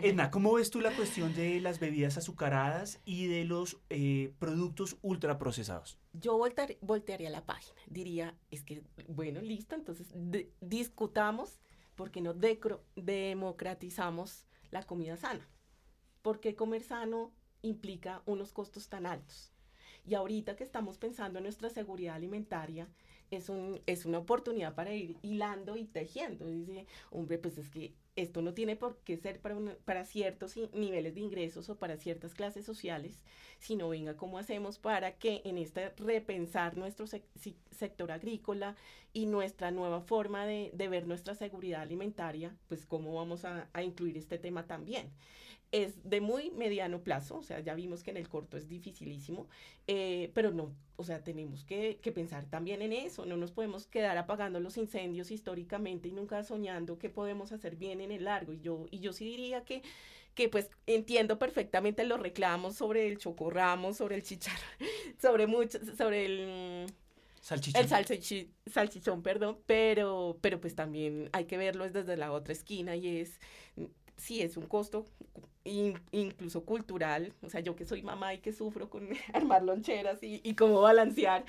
Edna, 0.03 0.30
¿cómo 0.32 0.53
ves 0.53 0.69
tú 0.69 0.82
la 0.82 0.93
cuestión 0.95 1.34
de 1.34 1.61
las 1.61 1.80
bebidas 1.80 2.17
azucaradas 2.17 2.99
y 3.05 3.28
de 3.28 3.45
los 3.45 3.78
eh, 3.89 4.34
productos 4.38 4.97
ultraprocesados? 5.01 5.97
Yo 6.13 6.38
voltearía 6.82 7.30
la 7.30 7.45
página, 7.45 7.80
diría, 7.88 8.36
es 8.51 8.63
que, 8.63 8.84
bueno, 9.07 9.39
listo, 9.41 9.75
entonces 9.75 10.13
discutamos 10.59 11.59
porque 11.95 12.21
no 12.21 12.34
democratizamos 12.95 14.45
la 14.71 14.84
comida 14.84 15.17
sana. 15.17 15.47
Porque 16.21 16.55
comer 16.55 16.84
sano 16.84 17.32
implica 17.62 18.22
unos 18.26 18.51
costos 18.53 18.89
tan 18.89 19.05
altos. 19.05 19.51
Y 20.05 20.16
ahorita 20.16 20.55
que 20.55 20.64
estamos 20.64 20.97
pensando 20.97 21.39
en 21.39 21.43
nuestra 21.43 21.70
seguridad 21.70 22.16
alimentaria, 22.16 22.88
es, 23.32 23.49
un, 23.49 23.82
es 23.86 24.05
una 24.05 24.20
oportunidad 24.20 24.74
para 24.74 24.93
ir 24.93 25.18
hilando 25.22 25.76
y 25.76 25.86
tejiendo. 25.86 26.47
Dice, 26.47 26.86
hombre, 27.12 27.38
pues 27.38 27.58
es 27.58 27.70
que 27.70 27.93
esto 28.16 28.41
no 28.41 28.53
tiene 28.53 28.76
por 28.76 28.97
qué 28.99 29.18
ser 29.18 29.39
para, 29.39 29.55
para 29.86 30.03
ciertos 30.03 30.55
niveles 30.74 31.14
de 31.14 31.22
ingresos 31.22 31.70
o 31.70 31.78
para 31.78 31.97
ciertas 31.97 32.34
clases 32.34 32.66
sociales, 32.66 33.22
sino 33.60 33.89
venga, 33.89 34.16
¿cómo 34.18 34.39
hacemos 34.39 34.80
para 34.80 35.18
que 35.18 35.41
en 35.45 35.58
este 35.58 35.89
repensar 35.97 36.78
nuestro 36.78 37.05
sector 37.05 38.12
agrícola 38.12 38.76
y 39.14 39.28
nuestra 39.28 39.72
nueva 39.72 40.01
forma 40.01 40.45
de, 40.47 40.72
de, 40.74 40.88
ver 40.88 41.05
nuestra 41.05 41.36
seguridad 41.36 41.82
alimentaria, 41.82 42.55
pues 42.68 42.86
cómo 42.86 43.14
vamos 43.14 43.45
a, 43.45 43.70
a 43.74 43.84
incluir 43.84 44.18
este 44.18 44.39
tema 44.39 44.66
también? 44.66 45.12
Es 45.72 46.09
de 46.09 46.22
muy 46.22 46.51
mediano 46.51 47.01
plazo, 47.01 47.38
o 47.38 47.43
sea, 47.43 47.59
ya 47.59 47.76
vimos 47.76 48.03
que 48.03 48.11
en 48.11 48.18
el 48.18 48.30
corto 48.30 48.57
es 48.57 48.68
dificilísimo, 48.68 49.47
eh, 49.88 50.32
pero 50.34 50.51
no, 50.51 50.74
o 50.95 51.03
sea, 51.03 51.24
tenemos 51.24 51.65
que, 51.65 51.99
pensar 52.13 52.45
también 52.45 52.82
en 52.82 52.93
eso, 52.93 53.26
no 53.26 53.38
nos 53.38 53.51
podemos 53.51 53.86
quedar 53.86 54.18
apagando 54.18 54.59
los 54.59 54.78
incendios 54.78 55.30
históricamente 55.30 56.07
y 56.07 56.11
nunca 56.11 56.43
soñando 56.43 56.97
qué 56.97 57.09
podemos 57.09 57.51
hacer 57.51 57.76
bien 57.76 58.01
en 58.01 58.11
el 58.11 58.24
largo. 58.24 58.53
Y 58.53 58.61
yo, 58.61 58.86
y 58.91 58.99
yo 58.99 59.11
sí 59.13 59.26
diría 59.26 59.63
que, 59.63 59.84
que 60.34 60.49
pues 60.49 60.70
entiendo 60.86 61.38
perfectamente 61.38 62.05
los 62.05 62.20
reclamos 62.20 62.76
sobre 62.76 63.07
el 63.07 63.18
chocorramo, 63.18 63.93
sobre 63.93 64.15
el 64.15 64.24
chicharrón, 64.24 64.61
sobre 65.22 65.47
mucho, 65.47 65.80
sobre 65.95 66.26
el... 66.26 66.93
Salchichón. 67.41 67.82
El 67.82 68.49
salchichón, 68.70 69.22
perdón, 69.22 69.59
pero, 69.65 70.38
pero 70.41 70.59
pues 70.59 70.76
también 70.76 71.30
hay 71.32 71.45
que 71.45 71.57
verlo 71.57 71.89
desde 71.89 72.18
la 72.18 72.34
otra 72.34 72.51
esquina 72.51 72.97
y 72.97 73.20
es 73.20 73.39
sí 74.18 74.41
es 74.41 74.57
un 74.57 74.65
costo 74.65 75.05
incluso 76.11 76.63
cultural, 76.63 77.34
o 77.41 77.49
sea, 77.49 77.59
yo 77.59 77.76
que 77.76 77.86
soy 77.86 78.01
mamá 78.01 78.34
y 78.34 78.39
que 78.39 78.53
sufro 78.53 78.89
con 78.89 79.09
armar 79.34 79.63
loncheras 79.63 80.20
y, 80.22 80.53
cómo 80.55 80.82
balancear, 80.82 81.43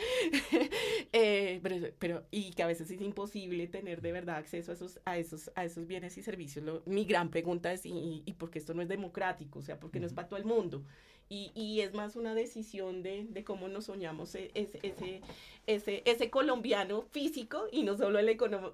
eh, 1.13 1.61
pero, 1.99 2.25
y 2.31 2.51
que 2.53 2.63
a 2.63 2.67
veces 2.67 2.91
es 2.91 3.01
imposible 3.01 3.67
tener 3.69 4.03
de 4.03 4.13
verdad 4.13 4.37
acceso 4.37 4.73
a 4.73 4.75
esos, 4.75 5.01
a 5.05 5.19
esos, 5.19 5.51
a 5.55 5.65
esos 5.65 5.87
bienes 5.87 6.19
y 6.19 6.23
servicios. 6.23 6.65
mi 6.87 7.05
gran 7.05 7.31
pregunta 7.31 7.73
es, 7.73 7.87
¿y, 7.87 8.23
y 8.25 8.33
por 8.35 8.51
qué 8.51 8.59
esto 8.59 8.75
no 8.75 8.83
es 8.83 8.89
democrático? 8.89 9.61
O 9.61 9.63
sea, 9.63 9.79
¿por 9.79 9.91
qué 9.91 10.01
no 10.01 10.07
es 10.07 10.13
para 10.13 10.29
todo 10.29 10.39
el 10.39 10.47
mundo? 10.47 10.83
Y, 11.31 11.53
y, 11.55 11.83
es 11.83 11.93
más 11.93 12.17
una 12.17 12.35
decisión 12.35 13.03
de, 13.03 13.27
de 13.29 13.45
cómo 13.45 13.69
nos 13.69 13.85
soñamos 13.85 14.35
e, 14.35 14.51
ese, 14.55 14.79
ese, 14.83 15.21
ese, 15.67 16.03
ese, 16.07 16.31
colombiano 16.31 17.03
físico 17.03 17.67
y 17.71 17.83
no 17.83 17.99
solo 17.99 18.19
el 18.19 18.29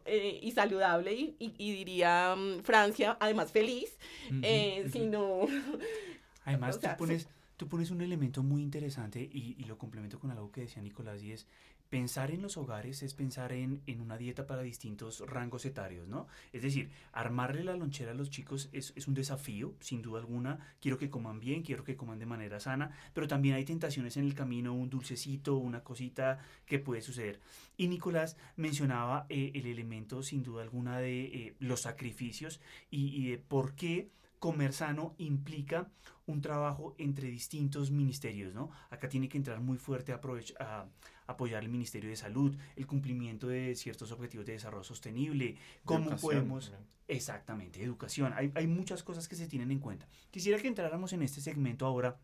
eh, 0.05 0.39
y 0.41 0.51
saludable 0.53 1.13
y, 1.15 1.37
y, 1.39 1.73
diría 1.73 2.37
mm, 2.37 2.63
Francia, 2.63 3.17
además 3.21 3.51
feliz, 3.51 3.99
eh, 4.43 4.89
sino... 4.93 5.47
Además, 6.47 6.79
tú, 6.79 6.89
pones, 6.99 7.27
tú 7.57 7.69
pones 7.69 7.91
un 7.91 8.03
elemento 8.03 8.43
muy 8.43 8.63
interesante 8.63 9.21
y, 9.33 9.57
y, 9.59 9.65
lo 9.65 9.79
complemento 9.79 10.19
con 10.19 10.31
algo 10.31 10.53
que 10.53 10.61
decía 10.61 10.83
Nicolás 10.83 11.23
y 11.23 11.33
es 11.33 11.47
pensar 11.91 12.31
en 12.31 12.43
los 12.43 12.57
hogares 12.57 13.03
es 13.03 13.15
pensar 13.15 13.53
en, 13.53 13.83
una 14.01 14.19
dieta 14.19 14.47
para 14.47 14.63
distintos 14.63 15.21
rangos 15.21 15.65
etarios, 15.65 16.09
¿no? 16.09 16.27
Es 16.53 16.63
decir, 16.63 16.91
armarle 17.13 17.65
la 17.65 17.77
lonchera 17.77 18.11
a 18.11 18.15
los 18.15 18.31
chicos 18.31 18.69
es, 18.73 18.93
un 19.07 19.15
desafío, 19.15 19.75
sin 19.81 20.03
duda 20.03 20.21
alguna. 20.21 20.77
Quiero 20.81 20.99
que 20.99 21.11
coman 21.11 21.41
bien, 21.41 21.63
quiero 21.63 21.85
que 21.85 21.97
coman 21.97 22.19
de 22.19 22.27
manera 22.27 22.61
sana, 22.61 22.91
pero 23.13 23.29
también 23.29 23.55
hay 23.55 23.65
tentaciones 23.65 24.17
en 24.17 24.25
el 24.25 24.35
camino, 24.35 24.75
un 24.75 24.91
dulcecito, 24.91 25.57
una 25.57 25.85
cosita 25.85 26.39
que 26.67 26.79
puede 26.79 27.03
suceder. 27.03 27.41
Y 27.77 27.89
Nicolás 27.89 28.37
mencionaba 28.57 29.27
eh, 29.29 29.53
el 29.55 29.67
elemento, 29.67 30.23
sin 30.23 30.43
duda 30.43 30.63
alguna, 30.63 30.99
de 30.99 31.25
eh, 31.25 31.55
los 31.59 31.83
sacrificios 31.83 32.61
y, 32.91 33.09
y 33.17 33.31
de 33.31 33.39
por 33.39 33.75
qué 33.75 34.11
comer 34.45 34.75
sano 34.75 35.15
implica 35.17 35.91
un 36.27 36.43
trabajo 36.43 36.95
entre 36.99 37.31
distintos 37.31 37.91
ministerios, 37.91 38.53
¿no? 38.53 38.71
Acá 38.91 39.09
tiene 39.09 39.27
que 39.27 39.39
entrar 39.39 39.59
muy 39.61 39.79
fuerte 39.79 40.13
a, 40.13 40.21
a 40.61 40.87
apoyar 41.27 41.63
el 41.63 41.71
Ministerio 41.71 42.11
de 42.11 42.17
Salud, 42.17 42.55
el 42.77 42.87
cumplimiento 42.87 43.49
de 43.49 43.75
ciertos 43.75 44.13
objetivos 44.13 44.45
de 44.45 44.53
desarrollo 44.53 44.85
sostenible, 44.85 45.57
cómo 45.87 46.15
podemos... 46.17 46.75
Exactamente, 47.09 47.83
educación. 47.83 48.35
Hay, 48.35 48.53
hay 48.55 48.67
muchas 48.67 49.03
cosas 49.03 49.29
que 49.29 49.37
se 49.37 49.49
tienen 49.49 49.71
en 49.71 49.79
cuenta. 49.79 50.07
Quisiera 50.31 50.61
que 50.61 50.69
entráramos 50.69 51.15
en 51.15 51.23
este 51.23 51.41
segmento 51.41 51.87
ahora 51.87 52.21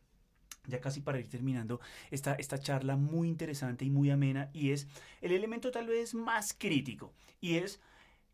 ya 0.67 0.79
casi 0.79 1.01
para 1.01 1.19
ir 1.19 1.31
terminando 1.31 1.81
esta, 2.11 2.35
esta 2.35 2.59
charla 2.59 2.97
muy 2.97 3.29
interesante 3.29 3.87
y 3.87 3.91
muy 3.91 4.11
amena, 4.11 4.51
y 4.53 4.73
es 4.73 4.89
el 5.23 5.33
elemento 5.33 5.71
tal 5.71 5.87
vez 5.87 6.13
más 6.13 6.53
crítico, 6.53 7.15
y 7.41 7.55
es 7.55 7.81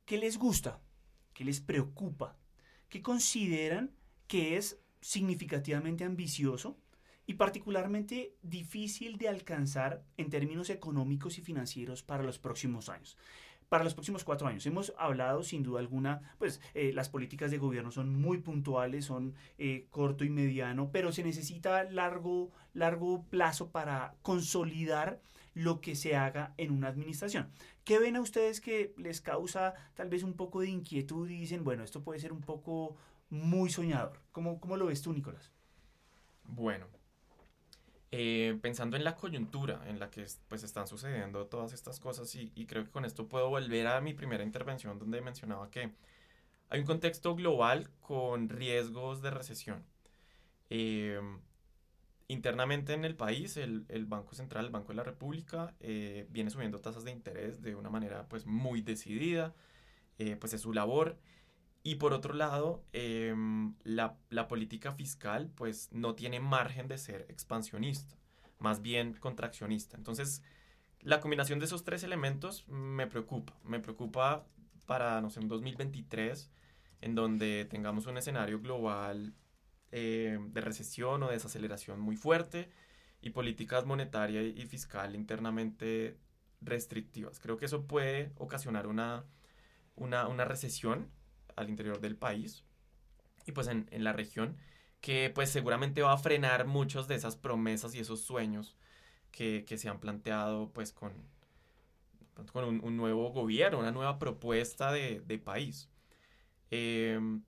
qué 0.05 0.19
les 0.19 0.39
gusta, 0.39 0.81
qué 1.35 1.45
les 1.45 1.61
preocupa, 1.61 2.37
qué 2.97 3.03
consideran 3.03 3.91
que 4.27 4.57
es 4.57 4.81
significativamente 5.03 6.05
ambicioso 6.05 6.79
y 7.27 7.35
particularmente 7.35 8.35
difícil 8.41 9.19
de 9.19 9.29
alcanzar 9.29 10.03
en 10.17 10.31
términos 10.31 10.71
económicos 10.71 11.37
y 11.37 11.43
financieros 11.43 12.03
para 12.03 12.23
los 12.23 12.39
próximos 12.39 12.89
años. 12.89 13.19
Para 13.69 13.85
los 13.85 13.93
próximos 13.93 14.25
cuatro 14.25 14.49
años. 14.49 14.65
Hemos 14.65 14.95
hablado 14.97 15.43
sin 15.43 15.63
duda 15.63 15.81
alguna, 15.81 16.35
pues 16.39 16.63
eh, 16.73 16.93
las 16.95 17.11
políticas 17.11 17.51
de 17.51 17.59
gobierno 17.59 17.91
son 17.91 18.15
muy 18.15 18.39
puntuales, 18.39 19.05
son 19.05 19.35
eh, 19.59 19.89
corto 19.91 20.25
y 20.25 20.31
mediano, 20.31 20.91
pero 20.91 21.13
se 21.13 21.23
necesita 21.23 21.85
largo, 21.85 22.51
largo 22.73 23.25
plazo 23.25 23.73
para 23.73 24.15
consolidar 24.23 25.21
lo 25.57 25.81
que 25.81 25.95
se 25.97 26.15
haga 26.17 26.53
en 26.59 26.71
una 26.71 26.89
administración. 26.89 27.51
¿Qué 27.83 27.99
ven 27.99 28.17
a 28.17 28.21
ustedes 28.21 28.61
que 28.61 28.93
les 28.99 29.23
causa 29.23 29.73
tal 29.95 30.11
vez 30.11 30.23
un 30.23 30.35
poco 30.35 30.61
de 30.61 30.69
inquietud 30.69 31.31
y 31.31 31.41
dicen, 31.41 31.65
bueno, 31.65 31.83
esto 31.83 32.05
puede 32.05 32.21
ser 32.21 32.31
un 32.35 32.43
poco 32.43 32.99
muy 33.31 33.71
soñador? 33.71 34.21
¿Cómo, 34.33 34.61
cómo 34.61 34.77
lo 34.77 34.87
ves 34.87 35.01
tú, 35.01 35.15
Nicolás? 35.15 35.51
Bueno, 36.45 36.87
eh, 38.13 38.59
pensando 38.61 38.99
en 38.99 39.05
la 39.05 39.17
coyuntura 39.17 39.81
en 39.89 39.99
la 39.99 40.11
que 40.11 40.27
pues 40.47 40.63
están 40.63 40.87
sucediendo 40.87 41.47
todas 41.47 41.73
estas 41.73 42.01
cosas 42.01 42.35
y, 42.35 42.67
creo 42.67 42.85
que 42.85 42.91
con 42.91 43.07
esto 43.07 43.27
puedo 43.27 43.49
volver 43.49 43.87
a 43.87 44.03
mi 44.03 44.13
primera 44.13 44.45
intervención 44.45 44.99
donde 44.99 45.23
mencionaba 45.23 45.71
que 45.71 45.91
hay 46.69 46.81
un 46.81 46.87
contexto 46.87 47.35
global 47.35 47.89
con 48.01 48.51
riesgos 48.51 49.23
de 49.23 49.31
recesión. 49.31 49.87
Eh, 50.69 51.19
internamente 52.29 52.93
en 52.93 53.05
el 53.05 53.17
país, 53.17 53.57
el, 53.57 53.85
Banco 54.07 54.35
Central, 54.35 54.67
el 54.67 54.71
Banco 54.71 54.89
de 54.89 54.97
la 54.97 55.05
República, 55.05 55.75
eh, 55.81 56.27
viene 56.31 56.51
subiendo 56.51 56.81
tasas 56.81 57.05
de 57.05 57.13
interés 57.13 57.63
de 57.63 57.75
una 57.75 57.91
manera 57.91 58.27
pues 58.29 58.47
muy 58.47 58.83
decidida, 58.83 59.55
pues 60.41 60.55
es 60.55 60.63
su 60.63 60.73
labor. 60.73 61.19
Y 61.87 61.95
por 61.95 62.13
otro 62.13 62.35
lado, 62.35 62.83
em, 62.93 63.77
la, 63.85 64.17
política 64.49 64.91
fiscal 64.91 65.53
pues 65.55 65.89
no 65.93 66.17
tiene 66.17 66.41
margen 66.41 66.89
de 66.89 66.99
ser 66.99 67.27
expansionista, 67.29 68.17
más 68.59 68.83
bien 68.83 69.15
contraccionista. 69.15 69.97
Entonces, 69.97 70.43
la 71.03 71.21
combinación 71.21 71.61
de 71.61 71.67
esos 71.67 71.85
tres 71.85 72.03
elementos 72.03 72.67
me 72.67 73.07
preocupa. 73.07 73.57
Me 73.63 73.79
preocupa 73.79 74.49
para, 74.85 75.21
no 75.21 75.31
sé, 75.31 75.39
un 75.39 75.47
2023, 75.47 76.51
en 77.03 77.15
donde 77.15 77.65
tengamos 77.67 78.07
un 78.07 78.17
escenario 78.19 78.61
global 78.61 79.33
em, 79.93 80.53
de 80.53 80.61
recesión 80.61 81.23
o 81.23 81.29
desaceleración 81.29 82.01
muy 82.01 82.17
fuerte 82.17 82.71
y 83.23 83.31
políticas 83.31 83.87
monetaria 83.87 84.43
y 84.43 84.67
fiscal 84.67 85.15
internamente 85.15 86.19
restrictivas. 86.61 87.41
Creo 87.41 87.57
que 87.57 87.67
eso 87.67 87.87
puede 87.87 88.33
ocasionar 88.37 88.87
una, 88.87 89.25
una, 89.95 90.29
una 90.29 90.45
recesión 90.45 91.11
al 91.57 91.71
interior 91.71 92.01
del 92.01 92.17
país 92.17 92.65
y 93.47 93.53
pues 93.53 93.69
en, 93.69 93.87
la 94.05 94.13
región, 94.13 94.57
que 95.01 95.31
pues 95.35 95.51
seguramente 95.51 96.03
va 96.03 96.13
a 96.13 96.19
frenar 96.19 96.67
muchos 96.67 97.09
de 97.09 97.15
esas 97.15 97.37
promesas 97.37 97.95
y 97.95 98.01
esos 98.01 98.21
sueños 98.21 98.77
que, 99.31 99.65
se 99.77 99.89
han 99.89 100.01
planteado 100.01 100.73
pues 100.73 100.93
con, 100.93 101.13
con 102.53 102.65
un, 102.83 102.97
nuevo 102.97 103.31
gobierno, 103.31 103.79
una 103.79 103.93
nueva 103.93 104.19
propuesta 104.19 104.91
de, 104.93 105.41
país. 105.45 105.89
Em, 106.71 107.43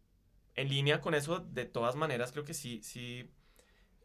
en 0.58 0.68
línea 0.68 1.00
con 1.00 1.14
eso, 1.14 1.38
de 1.40 1.66
todas 1.66 1.94
maneras, 1.96 2.32
creo 2.32 2.44
que 2.44 2.54
sí, 2.54 2.80
sí, 2.82 3.30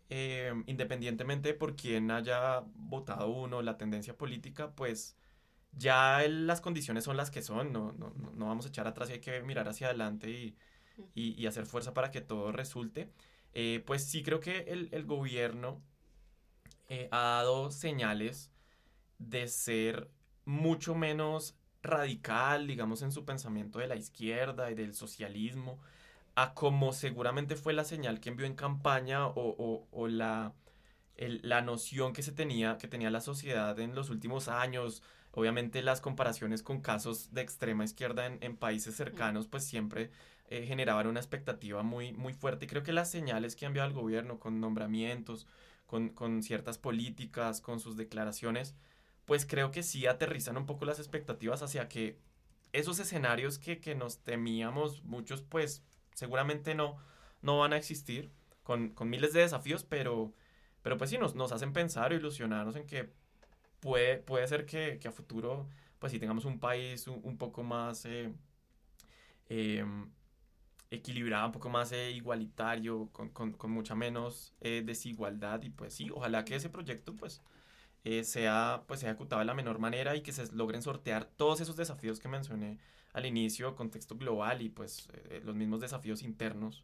em, 0.10 0.64
independientemente 0.68 1.54
por 1.56 1.76
quién 1.76 2.12
haya 2.12 2.64
votado 2.76 3.30
uno, 3.30 3.62
la 3.64 3.78
tendencia 3.78 4.16
política, 4.18 4.72
pues 4.76 5.18
ya 5.74 6.22
las 6.28 6.62
condiciones 6.62 7.06
son 7.06 7.18
las 7.18 7.32
que 7.32 7.41
son, 7.41 7.74
no, 7.74 7.93
no, 7.93 8.14
no, 8.36 8.47
vamos 8.47 8.66
a 8.66 8.70
echar 8.70 8.88
atrás 8.88 9.10
y 9.10 9.14
hay 9.14 9.20
que 9.20 9.41
mirar 9.41 9.68
hacia 9.68 9.88
adelante 9.88 10.30
y, 10.30 10.56
y, 11.16 11.45
hacer 11.47 11.66
fuerza 11.66 11.93
para 11.93 12.12
que 12.12 12.22
todo 12.22 12.51
resulte. 12.51 13.10
Eh, 13.54 13.84
pues 13.86 14.06
sí 14.06 14.24
creo 14.24 14.39
que 14.39 14.60
el, 14.70 14.89
el 14.91 15.06
gobierno 15.06 15.82
eh, 16.89 17.08
ha 17.12 17.18
dado 17.18 17.72
señales 17.72 18.51
de 19.20 19.47
ser 19.47 20.10
mucho 20.45 20.95
menos 20.95 21.58
radical, 21.82 22.68
digamos, 22.68 23.01
en 23.01 23.12
su 23.12 23.26
pensamiento 23.26 23.80
de 23.80 23.88
la 23.88 23.95
izquierda 23.95 24.72
y 24.72 24.76
del 24.76 24.93
socialismo, 24.93 25.80
a 26.36 26.53
como 26.53 26.93
seguramente 26.93 27.55
fue 27.55 27.73
la 27.73 27.84
señal 27.84 28.19
que 28.19 28.29
envió 28.29 28.45
en 28.45 28.55
campaña 28.55 29.27
o, 29.27 29.34
o, 29.36 29.88
o 29.91 30.07
la, 30.07 30.53
la 31.17 31.61
noción 31.61 32.13
que 32.13 32.23
se 32.23 32.31
tenía, 32.31 32.77
que 32.77 32.88
tenía 32.88 33.09
la 33.11 33.21
sociedad 33.21 33.79
en 33.79 33.95
los 33.95 34.09
últimos 34.09 34.47
años, 34.47 35.03
Obviamente 35.36 35.81
las 35.81 35.99
comparaciones 35.99 36.61
con 36.61 36.81
casos 36.81 37.34
de 37.34 37.41
extrema 37.41 37.84
izquierda 37.84 38.27
en, 38.27 38.55
países 38.55 38.95
cercanos 38.95 39.47
pues 39.47 39.63
siempre 39.63 40.11
eh, 40.47 40.65
generaban 40.67 41.07
una 41.07 41.19
expectativa 41.19 41.81
muy, 41.81 42.13
muy 42.13 42.34
fuerte. 42.34 42.65
Y 42.65 42.67
creo 42.67 42.84
que 42.84 42.93
las 42.93 43.09
señales 43.09 43.55
que 43.55 43.65
ha 43.65 43.67
enviado 43.67 43.89
el 43.89 43.95
gobierno 43.95 44.39
con 44.39 44.59
nombramientos, 44.59 45.47
con, 45.88 46.43
ciertas 46.43 46.77
políticas, 46.77 47.61
con 47.61 47.79
sus 47.79 47.97
declaraciones, 47.97 48.75
pues 49.25 49.47
creo 49.47 49.71
que 49.71 49.81
sí 49.81 50.05
aterrizan 50.05 50.55
un 50.55 50.67
poco 50.67 50.86
las 50.86 50.99
expectativas 50.99 51.63
hacia 51.63 51.89
que 51.89 52.19
esos 52.71 52.99
escenarios 52.99 53.57
que, 53.57 53.95
nos 53.95 54.19
temíamos 54.19 55.03
muchos 55.03 55.41
pues 55.41 55.84
seguramente 56.14 56.76
no, 56.76 56.97
no 57.41 57.59
van 57.59 57.74
a 57.74 57.78
existir 57.78 58.32
con, 58.64 58.89
con 58.89 59.09
miles 59.09 59.34
de 59.34 59.41
desafíos, 59.41 59.84
pero, 59.84 60.34
pero 60.82 60.97
pues 60.97 61.09
sí 61.09 61.18
nos, 61.18 61.36
nos 61.36 61.51
hacen 61.51 61.74
pensar 61.74 62.11
o 62.11 62.16
ilusionarnos 62.16 62.76
en 62.76 62.88
que 62.88 63.11
puede, 63.80 64.18
puede 64.18 64.47
ser 64.47 64.66
que, 64.66 64.99
a 65.05 65.11
futuro, 65.11 65.68
pues 65.99 66.11
tengamos 66.20 66.45
un 66.45 66.59
país 66.59 67.07
un, 67.07 67.38
poco 67.38 67.64
más 67.64 68.05
eh, 68.05 68.34
em, 69.49 70.09
equilibrado, 70.89 71.47
un 71.47 71.51
poco 71.51 71.70
más 71.70 71.91
eh, 71.91 72.11
igualitario, 72.11 73.09
con, 73.11 73.55
mucha 73.72 73.95
menos 73.95 74.53
eh, 74.61 74.84
desigualdad 74.86 75.61
y 75.64 75.70
pues 75.70 75.93
sí, 75.93 76.09
ojalá 76.09 76.45
que 76.45 76.55
ese 76.55 76.70
proyecto 76.70 77.16
pues 77.16 77.41
sea, 78.24 78.84
pues 78.88 79.01
ejecutado 79.03 79.39
de 79.39 79.45
la 79.45 79.53
menor 79.53 79.80
manera 79.80 80.16
y 80.16 80.22
que 80.22 80.34
se 80.34 80.51
logren 80.53 80.82
sortear 80.82 81.26
todos 81.26 81.61
esos 81.61 81.78
desafíos 81.78 82.20
que 82.20 82.28
mencioné 82.28 82.78
al 83.14 83.26
inicio, 83.26 83.76
contexto 83.76 84.18
global 84.18 84.61
y 84.61 84.70
pues 84.70 85.07
los 85.43 85.55
mismos 85.55 85.82
desafíos 85.82 86.24
internos 86.24 86.84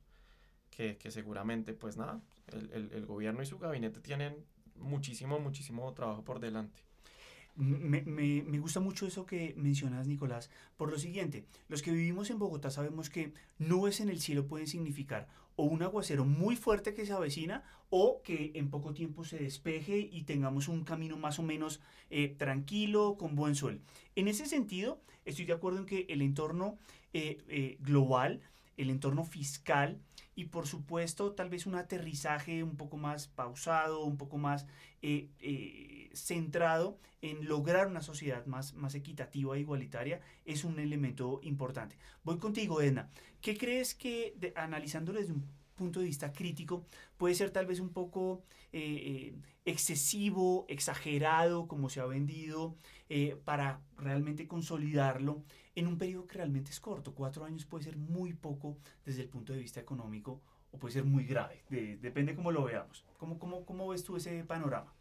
que, 0.70 0.98
seguramente 1.12 1.74
pues 1.74 1.98
nada, 1.98 2.22
el 2.48 3.06
gobierno 3.06 3.42
y 3.42 3.46
su 3.46 3.60
gabinete 3.60 4.00
tienen 4.00 4.46
muchísimo, 4.76 5.40
muchísimo 5.40 5.94
trabajo 5.94 6.24
por 6.24 6.40
delante. 6.40 6.89
Me, 7.60 8.60
gusta 8.60 8.80
mucho 8.80 9.05
eso 9.05 9.26
que 9.26 9.53
mencionas, 9.57 10.07
Nicolás, 10.07 10.49
por 10.78 10.89
lo 10.89 10.97
siguiente, 10.97 11.43
los 11.68 11.82
que 11.82 11.91
vivimos 11.91 12.30
en 12.30 12.39
Bogotá 12.39 12.72
sabemos 12.72 13.10
que 13.10 13.34
nubes 13.57 13.99
en 13.99 14.07
el 14.07 14.22
cielo 14.22 14.47
pueden 14.47 14.66
significar 14.66 15.28
o 15.57 15.64
un 15.64 15.84
aguacero 15.84 16.24
muy 16.24 16.55
fuerte 16.55 16.93
que 16.93 17.05
se 17.05 17.12
avecina 17.12 17.66
o 17.89 18.22
que 18.24 18.53
en 18.55 18.70
poco 18.70 18.93
tiempo 18.93 19.26
se 19.26 19.39
despeje 19.39 19.97
y 19.99 20.24
tengamos 20.24 20.70
un 20.70 20.86
camino 20.86 21.18
más 21.18 21.38
o 21.38 21.43
menos 21.43 21.82
eh, 22.10 22.34
tranquilo, 22.38 23.18
con 23.18 23.36
buen 23.36 23.55
sol. 23.55 23.82
En 24.16 24.30
ese 24.30 24.45
sentido, 24.45 25.01
estoy 25.26 25.43
de 25.43 25.51
acuerdo 25.51 25.80
en 25.80 25.86
que 25.86 26.05
el 26.07 26.22
entorno 26.22 26.78
eh, 27.12 27.39
eh, 27.49 27.76
global, 27.82 28.39
el 28.78 28.89
entorno 28.89 29.26
fiscal, 29.26 29.99
y 30.34 30.45
por 30.45 30.66
supuesto 30.66 31.34
tal 31.34 31.49
vez 31.49 31.66
un 31.66 31.76
aterrizaje 31.76 32.64
un 32.64 32.78
poco 32.78 32.95
más 32.95 33.28
pausado, 33.28 34.05
un 34.05 34.16
poco 34.16 34.38
más 34.38 34.66
centrado 36.14 36.99
en 37.22 37.45
lograr 37.45 37.88
una 37.88 38.01
sociedad 38.01 38.45
más, 38.45 38.74
más 38.74 38.95
equitativa 38.95 39.55
e 39.55 39.62
igualitaria 39.62 40.22
es 40.45 40.64
un 40.64 40.80
elemento 40.80 41.39
importante. 41.43 41.97
Voy 42.24 42.38
contigo, 42.38 42.82
Edna. 42.82 43.10
¿Qué 43.41 43.57
crees 43.57 43.95
que, 43.95 44.53
analizándolo 44.55 45.20
desde 45.20 45.34
un 45.34 45.45
punto 45.76 45.99
de 45.99 46.07
vista 46.07 46.34
crítico, 46.34 46.86
puede 47.18 47.36
ser 47.36 47.51
tal 47.51 47.66
vez 47.66 47.80
un 47.80 47.89
poco 47.89 48.43
eh, 48.74 49.34
excesivo, 49.66 50.66
exagerado, 50.68 51.68
como 51.68 51.89
se 51.89 52.01
ha 52.01 52.05
vendido, 52.05 52.76
para 53.43 53.82
realmente 53.97 54.47
consolidarlo 54.47 55.43
en 55.76 55.88
un 55.88 55.97
periodo 55.97 56.28
que 56.28 56.36
realmente 56.36 56.72
es 56.72 56.80
corto. 56.80 57.16
Cuatro 57.16 57.45
años 57.45 57.66
puede 57.66 57.86
ser 57.86 57.97
muy 57.97 58.34
poco 58.34 58.78
desde 59.05 59.24
el 59.24 59.30
punto 59.30 59.53
de 59.53 59.60
vista 59.60 59.80
económico 59.80 60.41
o 60.72 60.78
puede 60.78 60.93
ser 60.93 61.05
muy 61.05 61.26
grave. 61.26 61.64
depende 61.70 62.36
cómo 62.36 62.51
lo 62.51 62.64
veamos. 62.64 63.05
¿Cómo, 63.18 63.39
cómo, 63.39 63.66
¿Cómo 63.66 63.88
ves 63.88 64.03
tú 64.03 64.18
ese 64.18 64.43
panorama? 64.43 64.93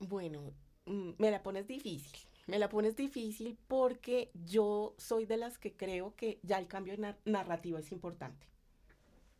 Bueno, 0.00 0.52
mm, 0.86 1.10
me 1.18 1.30
la 1.30 1.42
pones 1.42 1.66
difícil. 1.66 2.18
Me 2.46 2.58
la 2.58 2.68
pones 2.68 2.94
difícil 2.96 3.58
porque 3.66 4.30
yo 4.44 4.94
soy 4.98 5.26
de 5.26 5.36
las 5.36 5.58
que 5.58 5.74
creo 5.74 6.14
que 6.14 6.38
ya 6.42 6.58
el 6.58 6.68
cambio 6.68 6.96
de 6.96 7.14
narrativa 7.24 7.80
es 7.80 7.90
importante. 7.90 8.46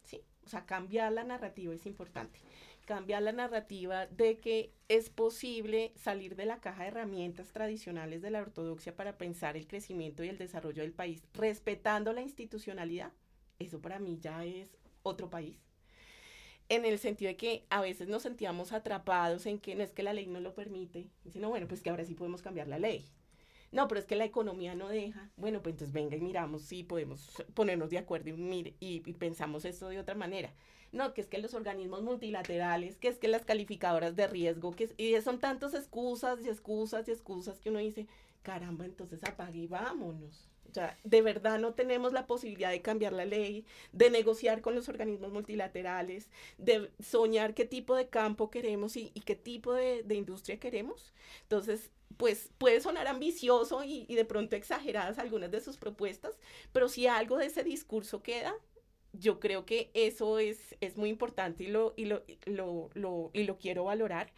¿Sí? 0.03 0.21
O 0.45 0.49
sea, 0.49 0.67
cambiar 0.67 1.13
la 1.13 1.23
narrativa 1.23 1.73
es 1.73 1.87
importante 1.87 2.41
cambia 2.87 3.21
la 3.21 3.33
narrativa 3.33 4.07
de 4.07 4.39
que 4.39 4.73
es 4.89 5.11
posible 5.11 5.93
salir 5.97 6.37
de 6.37 6.47
la 6.47 6.61
caja 6.61 6.85
de 6.85 6.89
herramientas 6.89 7.53
tradicionales 7.53 8.23
de 8.23 8.31
la 8.31 8.41
ortodoxia 8.41 8.97
para 8.97 9.19
pensar 9.19 9.57
el 9.57 9.67
crecimiento 9.67 10.25
y 10.25 10.29
el 10.29 10.39
desarrollo 10.39 10.83
del 10.83 10.93
país, 10.93 11.23
respetando 11.35 12.13
la 12.13 12.23
institucionalidad. 12.23 13.13
Eso 13.59 13.83
para 13.83 13.99
mí 13.99 14.19
ya 14.21 14.45
es 14.45 14.79
otro 15.03 15.29
país. 15.29 15.66
En 16.69 16.85
el 16.85 16.99
sentido 16.99 17.29
de 17.29 17.37
que 17.37 17.65
a 17.71 17.81
veces 17.81 18.09
nos 18.09 18.23
sentíamos 18.23 18.73
atrapados 18.73 19.47
en 19.47 19.59
que 19.59 19.75
no 19.75 19.85
es 19.85 19.93
que 19.93 20.03
la 20.03 20.13
ley 20.13 20.27
no 20.27 20.41
lo 20.41 20.55
permite, 20.55 21.09
sino 21.31 21.49
bueno, 21.49 21.69
pues 21.69 21.83
que 21.83 21.91
ahora 21.91 22.05
sí 22.05 22.15
podemos 22.15 22.43
cambiar 22.43 22.67
la 22.67 22.79
ley. 22.79 23.05
No, 23.73 23.89
pero 23.89 24.01
es 24.01 24.07
que 24.07 24.17
la 24.17 24.25
economía 24.25 24.75
no 24.75 24.89
deja. 24.89 25.31
Bueno, 25.37 25.63
pues 25.63 25.75
entonces 25.75 25.93
venga 25.93 26.17
y 26.17 26.21
miramos 26.21 26.63
si 26.63 26.83
podemos 26.83 27.43
ponernos 27.55 27.91
de 27.91 27.99
acuerdo 27.99 28.31
y, 28.31 28.75
y 28.81 29.01
pensamos 29.15 29.65
esto 29.65 29.89
de 29.89 29.99
otra 29.99 30.15
manera 30.15 30.53
no, 30.93 31.15
que 31.15 31.21
es 31.21 31.27
que 31.27 31.39
los 31.39 31.55
organismos 31.55 32.03
multilaterales, 32.03 32.97
que 32.97 33.09
es 33.09 33.19
que 33.19 33.29
las 33.29 33.45
calificadoras 33.45 34.17
de 34.17 34.27
riesgo, 34.27 34.73
que 34.73 34.93
y 34.97 35.21
son 35.21 35.39
tantas 35.39 35.75
excusas 35.75 36.41
y 36.45 36.49
excusas 36.49 37.07
y 37.09 37.13
excusas 37.13 37.61
que 37.61 37.71
uno 37.71 37.79
dice, 37.79 38.07
caramba, 38.43 38.85
entonces 38.85 39.23
apague 39.25 39.61
y 39.61 39.67
vámonos. 39.67 40.49
De 41.05 41.23
verdad 41.23 41.59
no 41.59 41.75
tenemos 41.75 42.13
la 42.13 42.27
posibilidad 42.27 42.71
de 42.71 42.83
cambiar 42.83 43.13
la 43.13 43.25
ley, 43.25 43.65
de 43.93 44.11
negociar 44.11 44.61
con 44.61 44.75
los 44.75 44.89
organismos 44.89 45.33
multilaterales, 45.33 46.29
de 46.59 46.91
soñar 47.01 47.55
qué 47.55 47.65
tipo 47.65 47.95
de 47.95 48.09
campo 48.09 48.51
queremos 48.51 48.97
y, 48.97 49.11
qué 49.25 49.35
tipo 49.37 49.73
de, 49.73 50.05
industria 50.15 50.59
queremos. 50.59 51.13
Entonces, 51.43 51.91
pues 52.17 52.51
puede 52.59 52.81
sonar 52.81 53.07
ambicioso 53.07 53.85
y, 53.85 54.07
y 54.09 54.15
de 54.15 54.25
pronto 54.25 54.57
exageradas 54.57 55.19
algunas 55.19 55.51
de 55.51 55.61
sus 55.61 55.77
propuestas, 55.77 56.39
pero 56.73 56.89
si 56.89 57.07
algo 57.07 57.37
de 57.37 57.47
ese 57.47 57.65
discurso 57.65 58.23
queda, 58.23 58.55
yo 59.13 59.41
creo 59.41 59.65
que 59.65 59.91
eso 59.95 60.39
es, 60.39 60.77
es 60.81 60.97
muy 60.97 61.11
importante 61.11 61.65
y 61.65 61.69
lo, 61.69 61.95
y 61.97 62.07
lo, 62.07 62.23
lo, 62.45 62.91
lo, 62.95 63.31
y 63.33 63.45
lo 63.45 63.59
quiero 63.59 63.85
valorar. 63.85 64.33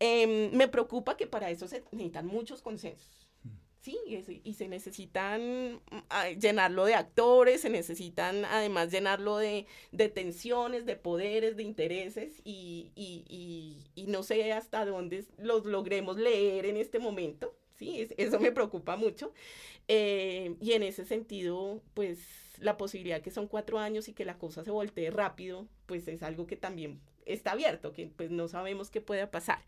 Em, 0.00 0.52
me 0.52 0.68
preocupa 0.68 1.16
que 1.16 1.26
para 1.26 1.50
eso 1.50 1.66
se 1.66 1.82
necesitan 1.92 2.26
muchos 2.26 2.62
consensos. 2.62 3.17
Y, 3.88 4.54
se 4.54 4.68
necesitan 4.68 5.80
llenarlo 6.38 6.84
de 6.84 6.94
actores, 6.94 7.62
se 7.62 7.70
necesitan 7.70 8.44
además 8.44 8.90
llenarlo 8.90 9.38
de, 9.38 9.66
de 9.92 10.08
tensiones, 10.08 10.86
de 10.86 10.96
poderes, 10.96 11.56
de 11.56 11.62
intereses, 11.62 12.40
y, 12.44 12.92
y, 12.94 13.86
y, 13.94 14.06
no 14.06 14.22
sé 14.22 14.52
hasta 14.52 14.84
dónde 14.84 15.24
los 15.38 15.64
logremos 15.64 16.16
leer 16.16 16.66
en 16.66 16.76
este 16.76 16.98
momento. 16.98 17.54
Sí, 17.76 18.08
eso 18.16 18.40
me 18.40 18.50
preocupa 18.50 18.96
mucho. 18.96 19.32
Eh, 19.86 20.56
y 20.60 20.72
en 20.72 20.82
ese 20.82 21.04
sentido, 21.04 21.80
pues 21.94 22.18
la 22.60 22.76
posibilidad 22.76 23.22
que 23.22 23.30
son 23.30 23.46
cuatro 23.46 23.78
años 23.78 24.08
y 24.08 24.12
que 24.12 24.24
la 24.24 24.38
cosa 24.38 24.64
se 24.64 24.70
voltee 24.70 25.10
rápido, 25.10 25.68
pues 25.86 26.08
es 26.08 26.22
algo 26.22 26.46
que 26.46 26.56
también 26.56 27.00
está 27.24 27.52
abierto, 27.52 27.92
que 27.92 28.10
pues 28.14 28.30
no 28.30 28.48
sabemos 28.48 28.90
qué 28.90 29.00
pueda 29.00 29.30
pasar. 29.30 29.60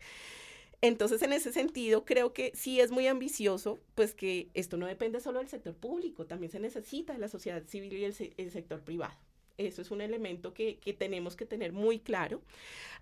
Entonces, 0.81 1.21
en 1.21 1.31
ese 1.33 1.53
sentido, 1.53 2.05
creo 2.05 2.33
que 2.33 2.51
sí 2.55 2.79
es 2.79 2.91
muy 2.91 3.07
ambicioso, 3.07 3.79
pues 3.93 4.15
que 4.15 4.49
esto 4.55 4.77
no 4.77 4.87
depende 4.87 5.19
solo 5.19 5.39
del 5.39 5.47
sector 5.47 5.75
público, 5.75 6.25
también 6.25 6.51
se 6.51 6.59
necesita 6.59 7.13
de 7.13 7.19
la 7.19 7.27
sociedad 7.27 7.63
civil 7.67 7.93
y 7.93 8.03
el, 8.05 8.51
sector 8.51 8.81
privado. 8.81 9.13
Eso 9.57 9.83
es 9.83 9.91
un 9.91 10.01
elemento 10.01 10.55
que, 10.55 10.79
que, 10.79 10.93
tenemos 10.93 11.35
que 11.35 11.45
tener 11.45 11.71
muy 11.71 11.99
claro. 11.99 12.41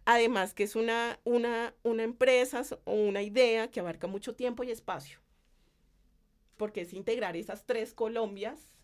Además, 0.03 0.53
que 0.53 0.63
es 0.63 0.75
una, 0.75 1.19
una, 1.23 1.73
una 1.83 2.03
empresa 2.03 2.63
o 2.83 2.93
una 2.93 3.21
idea 3.21 3.71
que 3.71 3.79
abarca 3.79 4.07
mucho 4.07 4.35
tiempo 4.35 4.63
y 4.63 4.71
espacio, 4.71 5.19
porque 6.57 6.81
es 6.81 6.93
integrar 6.93 7.37
esas 7.37 7.65
tres 7.65 7.93
Colombias 7.93 8.75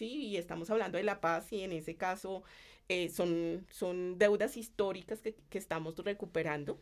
¿sí? 0.00 0.28
Y 0.28 0.36
estamos 0.38 0.70
hablando 0.70 0.96
de 0.96 1.04
la 1.04 1.20
paz 1.20 1.52
y 1.52 1.60
en 1.60 1.72
ese 1.72 1.94
caso 1.94 2.42
eh, 2.88 3.10
son, 3.10 3.66
son 3.70 4.18
deudas 4.18 4.56
históricas 4.56 5.20
que, 5.20 5.34
que 5.50 5.58
estamos 5.58 5.94
recuperando. 5.98 6.80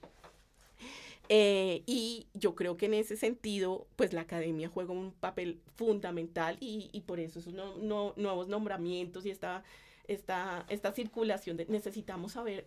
Eh, 1.31 1.83
y 1.87 2.29
yo 2.33 2.55
creo 2.55 2.76
que 2.76 2.87
en 2.87 2.95
ese 2.95 3.16
sentido, 3.16 3.87
pues 3.97 4.12
la 4.14 4.22
academia 4.22 4.68
juega 4.68 4.93
un 4.93 5.12
papel 5.12 5.61
fundamental 5.76 6.57
y, 6.61 6.89
y 6.93 7.03
por 7.03 7.20
eso 7.20 7.39
esos 7.39 7.53
no, 7.53 7.76
no, 7.76 8.14
nuevos 8.16 8.49
nombramientos 8.49 9.26
y 9.26 9.31
esta, 9.31 9.62
esta, 10.07 10.64
esta 10.70 10.93
circulación 10.93 11.59
de, 11.59 11.66
necesitamos 11.66 12.33
saber 12.33 12.66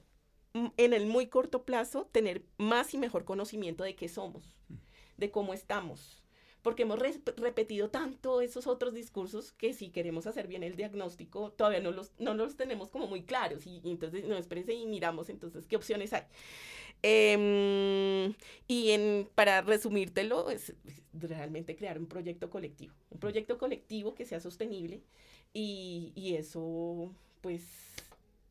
mm, 0.53 0.67
en 0.77 0.93
el 0.93 1.07
muy 1.07 1.27
corto 1.27 1.63
plazo 1.63 2.07
tener 2.11 2.45
más 2.57 2.93
y 2.93 2.99
mejor 2.99 3.25
conocimiento 3.25 3.83
de 3.83 3.95
qué 3.95 4.07
somos, 4.07 4.55
de 5.17 5.31
cómo 5.31 5.53
estamos, 5.55 6.21
porque 6.61 6.83
hemos 6.83 6.99
repetido 6.99 7.89
tanto 7.89 8.41
esos 8.41 8.67
otros 8.67 8.93
discursos 8.93 9.51
que 9.51 9.73
si 9.73 9.89
queremos 9.89 10.27
hacer 10.27 10.47
bien 10.47 10.61
el 10.63 10.75
diagnóstico, 10.75 11.51
todavía 11.51 11.79
no 11.79 11.91
los, 11.91 12.11
no 12.19 12.35
los 12.35 12.55
tenemos 12.55 12.91
como 12.91 13.07
muy 13.07 13.23
claros. 13.23 13.65
Y, 13.65 13.81
entonces, 13.83 14.25
no, 14.25 14.37
espérense 14.37 14.73
y 14.73 14.85
miramos 14.85 15.29
entonces 15.29 15.65
qué 15.65 15.75
opciones 15.75 16.13
hay. 16.13 16.23
Em, 17.03 18.35
y 18.67 18.91
en, 18.91 19.27
para 19.35 19.61
resumírtelo, 19.61 20.49
es 20.51 20.73
realmente 21.13 21.75
crear 21.75 21.97
un 21.97 22.05
proyecto 22.05 22.49
colectivo, 22.49 22.93
un 23.09 23.19
proyecto 23.19 23.57
colectivo 23.57 24.13
que 24.13 24.25
sea 24.25 24.39
sostenible 24.39 25.01
y, 25.53 26.11
y 26.15 26.35
eso, 26.35 27.11
pues 27.41 27.63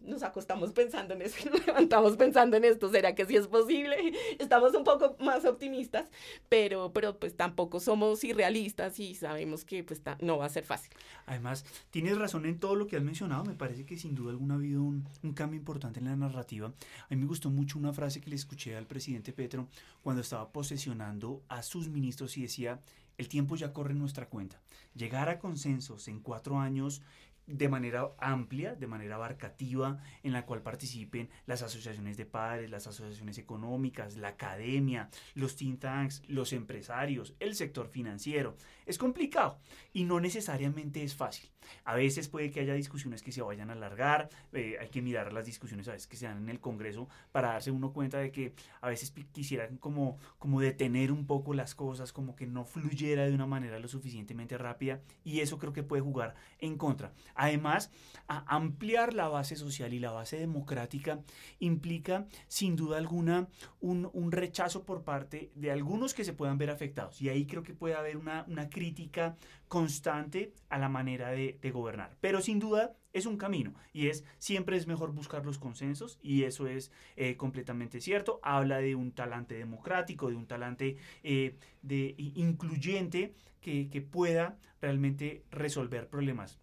nos 0.01 0.23
acostamos 0.23 0.73
pensando 0.73 1.15
en 1.15 1.23
eso 1.23 1.37
nos 1.51 1.67
levantamos 1.67 2.17
pensando 2.17 2.57
en 2.57 2.65
esto. 2.65 2.91
¿Será 2.91 3.15
que 3.15 3.27
sí 3.27 3.37
es 3.37 3.47
posible? 3.47 3.97
Estamos 4.39 4.75
un 4.75 4.85
poco 4.85 5.17
más 5.21 5.45
optimistas, 5.45 6.11
pero, 6.49 6.93
pero 6.93 7.19
pues 7.19 7.37
tampoco 7.37 7.81
somos 7.81 8.25
irrealistas 8.25 8.99
y 8.99 9.15
sabemos 9.15 9.65
que 9.65 9.85
pues 9.85 10.03
no 10.21 10.39
va 10.39 10.47
a 10.47 10.49
ser 10.49 10.65
fácil. 10.65 10.93
Además, 11.27 11.65
tienes 11.91 12.19
razón 12.19 12.47
en 12.47 12.59
todo 12.59 12.75
lo 12.75 12.87
que 12.87 12.97
has 12.97 13.03
mencionado. 13.03 13.45
Me 13.45 13.55
parece 13.55 13.85
que 13.85 13.97
sin 13.97 14.15
duda 14.15 14.31
alguna 14.31 14.55
ha 14.55 14.57
habido 14.59 14.83
un, 14.83 15.07
un 15.23 15.33
cambio 15.33 15.59
importante 15.59 16.01
en 16.01 16.07
la 16.07 16.17
narrativa. 16.17 16.69
A 16.69 17.15
mí 17.15 17.17
me 17.17 17.27
gustó 17.27 17.51
mucho 17.51 17.79
una 17.79 17.93
frase 17.93 18.21
que 18.21 18.31
le 18.31 18.37
escuché 18.37 18.77
al 18.77 18.87
presidente 18.87 19.33
Petro 19.33 19.69
cuando 20.03 20.23
estaba 20.23 20.51
posesionando 20.53 21.43
a 21.49 21.63
sus 21.63 21.89
ministros 21.89 22.37
y 22.37 22.43
decía, 22.43 22.81
el 23.19 23.29
tiempo 23.29 23.55
ya 23.55 23.73
corre 23.73 23.93
en 23.93 23.99
nuestra 23.99 24.31
cuenta. 24.31 24.61
Llegar 24.95 25.29
a 25.29 25.39
consensos 25.39 26.09
en 26.09 26.21
cuatro 26.21 26.59
años 26.59 27.03
de 27.51 27.69
manera 27.69 28.11
amplia, 28.19 28.75
de 28.75 28.87
manera 28.87 29.17
abarcativa, 29.17 29.99
en 30.23 30.33
la 30.33 30.47
cual 30.47 30.63
participen 30.63 31.29
las 31.47 31.63
asociaciones 31.63 32.17
de 32.17 32.27
padres, 32.27 32.71
las 32.71 32.87
asociaciones 32.87 33.39
económicas, 33.39 34.17
la 34.17 34.29
academia, 34.29 35.11
los 35.35 35.57
think 35.57 35.81
tanks, 35.81 36.23
los 36.29 36.53
empresarios, 36.53 37.35
el 37.41 37.55
sector 37.55 37.89
financiero. 37.89 38.57
Es 38.91 38.99
complicado 38.99 39.59
y 39.93 40.05
no 40.05 40.19
necesariamente 40.19 41.03
es 41.03 41.15
fácil. 41.15 41.49
A 41.85 41.95
veces 41.95 42.29
puede 42.29 42.51
que 42.51 42.61
haya 42.61 42.75
discusiones 42.75 43.23
que 43.23 43.33
se 43.33 43.43
vayan 43.43 43.71
a 43.71 43.75
alargar, 43.75 44.29
eh, 44.53 44.77
hay 44.81 44.89
que 44.89 45.03
mirar 45.03 45.33
las 45.33 45.47
discusiones 45.47 45.89
a 45.89 45.93
veces 45.93 46.09
que 46.09 46.17
se 46.17 46.27
dan 46.27 46.39
en 46.39 46.49
el 46.49 46.61
Congreso 46.61 47.09
para 47.33 47.53
darse 47.53 47.71
uno 47.71 47.93
cuenta 47.93 48.19
de 48.19 48.33
que 48.33 48.55
a 48.81 48.89
veces 48.89 49.13
quisieran 49.33 49.77
como, 49.77 50.19
como 50.39 50.61
detener 50.61 51.13
un 51.13 51.27
poco 51.27 51.55
las 51.55 51.75
cosas, 51.75 52.13
como 52.13 52.35
que 52.35 52.47
no 52.47 52.65
fluyera 52.65 53.27
de 53.27 53.35
una 53.35 53.47
manera 53.47 53.79
lo 53.79 53.89
suficientemente 53.89 54.59
rápida 54.59 55.01
y 55.25 55.41
eso 55.41 55.59
creo 55.59 55.73
que 55.73 55.83
puede 55.83 56.03
jugar 56.03 56.35
en 56.59 56.77
contra. 56.77 57.13
Además, 57.35 57.91
ampliar 58.27 59.15
la 59.15 59.29
base 59.29 59.57
social 59.57 59.93
y 59.95 60.01
la 60.01 60.11
base 60.11 60.39
democrática 60.39 61.21
implica 61.59 62.27
sin 62.49 62.77
duda 62.77 62.99
alguna 62.99 63.49
un, 63.81 64.01
rechazo 64.31 64.85
por 64.85 65.03
parte 65.03 65.51
de 65.55 65.71
algunos 65.71 66.15
que 66.15 66.25
se 66.25 66.33
puedan 66.33 66.57
ver 66.57 66.71
afectados 66.71 67.21
y 67.21 67.29
ahí 67.29 67.47
creo 67.47 67.63
que 67.63 67.75
puede 67.75 67.95
haber 67.95 68.17
una, 68.17 68.45
una 68.49 68.69
crítica 68.81 69.37
constante 69.69 70.55
a 70.71 70.79
la 70.79 70.89
manera 70.89 71.29
de, 71.33 71.71
gobernar. 71.71 72.17
Pero 72.23 72.41
sin 72.41 72.59
duda 72.59 72.97
es 73.13 73.27
un 73.27 73.37
camino 73.37 73.75
y 73.93 74.07
es 74.07 74.25
siempre 74.39 74.79
es 74.79 74.87
mejor 74.87 75.13
buscar 75.13 75.45
los 75.45 75.59
consensos 75.59 76.19
y 76.23 76.45
eso 76.45 76.67
es 76.67 76.91
eh, 77.17 77.37
completamente 77.37 78.01
cierto. 78.01 78.41
Habla 78.43 78.79
de 78.79 78.95
un 78.95 79.13
talante 79.13 79.55
democrático, 79.55 80.31
de 80.31 80.37
un 80.37 80.47
talante 80.47 80.97
eh, 81.23 81.57
de, 81.83 82.15
incluyente 82.17 83.35
que, 83.61 83.91
que 83.91 84.01
pueda 84.01 84.57
realmente 84.81 85.45
resolver 85.51 86.09
problemas 86.09 86.59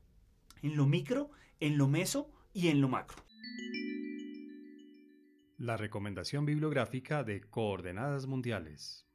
en 0.63 0.75
lo 0.75 0.87
micro, 0.87 1.29
en 1.59 1.77
lo 1.77 1.87
meso 1.87 2.31
y 2.51 2.69
en 2.69 2.81
lo 2.81 2.89
macro. 2.89 3.23
La 5.59 5.77
recomendación 5.77 6.45
bibliográfica 6.47 7.23
de 7.23 7.41
Coordenadas 7.41 8.25
Mundiales. 8.25 9.06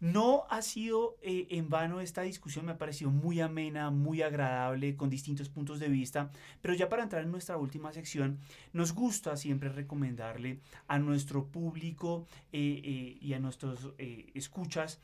No 0.00 0.44
ha 0.48 0.62
sido 0.62 1.16
eh, 1.22 1.48
en 1.50 1.68
vano 1.68 2.00
esta 2.00 2.22
discusión, 2.22 2.66
me 2.66 2.72
ha 2.72 2.78
parecido 2.78 3.10
muy 3.10 3.40
amena, 3.40 3.90
muy 3.90 4.22
agradable, 4.22 4.96
con 4.96 5.10
distintos 5.10 5.48
puntos 5.48 5.80
de 5.80 5.88
vista, 5.88 6.30
pero 6.62 6.72
ya 6.74 6.88
para 6.88 7.02
entrar 7.02 7.24
en 7.24 7.32
nuestra 7.32 7.56
última 7.56 7.92
sección, 7.92 8.38
nos 8.72 8.92
gusta 8.92 9.36
siempre 9.36 9.70
recomendarle 9.70 10.60
a 10.86 11.00
nuestro 11.00 11.46
público 11.46 12.26
eh, 12.52 12.80
eh, 12.84 13.18
y 13.20 13.32
a 13.32 13.40
nuestros 13.40 13.88
escuchas, 14.34 15.00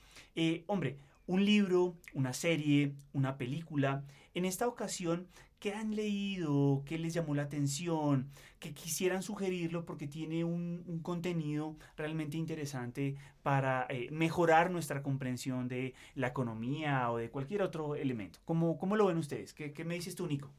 hombre, 0.66 0.98
un 1.26 1.44
libro, 1.44 1.96
una 2.12 2.32
serie, 2.32 2.94
una 3.12 3.36
película. 3.36 4.02
En 4.34 4.44
esta 4.44 4.66
ocasión 4.66 5.28
¿Qué 5.64 5.72
han 5.72 5.96
leído? 5.96 6.82
¿Qué 6.84 6.98
les 6.98 7.14
llamó 7.14 7.34
la 7.34 7.44
atención? 7.44 8.28
Que 8.60 8.74
quisieran 8.74 9.22
sugerirlo 9.22 9.86
porque 9.86 10.06
tiene 10.06 10.44
un, 10.44 11.00
contenido 11.02 11.74
realmente 11.96 12.36
interesante 12.36 13.16
para 13.42 13.86
eh, 13.88 14.10
mejorar 14.10 14.70
nuestra 14.70 15.02
comprensión 15.02 15.66
de 15.66 15.94
la 16.16 16.26
economía 16.26 17.10
o 17.10 17.16
de 17.16 17.30
cualquier 17.30 17.62
otro 17.62 17.94
elemento. 17.96 18.40
¿Cómo, 18.44 18.76
cómo 18.76 18.94
lo 18.94 19.06
ven 19.06 19.16
ustedes? 19.16 19.54
¿Qué, 19.54 19.72
qué 19.72 19.84
me 19.84 19.94
dices 19.94 20.14
tú, 20.14 20.26
Nico? 20.26 20.50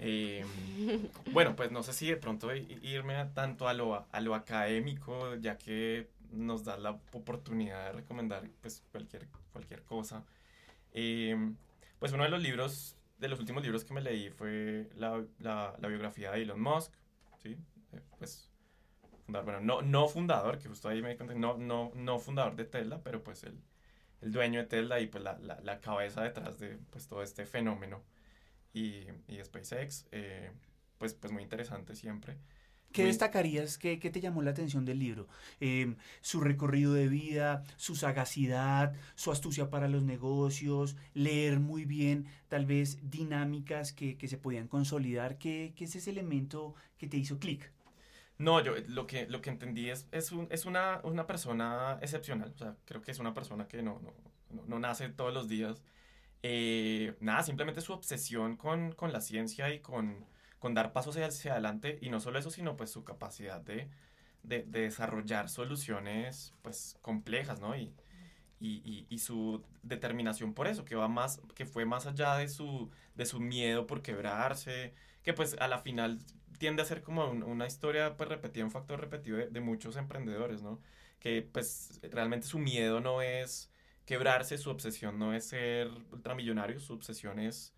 Eh, 0.00 0.44
bueno, 1.32 1.54
pues 1.54 1.70
no 1.70 1.84
sé 1.84 1.92
si 1.92 2.08
de 2.08 2.16
pronto 2.16 2.52
irme 2.52 3.14
a, 3.14 3.32
tanto 3.32 3.68
a 3.68 3.72
lo, 3.72 4.04
a 4.10 4.20
lo 4.20 4.34
académico, 4.34 5.36
ya 5.36 5.58
que 5.58 6.08
nos 6.32 6.64
da 6.64 6.76
la 6.76 6.90
oportunidad 7.12 7.86
de 7.86 7.92
recomendar 7.92 8.48
pues, 8.60 8.82
cualquier, 8.90 9.28
cualquier 9.52 9.82
cosa. 9.84 10.24
Eh, 10.92 11.36
pues 11.98 12.12
uno 12.12 12.24
de 12.24 12.30
los 12.30 12.42
libros 12.42 12.96
de 13.22 13.28
los 13.28 13.38
últimos 13.38 13.62
libros 13.62 13.84
que 13.84 13.94
me 13.94 14.00
leí 14.00 14.30
fue 14.30 14.90
la, 14.96 15.24
la, 15.38 15.88
biografía 15.88 16.32
de 16.32 16.42
Elon 16.42 16.60
Musk, 16.60 16.92
¿sí? 17.40 17.56
Eh, 17.92 18.00
pues, 18.18 18.50
fundador, 19.24 19.44
bueno, 19.44 19.60
no, 19.60 19.80
no 19.80 20.08
fundador, 20.08 20.58
que 20.58 20.68
justo 20.68 20.88
ahí 20.88 21.02
me 21.02 21.16
conté, 21.16 21.36
no, 21.36 21.56
no, 21.56 21.92
no 21.94 22.18
fundador 22.18 22.56
de 22.56 22.64
Tesla, 22.64 23.00
pero 23.04 23.22
pues 23.22 23.44
el, 23.44 23.62
el 24.22 24.32
dueño 24.32 24.58
de 24.60 24.66
Tesla 24.66 24.98
y 24.98 25.06
pues 25.06 25.22
la, 25.22 25.38
la, 25.38 25.60
la, 25.60 25.80
cabeza 25.80 26.22
detrás 26.24 26.58
de 26.58 26.78
pues 26.90 27.06
todo 27.06 27.22
este 27.22 27.46
fenómeno 27.46 28.02
y, 28.72 29.06
y 29.28 29.40
SpaceX, 29.44 30.08
eh, 30.10 30.50
pues, 30.98 31.14
pues 31.14 31.32
muy 31.32 31.44
interesante 31.44 31.94
siempre. 31.94 32.38
¿Qué 32.92 33.04
destacarías? 33.04 33.78
¿Qué, 33.78 33.98
¿Qué, 33.98 34.10
te 34.10 34.20
llamó 34.20 34.42
la 34.42 34.50
atención 34.50 34.84
del 34.84 34.98
libro? 34.98 35.28
Em, 35.60 35.96
su 36.20 36.40
recorrido 36.40 36.92
de 36.92 37.08
vida, 37.08 37.64
su 37.76 37.96
sagacidad, 37.96 38.94
su 39.14 39.32
astucia 39.32 39.70
para 39.70 39.88
los 39.88 40.02
negocios, 40.02 40.96
leer 41.14 41.58
muy 41.58 41.84
bien, 41.84 42.26
tal 42.48 42.66
vez 42.66 42.98
dinámicas 43.10 43.92
que, 43.92 44.16
que 44.16 44.28
se 44.28 44.38
podían 44.38 44.68
consolidar. 44.68 45.38
¿Qué, 45.38 45.72
¿Qué, 45.76 45.84
es 45.84 45.96
ese 45.96 46.10
elemento 46.10 46.74
que 46.98 47.08
te 47.08 47.16
hizo 47.16 47.38
clic? 47.38 47.72
No, 48.38 48.62
yo 48.62 48.74
lo 48.88 49.06
que, 49.06 49.26
lo 49.26 49.40
que 49.40 49.50
entendí 49.50 49.88
es, 49.90 50.08
es, 50.12 50.32
un, 50.32 50.48
es 50.50 50.64
una, 50.66 51.00
una, 51.04 51.26
persona 51.26 51.98
excepcional. 52.02 52.52
O 52.54 52.58
sea, 52.58 52.76
creo 52.84 53.02
que 53.02 53.12
es 53.12 53.18
una 53.18 53.34
persona 53.34 53.68
que 53.68 53.82
no, 53.82 54.00
no, 54.50 54.64
no, 54.66 54.78
nace 54.78 55.08
todos 55.08 55.32
los 55.32 55.48
días. 55.48 55.82
eh, 56.42 57.14
nada, 57.20 57.42
simplemente 57.42 57.80
su 57.80 57.92
obsesión 57.92 58.56
con, 58.56 58.92
con 58.92 59.12
la 59.12 59.20
ciencia 59.20 59.72
y 59.72 59.80
con, 59.80 60.26
con, 60.62 60.74
dar 60.74 60.92
pasos 60.92 61.16
hacia 61.16 61.52
adelante, 61.52 61.98
y 62.00 62.10
no 62.10 62.20
solo 62.20 62.38
eso, 62.38 62.50
sino 62.50 62.76
pues 62.76 62.90
su 62.90 63.04
capacidad 63.04 63.60
de, 63.60 63.88
de, 64.42 64.64
de 64.64 64.82
desarrollar 64.82 65.48
soluciones 65.48 66.54
pues 66.62 66.96
complejas, 67.02 67.60
¿no? 67.60 67.76
Y, 67.76 67.92
y, 68.60 69.06
y, 69.08 69.18
su 69.18 69.64
determinación 69.82 70.54
por 70.54 70.68
eso, 70.68 70.84
que 70.84 70.94
va 70.94 71.08
más, 71.08 71.40
que 71.56 71.66
fue 71.66 71.84
más 71.84 72.06
allá 72.06 72.36
de 72.36 72.48
su, 72.48 72.90
de 73.16 73.26
su 73.26 73.40
miedo 73.40 73.86
por 73.88 74.02
quebrarse, 74.02 74.94
que 75.24 75.32
pues 75.32 75.56
a 75.58 75.66
la 75.66 75.78
final 75.78 76.20
tiende 76.58 76.82
a 76.82 76.84
ser 76.84 77.02
como 77.02 77.28
una 77.28 77.66
historia 77.66 78.16
pues 78.16 78.28
repetida, 78.28 78.64
un 78.64 78.70
factor 78.70 79.00
repetido 79.00 79.38
de, 79.38 79.48
de, 79.48 79.60
muchos 79.60 79.96
emprendedores, 79.96 80.62
¿no? 80.62 80.80
Que 81.18 81.42
pues 81.42 82.00
realmente 82.04 82.46
su 82.46 82.58
miedo 82.60 83.00
no 83.00 83.20
es 83.20 83.72
quebrarse, 84.06 84.58
su 84.58 84.70
obsesión 84.70 85.18
no 85.18 85.34
es 85.34 85.48
ser 85.48 85.88
ultramillonario, 86.12 86.78
su 86.80 86.92
obsesión 86.92 87.40
es 87.40 87.74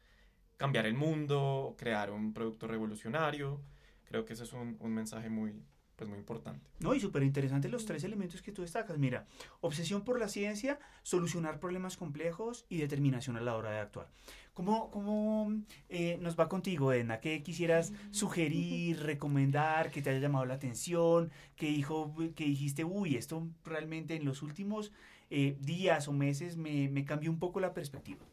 cambiar 0.57 0.87
el 0.87 0.95
mundo, 0.95 1.75
crear 1.79 2.11
un 2.11 2.33
producto 2.33 2.67
revolucionario. 2.67 3.61
Creo 4.05 4.25
que 4.25 4.35
ese 4.35 4.45
es 4.45 4.53
un, 4.53 4.77
mensaje 4.93 5.29
muy, 5.29 5.63
pues 5.97 6.09
muy 6.09 6.19
importante. 6.19 6.69
No, 6.81 6.95
y 6.95 7.01
súper 7.01 7.23
interesante 7.23 7.69
los 7.69 7.85
tres 7.85 8.05
elementos 8.05 8.43
que 8.43 8.53
tú 8.53 8.63
destacas. 8.63 8.99
Mira, 8.99 9.27
obsesión 9.61 10.05
por 10.05 10.19
la 10.21 10.29
ciencia, 10.29 10.79
solucionar 11.03 11.59
problemas 11.59 11.97
complejos 11.97 12.67
y 12.69 12.79
determinación 12.79 13.37
a 13.37 13.41
la 13.41 13.57
hora 13.57 13.71
de 13.71 13.81
actuar. 13.81 14.11
¿Cómo, 14.53 14.91
cómo 14.93 15.53
eh, 15.89 16.17
nos 16.21 16.39
va 16.39 16.49
contigo, 16.49 16.93
Edna? 16.93 17.19
¿Qué 17.19 17.43
quisieras 17.43 17.93
sugerir, 18.13 19.01
recomendar, 19.01 19.91
que 19.91 20.01
te 20.01 20.11
haya 20.11 20.21
llamado 20.21 20.45
la 20.45 20.55
atención? 20.55 21.33
¿Qué, 21.57 21.67
dijo, 21.67 22.15
que 22.37 22.45
dijiste, 22.45 22.85
uy, 22.85 23.17
esto 23.17 23.49
realmente 23.65 24.15
en 24.15 24.25
los 24.25 24.43
últimos 24.43 24.93
eh, 25.31 25.57
días 25.61 26.07
o 26.07 26.13
meses 26.13 26.57
me, 26.57 26.89
me 26.89 27.05
cambió 27.05 27.33
un 27.33 27.41
poco 27.41 27.59
la 27.59 27.75
perspectiva? 27.75 28.25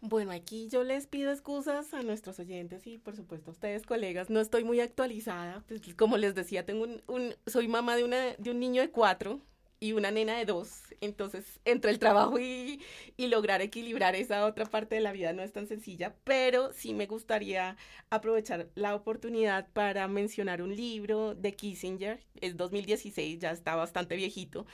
Bueno, 0.00 0.30
aquí 0.30 0.68
yo 0.68 0.84
les 0.84 1.08
pido 1.08 1.32
excusas 1.32 1.92
a 1.92 2.02
nuestros 2.02 2.38
oyentes 2.38 2.86
y 2.86 2.98
por 2.98 3.16
supuesto 3.16 3.50
a 3.50 3.54
ustedes, 3.54 3.84
colegas. 3.84 4.30
No 4.30 4.40
estoy 4.40 4.62
muy 4.62 4.80
actualizada. 4.80 5.64
Pues, 5.66 5.80
como 5.96 6.16
les 6.16 6.34
decía, 6.34 6.64
tengo 6.64 6.84
un, 6.84 7.02
un, 7.08 7.34
soy 7.46 7.66
mamá 7.66 7.96
de, 7.96 8.04
una, 8.04 8.34
de 8.38 8.50
un 8.50 8.60
niño 8.60 8.80
de 8.80 8.90
cuatro 8.90 9.40
y 9.80 9.92
una 9.92 10.10
nena 10.10 10.38
de 10.38 10.44
dos. 10.44 10.82
Entonces, 11.00 11.60
entre 11.64 11.90
el 11.90 11.98
trabajo 11.98 12.38
y, 12.38 12.80
y, 13.16 13.26
lograr 13.28 13.60
equilibrar 13.60 14.14
esa 14.14 14.44
otra 14.46 14.66
parte 14.66 14.94
de 14.94 15.00
la 15.00 15.12
vida 15.12 15.32
no 15.32 15.42
es 15.42 15.52
tan 15.52 15.66
sencilla, 15.66 16.14
pero 16.24 16.72
sí 16.72 16.94
me 16.94 17.06
gustaría 17.06 17.76
aprovechar 18.10 18.68
la 18.74 18.94
oportunidad 18.94 19.68
para 19.72 20.06
mencionar 20.08 20.62
un 20.62 20.74
libro 20.76 21.34
de 21.34 21.54
Kissinger. 21.54 22.20
Es 22.40 22.56
2016, 22.56 23.40
ya 23.40 23.50
está 23.50 23.76
bastante 23.76 24.16
viejito, 24.16 24.66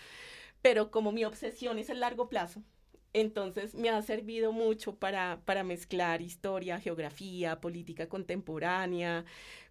pero 0.62 0.90
como 0.90 1.12
mi 1.12 1.24
obsesión 1.24 1.78
es 1.78 1.90
el 1.90 2.00
largo 2.00 2.28
plazo, 2.28 2.62
entonces 3.14 3.74
me 3.74 3.88
ha 3.90 4.02
servido 4.02 4.52
mucho 4.52 4.96
para, 4.96 5.40
para 5.44 5.62
mezclar 5.64 6.20
historia, 6.20 6.80
geografía, 6.80 7.60
política 7.60 8.08
contemporánea, 8.08 9.24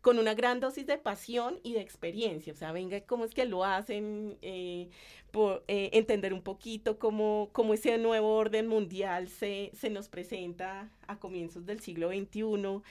con 0.03 0.19
una 0.19 0.33
gran 0.33 0.59
dosis 0.59 0.85
de 0.85 0.97
pasión 0.97 1.61
y 1.63 1.71
de 1.71 1.79
experiencia. 1.79 2.51
O 2.51 2.55
sea, 2.57 2.73
venga, 2.73 2.99
cómo 3.01 3.23
es 3.23 3.33
que 3.33 3.45
lo 3.45 3.63
hacen, 3.63 4.37
eh, 4.41 4.89
por, 5.31 5.63
eh, 5.69 5.91
entender 5.93 6.33
un 6.33 6.41
poquito 6.41 6.99
cómo, 6.99 7.49
cómo 7.53 7.73
ese 7.73 7.97
nuevo 7.97 8.35
orden 8.35 8.67
mundial 8.67 9.29
se, 9.29 9.71
se 9.73 9.89
nos 9.89 10.09
presenta 10.09 10.91
a 11.07 11.17
comienzos 11.19 11.65
del 11.65 11.79
siglo 11.79 12.09
XXI, 12.09 12.81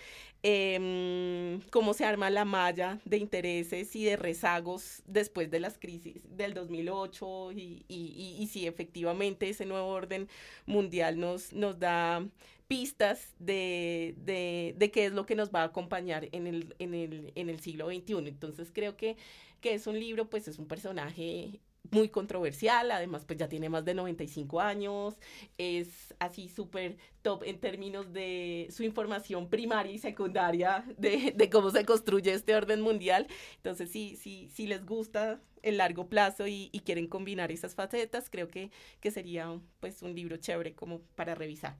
eh, 0.42 1.60
cómo 1.70 1.92
se 1.92 2.06
arma 2.06 2.30
la 2.30 2.46
malla 2.46 2.98
de 3.04 3.18
intereses 3.18 3.94
y 3.94 4.04
de 4.04 4.16
rezagos 4.16 5.02
después 5.06 5.50
de 5.50 5.60
las 5.60 5.78
crisis 5.78 6.22
del 6.34 6.54
2008 6.54 7.52
y, 7.52 7.84
y, 7.88 8.36
y, 8.40 8.46
si 8.46 8.66
efectivamente 8.66 9.50
ese 9.50 9.66
nuevo 9.66 9.88
orden 9.88 10.28
mundial 10.64 11.20
nos, 11.20 11.52
nos 11.52 11.78
da 11.78 12.26
pistas 12.72 13.34
de, 13.38 14.14
de, 14.16 14.74
de, 14.78 14.90
qué 14.90 15.04
es 15.04 15.12
lo 15.12 15.26
que 15.26 15.34
nos 15.34 15.50
va 15.50 15.60
a 15.60 15.64
acompañar 15.64 16.30
en 16.32 16.46
el, 16.46 16.74
en 16.78 16.94
el, 16.94 17.30
en 17.34 17.50
el 17.50 17.60
siglo 17.60 17.88
XXI. 17.88 18.14
Entonces 18.26 18.70
creo 18.72 18.96
que, 18.96 19.18
que 19.60 19.74
es 19.74 19.86
un 19.86 20.00
libro, 20.00 20.30
pues 20.30 20.48
es 20.48 20.58
un 20.58 20.66
personaje 20.66 21.60
muy 21.90 22.08
controversial, 22.08 22.90
además 22.90 23.26
pues 23.26 23.38
ya 23.38 23.50
tiene 23.50 23.68
más 23.68 23.84
de 23.84 23.92
95 23.92 24.58
años, 24.62 25.18
es 25.58 26.14
así 26.18 26.48
súper 26.48 26.96
top 27.20 27.42
en 27.44 27.60
términos 27.60 28.10
de 28.14 28.68
su 28.70 28.84
información 28.84 29.50
primaria 29.50 29.92
y 29.92 29.98
secundaria 29.98 30.82
de, 30.96 31.34
de, 31.36 31.50
cómo 31.50 31.70
se 31.70 31.84
construye 31.84 32.32
este 32.32 32.54
orden 32.54 32.80
mundial. 32.80 33.26
Entonces 33.56 33.90
sí, 33.90 34.16
sí, 34.16 34.48
sí 34.50 34.66
les 34.66 34.86
gusta 34.86 35.42
el 35.60 35.76
largo 35.76 36.08
plazo 36.08 36.46
y, 36.46 36.70
y 36.72 36.80
quieren 36.80 37.06
combinar 37.06 37.52
esas 37.52 37.74
facetas, 37.74 38.30
creo 38.30 38.48
que, 38.48 38.70
que 39.00 39.10
sería 39.10 39.60
pues 39.78 40.00
un 40.00 40.14
libro 40.14 40.38
chévere 40.38 40.74
como 40.74 41.02
para 41.16 41.34
revisar. 41.34 41.76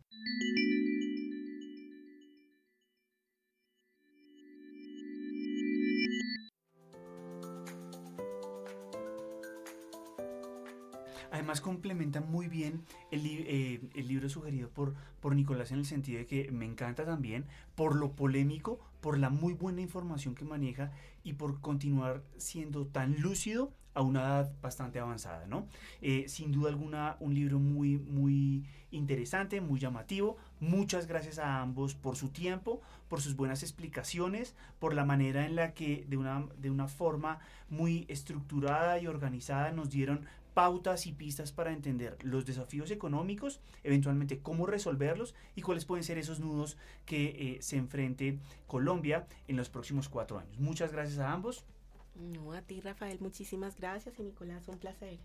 Complementa 11.63 12.21
muy 12.21 12.49
bien 12.49 12.83
el, 13.11 13.23
eh, 13.27 13.81
libro 13.95 14.29
sugerido 14.29 14.69
por, 14.69 14.95
por 15.21 15.35
Nicolás 15.35 15.73
en 15.73 15.79
el 15.79 15.87
sentido 15.87 16.19
de 16.19 16.27
que 16.27 16.51
me 16.53 16.67
encanta 16.67 17.07
también 17.07 17.47
por 17.75 17.97
lo 17.97 18.13
polémico, 18.13 18.79
por 19.01 19.19
la 19.19 19.31
muy 19.31 19.55
buena 19.55 19.81
información 19.81 20.35
que 20.35 20.45
maneja 20.45 20.93
y 21.25 21.35
por 21.35 21.61
continuar 21.61 22.23
siendo 22.37 22.87
tan 22.87 23.21
lúcido 23.23 23.73
a 23.95 24.03
una 24.03 24.21
edad 24.21 24.53
bastante 24.63 24.99
avanzada, 24.99 25.47
¿no? 25.47 25.67
Eh, 26.01 26.25
sin 26.29 26.53
duda 26.53 26.71
alguna, 26.71 27.17
un 27.21 27.35
libro 27.35 27.59
muy, 27.59 27.99
muy 27.99 28.65
interesante, 28.91 29.61
muy 29.61 29.81
llamativo. 29.81 30.37
Muchas 30.61 31.07
gracias 31.07 31.39
a 31.39 31.61
ambos 31.61 31.95
por 31.95 32.17
su 32.17 32.31
tiempo, 32.31 32.81
por 33.09 33.21
sus 33.21 33.37
buenas 33.37 33.63
explicaciones, 33.63 34.55
por 34.79 34.95
la 34.95 35.05
manera 35.05 35.45
en 35.45 35.57
la 35.57 35.75
que 35.75 36.07
de 36.09 36.17
una, 36.17 36.47
de 36.59 36.71
una 36.71 36.89
forma 36.89 37.41
muy 37.69 38.07
estructurada 38.09 38.99
y 38.99 39.07
organizada 39.07 39.73
nos 39.73 39.91
dieron 39.91 40.27
pautas 40.55 41.07
y 41.07 41.13
pistas 41.13 41.53
para 41.53 41.73
entender 41.73 42.17
los 42.23 42.45
desafíos 42.45 42.91
económicos, 42.91 43.61
eventualmente 43.83 44.41
cómo 44.41 44.67
resolverlos 44.67 45.35
y 45.55 45.63
cuáles 45.63 45.85
pueden 45.85 46.05
ser 46.05 46.19
esos 46.19 46.41
nudos 46.41 46.77
que 47.07 47.57
eh, 47.57 47.63
se 47.63 47.77
enfrente 47.77 48.39
Colombia 48.67 49.27
en 49.49 49.57
los 49.57 49.69
próximos 49.69 50.09
cuatro 50.09 50.39
años. 50.39 50.59
Muchas 50.59 50.93
gracias 50.93 51.19
a 51.19 51.33
ambos. 51.33 51.65
No, 52.15 52.53
a 52.53 52.63
ti 52.63 52.81
Rafael, 52.81 53.19
muchísimas 53.21 53.77
gracias 53.77 54.19
y 54.19 54.23
Nicolás, 54.23 54.69
un 54.69 54.79
placer. 54.79 55.19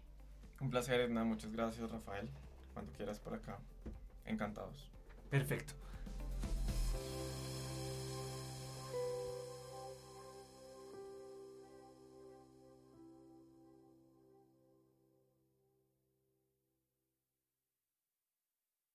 Un 0.59 0.69
placer, 0.69 1.01
Edna, 1.01 1.23
muchas 1.23 1.51
gracias 1.51 1.91
Rafael. 1.91 2.29
Cuando 2.73 2.91
quieras 2.93 3.19
por 3.19 3.33
acá, 3.33 3.59
encantados. 4.25 4.89
Perfecto. 5.29 5.73